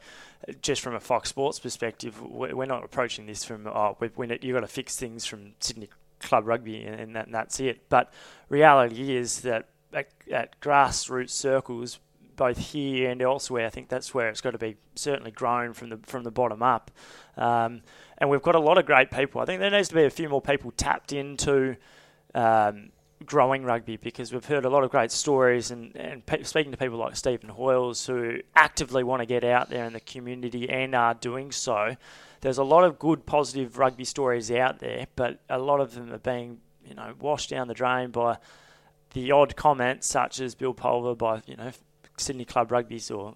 just 0.61 0.81
from 0.81 0.95
a 0.95 0.99
Fox 0.99 1.29
Sports 1.29 1.59
perspective, 1.59 2.19
we're 2.21 2.65
not 2.65 2.83
approaching 2.83 3.27
this 3.27 3.43
from 3.43 3.67
oh, 3.67 3.95
you've 4.01 4.55
got 4.55 4.61
to 4.61 4.67
fix 4.67 4.95
things 4.95 5.25
from 5.25 5.51
Sydney 5.59 5.89
Club 6.19 6.47
Rugby, 6.47 6.83
and, 6.83 7.15
that, 7.15 7.25
and 7.25 7.35
that's 7.35 7.59
it. 7.59 7.87
But 7.89 8.11
reality 8.49 9.15
is 9.15 9.41
that 9.41 9.67
at, 9.93 10.09
at 10.31 10.59
grassroots 10.61 11.31
circles, 11.31 11.99
both 12.35 12.57
here 12.57 13.09
and 13.09 13.21
elsewhere. 13.21 13.65
I 13.65 13.69
think 13.69 13.89
that's 13.89 14.13
where 14.13 14.29
it's 14.29 14.41
got 14.41 14.51
to 14.51 14.57
be 14.57 14.77
certainly 14.95 15.31
grown 15.31 15.73
from 15.73 15.89
the 15.89 15.99
from 16.03 16.23
the 16.23 16.31
bottom 16.31 16.63
up. 16.63 16.91
Um, 17.37 17.81
and 18.17 18.29
we've 18.29 18.41
got 18.41 18.55
a 18.55 18.59
lot 18.59 18.77
of 18.77 18.85
great 18.85 19.11
people. 19.11 19.41
I 19.41 19.45
think 19.45 19.59
there 19.59 19.71
needs 19.71 19.89
to 19.89 19.95
be 19.95 20.05
a 20.05 20.09
few 20.09 20.29
more 20.29 20.41
people 20.41 20.71
tapped 20.71 21.13
into 21.13 21.75
um, 22.33 22.91
growing 23.25 23.63
rugby 23.63 23.97
because 23.97 24.33
we've 24.33 24.45
heard 24.45 24.65
a 24.65 24.69
lot 24.69 24.83
of 24.83 24.91
great 24.91 25.11
stories 25.11 25.71
and, 25.71 25.95
and 25.95 26.25
pe- 26.25 26.43
speaking 26.43 26.71
to 26.71 26.77
people 26.77 26.97
like 26.97 27.15
Stephen 27.15 27.49
Hoiles 27.49 28.05
who 28.05 28.39
actively 28.55 29.03
want 29.03 29.21
to 29.21 29.25
get 29.25 29.43
out 29.43 29.69
there 29.69 29.85
in 29.85 29.93
the 29.93 29.99
community 29.99 30.69
and 30.69 30.95
are 30.95 31.13
doing 31.13 31.51
so. 31.51 31.95
There's 32.41 32.57
a 32.57 32.63
lot 32.63 32.83
of 32.83 32.97
good, 32.97 33.25
positive 33.25 33.77
rugby 33.77 34.05
stories 34.05 34.49
out 34.49 34.79
there, 34.79 35.05
but 35.15 35.39
a 35.49 35.59
lot 35.59 35.79
of 35.79 35.93
them 35.93 36.11
are 36.11 36.17
being, 36.17 36.59
you 36.85 36.95
know, 36.95 37.13
washed 37.19 37.51
down 37.51 37.67
the 37.67 37.73
drain 37.73 38.09
by 38.09 38.37
the 39.13 39.31
odd 39.31 39.55
comments 39.55 40.07
such 40.07 40.39
as 40.39 40.55
Bill 40.55 40.73
Pulver 40.73 41.15
by, 41.15 41.41
you 41.45 41.55
know, 41.55 41.71
Sydney 42.21 42.45
Club 42.45 42.71
Rugby's 42.71 43.09
or 43.09 43.33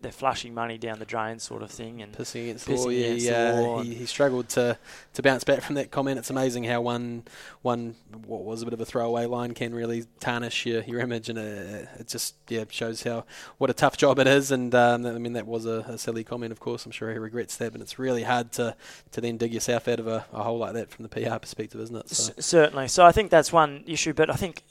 they're 0.00 0.10
flushing 0.10 0.54
money 0.54 0.78
down 0.78 0.98
the 0.98 1.04
drain 1.04 1.38
sort 1.38 1.62
of 1.62 1.70
thing 1.70 2.02
and 2.02 2.12
pissing 2.12 2.44
against 2.44 2.66
pissing 2.66 2.76
the 2.76 2.82
law. 2.82 2.88
Yeah, 2.88 3.06
against 3.06 3.24
he, 3.24 3.30
the 3.30 3.36
uh, 3.36 3.60
law 3.60 3.82
he, 3.82 3.94
he 3.94 4.06
struggled 4.06 4.48
to, 4.50 4.78
to 5.14 5.22
bounce 5.22 5.44
back 5.44 5.60
from 5.60 5.74
that 5.74 5.90
comment. 5.90 6.18
It's 6.18 6.30
amazing 6.30 6.64
how 6.64 6.80
one 6.80 7.24
one 7.60 7.94
what 8.26 8.44
was 8.44 8.62
a 8.62 8.64
bit 8.64 8.72
of 8.72 8.80
a 8.80 8.84
throwaway 8.84 9.26
line 9.26 9.54
can 9.54 9.74
really 9.74 10.04
tarnish 10.20 10.64
your, 10.66 10.82
your 10.84 11.00
image, 11.00 11.28
and 11.28 11.38
it, 11.38 11.88
it 11.98 12.08
just 12.08 12.34
yeah 12.48 12.64
shows 12.70 13.02
how 13.02 13.24
what 13.58 13.70
a 13.70 13.74
tough 13.74 13.96
job 13.96 14.18
it 14.18 14.26
is. 14.26 14.50
And 14.50 14.74
um, 14.74 15.04
I 15.04 15.18
mean 15.18 15.34
that 15.34 15.46
was 15.46 15.66
a, 15.66 15.84
a, 15.88 15.98
silly 15.98 16.24
comment, 16.24 16.52
of 16.52 16.60
course. 16.60 16.86
I'm 16.86 16.92
sure 16.92 17.12
he 17.12 17.18
regrets 17.18 17.56
that, 17.56 17.72
but 17.72 17.80
it's 17.80 17.98
really 17.98 18.22
hard 18.22 18.52
to, 18.52 18.74
to 19.12 19.20
then 19.20 19.36
dig 19.36 19.52
yourself 19.52 19.88
out 19.88 20.00
of 20.00 20.06
a, 20.06 20.24
a 20.32 20.42
hole 20.42 20.58
like 20.58 20.72
that 20.74 20.90
from 20.90 21.02
the 21.02 21.08
PR 21.08 21.36
perspective, 21.36 21.80
isn't 21.80 21.96
it? 21.96 22.08
So. 22.08 22.32
C- 22.32 22.40
certainly. 22.40 22.88
So 22.88 23.04
I 23.04 23.12
think 23.12 23.30
that's 23.30 23.52
one 23.52 23.84
issue, 23.86 24.14
but 24.14 24.30
I 24.30 24.34
think 24.34 24.62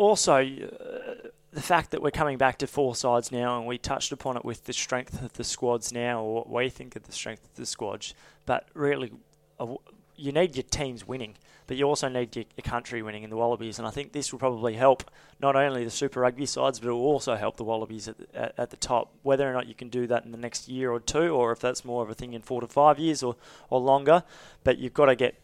also. 0.00 0.42
Uh, 0.42 1.28
the 1.52 1.60
fact 1.60 1.90
that 1.90 2.00
we're 2.00 2.12
coming 2.12 2.38
back 2.38 2.58
to 2.58 2.66
four 2.66 2.94
sides 2.94 3.32
now, 3.32 3.58
and 3.58 3.66
we 3.66 3.76
touched 3.76 4.12
upon 4.12 4.36
it 4.36 4.44
with 4.44 4.64
the 4.64 4.72
strength 4.72 5.20
of 5.20 5.32
the 5.32 5.42
squads 5.42 5.92
now, 5.92 6.22
or 6.22 6.34
what 6.36 6.48
we 6.48 6.68
think 6.68 6.94
of 6.94 7.02
the 7.02 7.12
strength 7.12 7.44
of 7.44 7.56
the 7.56 7.66
squads, 7.66 8.14
but 8.46 8.68
really, 8.74 9.10
uh, 9.58 9.74
you 10.14 10.30
need 10.30 10.54
your 10.54 10.62
teams 10.62 11.08
winning, 11.08 11.34
but 11.66 11.76
you 11.76 11.84
also 11.84 12.08
need 12.08 12.36
your, 12.36 12.44
your, 12.56 12.62
country 12.62 13.02
winning 13.02 13.24
in 13.24 13.30
the 13.30 13.36
Wallabies, 13.36 13.78
and 13.78 13.88
I 13.88 13.90
think 13.90 14.12
this 14.12 14.30
will 14.30 14.38
probably 14.38 14.74
help 14.74 15.10
not 15.40 15.56
only 15.56 15.82
the 15.82 15.90
Super 15.90 16.20
Rugby 16.20 16.46
sides, 16.46 16.78
but 16.78 16.88
it 16.88 16.92
will 16.92 17.00
also 17.00 17.34
help 17.34 17.56
the 17.56 17.64
Wallabies 17.64 18.06
at 18.06 18.18
the, 18.18 18.26
at, 18.36 18.54
at 18.56 18.70
the 18.70 18.76
top. 18.76 19.12
Whether 19.22 19.50
or 19.50 19.52
not 19.52 19.66
you 19.66 19.74
can 19.74 19.88
do 19.88 20.06
that 20.06 20.24
in 20.24 20.30
the 20.30 20.38
next 20.38 20.68
year 20.68 20.92
or 20.92 21.00
two, 21.00 21.34
or 21.34 21.50
if 21.50 21.58
that's 21.58 21.84
more 21.84 22.04
of 22.04 22.10
a 22.10 22.14
thing 22.14 22.32
in 22.32 22.42
four 22.42 22.60
to 22.60 22.68
five 22.68 23.00
years 23.00 23.24
or, 23.24 23.34
or 23.70 23.80
longer, 23.80 24.22
but 24.62 24.78
you've 24.78 24.94
got 24.94 25.06
to 25.06 25.16
get 25.16 25.34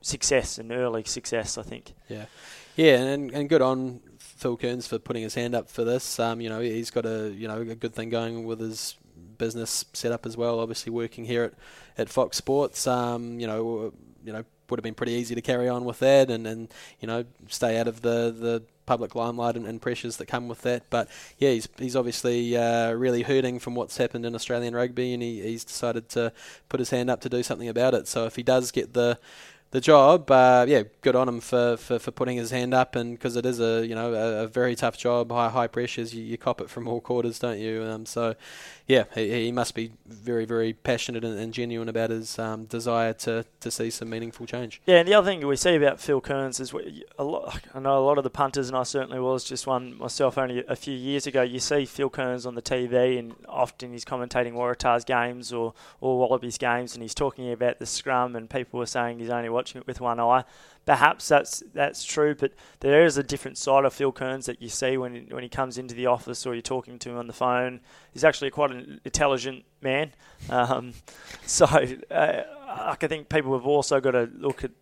success 0.00 0.56
and 0.56 0.72
early 0.72 1.04
success, 1.04 1.58
I 1.58 1.62
think. 1.62 1.92
Yeah. 2.08 2.24
Yeah, 2.76 2.96
and, 2.96 3.30
and 3.32 3.48
good 3.48 3.62
on 3.62 4.00
Phil 4.18 4.56
Kearns 4.56 4.86
for 4.86 4.98
putting 4.98 5.22
his 5.22 5.34
hand 5.34 5.54
up 5.54 5.68
for 5.68 5.84
this. 5.84 6.18
Um, 6.18 6.40
you 6.40 6.48
know, 6.48 6.60
he's 6.60 6.90
got 6.90 7.04
a 7.04 7.30
you 7.30 7.48
know 7.48 7.60
a 7.60 7.74
good 7.74 7.94
thing 7.94 8.10
going 8.10 8.44
with 8.44 8.60
his 8.60 8.96
business 9.38 9.84
set 9.92 10.12
up 10.12 10.26
as 10.26 10.36
well. 10.36 10.60
Obviously, 10.60 10.90
working 10.90 11.24
here 11.24 11.44
at, 11.44 11.54
at 11.98 12.08
Fox 12.08 12.36
Sports. 12.36 12.86
Um, 12.86 13.38
you 13.38 13.46
know, 13.46 13.92
you 14.24 14.32
know, 14.32 14.44
would 14.68 14.78
have 14.78 14.84
been 14.84 14.94
pretty 14.94 15.12
easy 15.12 15.34
to 15.34 15.42
carry 15.42 15.68
on 15.68 15.84
with 15.84 15.98
that, 15.98 16.30
and, 16.30 16.46
and 16.46 16.72
you 17.00 17.08
know, 17.08 17.24
stay 17.48 17.78
out 17.78 17.88
of 17.88 18.02
the 18.02 18.34
the 18.36 18.62
public 18.86 19.14
limelight 19.14 19.54
and, 19.54 19.66
and 19.66 19.80
pressures 19.80 20.16
that 20.16 20.26
come 20.26 20.48
with 20.48 20.62
that. 20.62 20.84
But 20.90 21.08
yeah, 21.38 21.50
he's 21.50 21.68
he's 21.78 21.96
obviously 21.96 22.56
uh, 22.56 22.92
really 22.92 23.22
hurting 23.22 23.58
from 23.58 23.74
what's 23.74 23.96
happened 23.98 24.24
in 24.24 24.34
Australian 24.34 24.74
rugby, 24.74 25.12
and 25.12 25.22
he, 25.22 25.42
he's 25.42 25.64
decided 25.64 26.08
to 26.10 26.32
put 26.68 26.80
his 26.80 26.90
hand 26.90 27.10
up 27.10 27.20
to 27.22 27.28
do 27.28 27.42
something 27.42 27.68
about 27.68 27.94
it. 27.94 28.08
So 28.08 28.24
if 28.26 28.36
he 28.36 28.42
does 28.42 28.70
get 28.70 28.94
the 28.94 29.18
the 29.72 29.80
job, 29.80 30.28
uh, 30.30 30.64
yeah, 30.66 30.82
good 31.00 31.14
on 31.14 31.28
him 31.28 31.40
for, 31.40 31.76
for, 31.76 32.00
for 32.00 32.10
putting 32.10 32.36
his 32.36 32.50
hand 32.50 32.74
up, 32.74 32.96
and 32.96 33.12
because 33.12 33.36
it 33.36 33.46
is 33.46 33.60
a 33.60 33.86
you 33.86 33.94
know 33.94 34.14
a, 34.14 34.44
a, 34.44 34.46
very 34.48 34.74
tough 34.74 34.98
job, 34.98 35.30
high 35.30 35.48
high 35.48 35.68
pressures, 35.68 36.12
you, 36.12 36.24
you 36.24 36.36
cop 36.36 36.60
it 36.60 36.68
from 36.68 36.88
all 36.88 37.00
quarters, 37.00 37.38
don't 37.38 37.58
you? 37.58 37.84
Um, 37.84 38.04
so, 38.04 38.34
yeah, 38.90 39.04
he, 39.14 39.44
he 39.44 39.52
must 39.52 39.76
be 39.76 39.92
very 40.04 40.44
very 40.44 40.72
passionate 40.72 41.24
and, 41.24 41.38
and 41.38 41.54
genuine 41.54 41.88
about 41.88 42.10
his 42.10 42.40
um, 42.40 42.64
desire 42.64 43.12
to, 43.12 43.44
to 43.60 43.70
see 43.70 43.88
some 43.88 44.10
meaningful 44.10 44.46
change. 44.46 44.82
Yeah, 44.84 44.96
and 44.96 45.06
the 45.06 45.14
other 45.14 45.30
thing 45.30 45.46
we 45.46 45.54
see 45.54 45.76
about 45.76 46.00
Phil 46.00 46.20
Kearns 46.20 46.58
is 46.58 46.72
we, 46.72 47.04
a 47.16 47.22
lot, 47.22 47.60
I 47.72 47.78
know 47.78 47.98
a 47.98 48.04
lot 48.04 48.18
of 48.18 48.24
the 48.24 48.30
punters, 48.30 48.68
and 48.68 48.76
I 48.76 48.82
certainly 48.82 49.20
was 49.20 49.44
just 49.44 49.64
one 49.64 49.96
myself 49.96 50.36
only 50.36 50.64
a 50.66 50.74
few 50.74 50.94
years 50.94 51.28
ago. 51.28 51.42
You 51.42 51.60
see 51.60 51.84
Phil 51.84 52.10
Kearns 52.10 52.44
on 52.44 52.56
the 52.56 52.62
TV, 52.62 53.16
and 53.16 53.36
often 53.48 53.92
he's 53.92 54.04
commentating 54.04 54.54
Waratahs 54.54 55.06
games 55.06 55.52
or 55.52 55.72
or 56.00 56.18
Wallabies 56.18 56.58
games, 56.58 56.94
and 56.94 57.02
he's 57.02 57.14
talking 57.14 57.52
about 57.52 57.78
the 57.78 57.86
scrum, 57.86 58.34
and 58.34 58.50
people 58.50 58.80
were 58.80 58.86
saying 58.86 59.20
he's 59.20 59.30
only 59.30 59.50
watching 59.50 59.80
it 59.80 59.86
with 59.86 60.00
one 60.00 60.18
eye. 60.18 60.42
Perhaps 60.90 61.28
that's 61.28 61.62
that's 61.72 62.02
true, 62.02 62.34
but 62.34 62.52
there 62.80 63.04
is 63.04 63.16
a 63.16 63.22
different 63.22 63.56
side 63.56 63.84
of 63.84 63.94
Phil 63.94 64.10
Kearns 64.10 64.46
that 64.46 64.60
you 64.60 64.68
see 64.68 64.96
when 64.96 65.28
when 65.30 65.44
he 65.44 65.48
comes 65.48 65.78
into 65.78 65.94
the 65.94 66.06
office 66.06 66.44
or 66.44 66.52
you're 66.52 66.62
talking 66.62 66.98
to 66.98 67.10
him 67.10 67.16
on 67.16 67.28
the 67.28 67.32
phone. 67.32 67.78
He's 68.12 68.24
actually 68.24 68.50
quite 68.50 68.72
an 68.72 69.00
intelligent 69.04 69.64
man. 69.80 70.10
Um, 70.48 70.94
so 71.46 71.66
uh, 71.66 72.42
I 72.68 72.96
think 72.96 73.28
people 73.28 73.52
have 73.52 73.68
also 73.68 74.00
got 74.00 74.10
to 74.10 74.28
look 74.36 74.64
at 74.64 74.72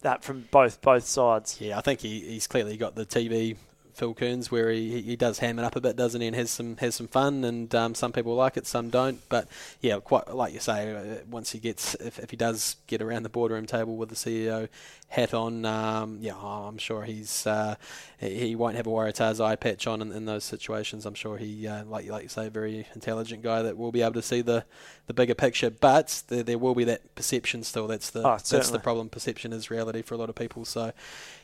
that 0.00 0.24
from 0.24 0.48
both 0.50 0.80
both 0.80 1.04
sides. 1.04 1.60
Yeah, 1.60 1.78
I 1.78 1.82
think 1.82 2.00
he, 2.00 2.18
he's 2.18 2.48
clearly 2.48 2.76
got 2.76 2.96
the 2.96 3.06
TV 3.06 3.56
Phil 3.94 4.12
Kearns, 4.12 4.50
where 4.50 4.70
he, 4.70 5.00
he 5.02 5.16
does 5.16 5.38
ham 5.38 5.58
it 5.58 5.64
up 5.64 5.76
a 5.76 5.80
bit, 5.80 5.96
doesn't 5.96 6.20
he, 6.20 6.26
and 6.26 6.36
has 6.36 6.50
some 6.50 6.76
has 6.78 6.94
some 6.96 7.08
fun. 7.08 7.44
And 7.44 7.72
um, 7.74 7.94
some 7.94 8.12
people 8.12 8.34
like 8.34 8.56
it, 8.56 8.66
some 8.66 8.90
don't. 8.90 9.20
But 9.28 9.48
yeah, 9.80 9.98
quite 10.00 10.28
like 10.34 10.52
you 10.52 10.60
say, 10.60 10.94
uh, 10.94 11.24
once 11.30 11.52
he 11.52 11.58
gets, 11.58 11.94
if, 11.96 12.18
if 12.18 12.30
he 12.30 12.36
does 12.36 12.76
get 12.86 13.00
around 13.00 13.22
the 13.22 13.28
boardroom 13.28 13.66
table 13.66 13.96
with 13.96 14.08
the 14.08 14.14
CEO 14.16 14.68
hat 15.14 15.32
on, 15.32 15.64
um, 15.64 16.18
yeah, 16.20 16.34
I'm 16.36 16.76
sure 16.76 17.04
he's 17.04 17.46
uh, 17.46 17.76
he 18.18 18.56
won't 18.56 18.74
have 18.76 18.88
a 18.88 18.90
Waratahs 18.90 19.42
eye 19.44 19.54
patch 19.54 19.86
on 19.86 20.02
in, 20.02 20.10
in 20.10 20.24
those 20.24 20.42
situations. 20.42 21.06
I'm 21.06 21.14
sure 21.14 21.36
he, 21.36 21.68
uh, 21.68 21.84
like 21.84 22.08
like 22.08 22.24
you 22.24 22.28
say, 22.28 22.46
a 22.48 22.50
very 22.50 22.86
intelligent 22.94 23.42
guy 23.42 23.62
that 23.62 23.76
will 23.76 23.92
be 23.92 24.02
able 24.02 24.14
to 24.14 24.22
see 24.22 24.40
the, 24.40 24.64
the 25.06 25.14
bigger 25.14 25.34
picture. 25.34 25.70
But 25.70 26.24
there, 26.28 26.42
there 26.42 26.58
will 26.58 26.74
be 26.74 26.84
that 26.84 27.14
perception 27.14 27.62
still. 27.62 27.86
That's 27.86 28.10
the 28.10 28.26
oh, 28.26 28.38
that's 28.50 28.70
the 28.70 28.80
problem. 28.80 29.08
Perception 29.08 29.52
is 29.52 29.70
reality 29.70 30.02
for 30.02 30.14
a 30.14 30.18
lot 30.18 30.28
of 30.28 30.34
people. 30.34 30.64
So 30.64 30.92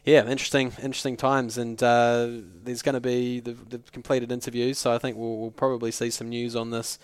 yeah, 0.04 0.26
interesting 0.26 0.72
interesting 0.82 1.16
times, 1.16 1.56
and 1.56 1.80
uh, 1.80 2.28
there's 2.64 2.82
going 2.82 2.94
to 2.94 3.00
be 3.00 3.38
the, 3.38 3.52
the 3.52 3.78
completed 3.92 4.32
interviews. 4.32 4.78
So 4.78 4.92
I 4.92 4.98
think 4.98 5.16
we'll, 5.16 5.36
we'll 5.36 5.50
probably 5.52 5.92
see 5.92 6.10
some 6.10 6.28
news 6.28 6.56
on 6.56 6.70
this 6.70 6.98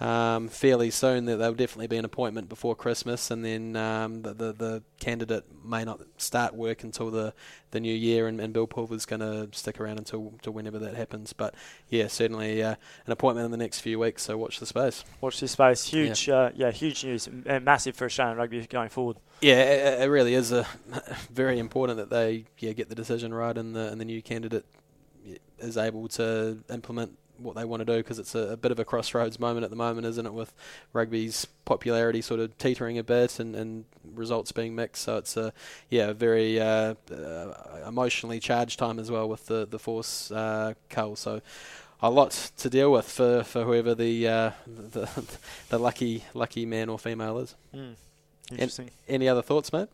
um, 0.00 0.48
fairly 0.48 0.90
soon. 0.90 1.26
That 1.26 1.36
there'll 1.36 1.54
definitely 1.54 1.86
be 1.86 1.98
an 1.98 2.04
appointment 2.04 2.48
before 2.48 2.74
Christmas, 2.74 3.30
and 3.30 3.44
then 3.44 3.76
um, 3.76 4.22
the, 4.22 4.34
the, 4.34 4.52
the 4.52 4.82
candidate 4.98 5.44
may 5.64 5.84
not 5.84 6.00
start 6.16 6.54
work 6.54 6.82
until 6.82 7.10
the, 7.10 7.34
the 7.70 7.80
new 7.80 7.94
year, 7.94 8.26
and, 8.26 8.40
and 8.40 8.52
Bill 8.52 8.66
Pulver's 8.66 9.06
going 9.06 9.20
to 9.20 9.48
stick 9.56 9.80
around 9.80 9.98
until, 9.98 10.28
until 10.32 10.52
whenever 10.52 10.78
that 10.78 10.94
happens. 10.94 11.32
But 11.32 11.54
yeah, 11.88 12.08
certainly 12.08 12.62
uh, 12.62 12.74
an 13.06 13.12
appointment 13.12 13.44
in 13.44 13.50
the 13.50 13.56
next 13.56 13.80
few 13.80 13.98
weeks. 13.98 14.22
So 14.22 14.36
watch 14.36 14.58
the 14.58 14.66
space. 14.66 15.04
Watch 15.20 15.40
this 15.40 15.52
space. 15.52 15.84
Huge, 15.84 16.28
yeah, 16.28 16.34
uh, 16.34 16.50
yeah 16.54 16.70
huge 16.70 17.04
news, 17.04 17.26
and 17.26 17.64
massive 17.64 17.94
for 17.94 18.06
Australian 18.06 18.38
rugby 18.38 18.66
going 18.66 18.88
forward. 18.88 19.18
Yeah, 19.42 19.62
it, 19.62 20.02
it 20.02 20.06
really 20.06 20.34
is 20.34 20.52
a 20.52 20.66
very 21.30 21.58
important 21.58 21.98
that 21.98 22.10
they 22.10 22.46
yeah 22.58 22.72
get 22.72 22.88
the 22.88 22.94
decision 22.94 23.32
right, 23.32 23.56
and 23.56 23.74
the 23.76 23.90
and 23.90 24.00
the 24.00 24.04
new 24.04 24.22
candidate 24.22 24.64
is 25.58 25.76
able 25.76 26.08
to 26.08 26.58
implement 26.70 27.18
what 27.40 27.56
they 27.56 27.64
want 27.64 27.80
to 27.80 27.84
do 27.84 27.96
because 27.96 28.18
it's 28.18 28.34
a, 28.34 28.50
a, 28.50 28.56
bit 28.56 28.72
of 28.72 28.78
a 28.78 28.84
crossroads 28.84 29.38
moment 29.38 29.64
at 29.64 29.70
the 29.70 29.76
moment, 29.76 30.06
isn't 30.06 30.26
it? 30.26 30.32
With 30.32 30.52
rugby's 30.92 31.46
popularity 31.64 32.20
sort 32.20 32.40
of 32.40 32.56
teetering 32.58 32.98
a 32.98 33.04
bit 33.04 33.38
and, 33.38 33.54
and 33.54 33.84
results 34.14 34.52
being 34.52 34.74
mixed, 34.74 35.02
so 35.02 35.16
it's 35.16 35.36
a 35.36 35.52
yeah 35.88 36.08
a 36.08 36.14
very 36.14 36.60
uh, 36.60 36.94
uh, 37.12 37.54
emotionally 37.86 38.40
charged 38.40 38.78
time 38.78 38.98
as 38.98 39.10
well 39.10 39.28
with 39.28 39.46
the 39.46 39.66
the 39.66 39.78
force 39.78 40.30
uh, 40.30 40.74
cull. 40.88 41.16
So 41.16 41.40
a 42.02 42.10
lot 42.10 42.50
to 42.58 42.70
deal 42.70 42.90
with 42.92 43.08
for, 43.08 43.42
for 43.42 43.64
whoever 43.64 43.94
the, 43.94 44.26
uh, 44.26 44.50
the 44.66 45.08
the 45.68 45.78
lucky 45.78 46.24
lucky 46.34 46.66
man 46.66 46.88
or 46.88 46.98
female 46.98 47.38
is. 47.38 47.54
Mm, 47.74 47.94
interesting. 48.52 48.90
any 49.08 49.28
other 49.28 49.42
thoughts, 49.42 49.72
mate? 49.72 49.88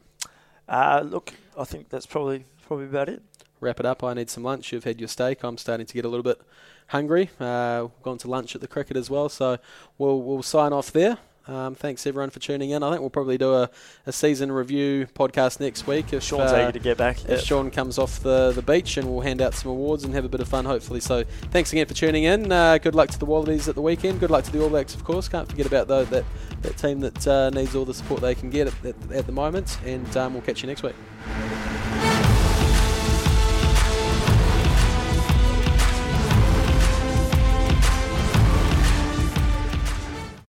Uh, 0.69 1.03
look, 1.05 1.33
I 1.59 1.65
think 1.65 1.89
that's 1.89 2.07
probably 2.07 2.45
probably 2.67 2.87
about 2.87 3.09
it. 3.09 3.23
Wrap 3.61 3.81
it 3.81 3.87
up. 3.87 4.05
I 4.05 4.15
need 4.15 4.31
some 4.31 4.43
lunch. 4.43 4.73
You've 4.73 4.85
had 4.85 5.01
your 5.01 5.09
steak. 5.09 5.43
I'm 5.43 5.57
starting 5.57 5.87
to 5.87 5.95
get 5.95 6.05
a 6.05 6.09
little 6.09 6.23
bit 6.23 6.41
hungry. 6.89 7.31
Uh, 7.39 7.83
we've 7.83 8.03
gone 8.03 8.19
to 8.19 8.29
lunch 8.29 8.55
at 8.55 8.61
the 8.61 8.69
cricket 8.69 8.97
as 8.97 9.11
well, 9.11 9.29
so 9.29 9.59
we'll 9.99 10.21
we'll 10.23 10.43
sign 10.43 10.73
off 10.73 10.93
there. 10.93 11.19
Um, 11.49 11.77
thanks 11.77 12.05
everyone 12.07 12.31
for 12.31 12.41
tuning 12.41 12.71
in. 12.71 12.83
I 12.83 12.91
think 12.91 13.01
we'll 13.01 13.11
probably 13.11 13.39
do 13.39 13.55
a, 13.55 13.71
a 14.05 14.13
season 14.13 14.51
review 14.51 15.07
podcast 15.15 15.61
next 15.61 15.87
week. 15.87 16.13
If 16.13 16.23
Sean's 16.25 16.51
uh, 16.51 16.57
eager 16.57 16.73
to 16.73 16.79
get 16.81 16.97
back. 16.97 17.23
If 17.25 17.31
yep. 17.31 17.41
Sean 17.41 17.71
comes 17.71 17.99
off 17.99 18.21
the, 18.21 18.51
the 18.51 18.63
beach 18.63 18.97
and 18.97 19.09
we'll 19.09 19.21
hand 19.21 19.41
out 19.41 19.55
some 19.55 19.71
awards 19.71 20.03
and 20.03 20.13
have 20.15 20.25
a 20.25 20.29
bit 20.29 20.41
of 20.41 20.49
fun, 20.49 20.65
hopefully. 20.65 20.99
So 20.99 21.23
thanks 21.53 21.73
again 21.73 21.87
for 21.87 21.95
tuning 21.95 22.25
in. 22.25 22.51
Uh, 22.51 22.79
good 22.79 22.97
luck 22.97 23.11
to 23.11 23.19
the 23.19 23.27
Wallabies 23.27 23.69
at 23.69 23.77
the 23.77 23.83
weekend. 23.83 24.19
Good 24.19 24.31
luck 24.31 24.45
to 24.45 24.51
the 24.51 24.61
All 24.61 24.69
Blacks, 24.69 24.95
of 24.95 25.05
course. 25.05 25.29
Can't 25.29 25.49
forget 25.49 25.67
about 25.67 25.87
though, 25.87 26.05
that, 26.07 26.25
that 26.63 26.77
team 26.79 26.99
that 27.01 27.27
uh, 27.29 27.51
needs 27.51 27.77
all 27.77 27.85
the 27.85 27.95
support 27.95 28.21
they 28.21 28.35
can 28.35 28.51
get 28.51 28.67
at, 28.67 28.85
at, 28.85 29.13
at 29.13 29.27
the 29.27 29.33
moment. 29.33 29.79
And 29.85 30.17
um, 30.17 30.35
we'll 30.35 30.43
catch 30.43 30.63
you 30.63 30.67
next 30.67 30.83
week. 30.83 30.97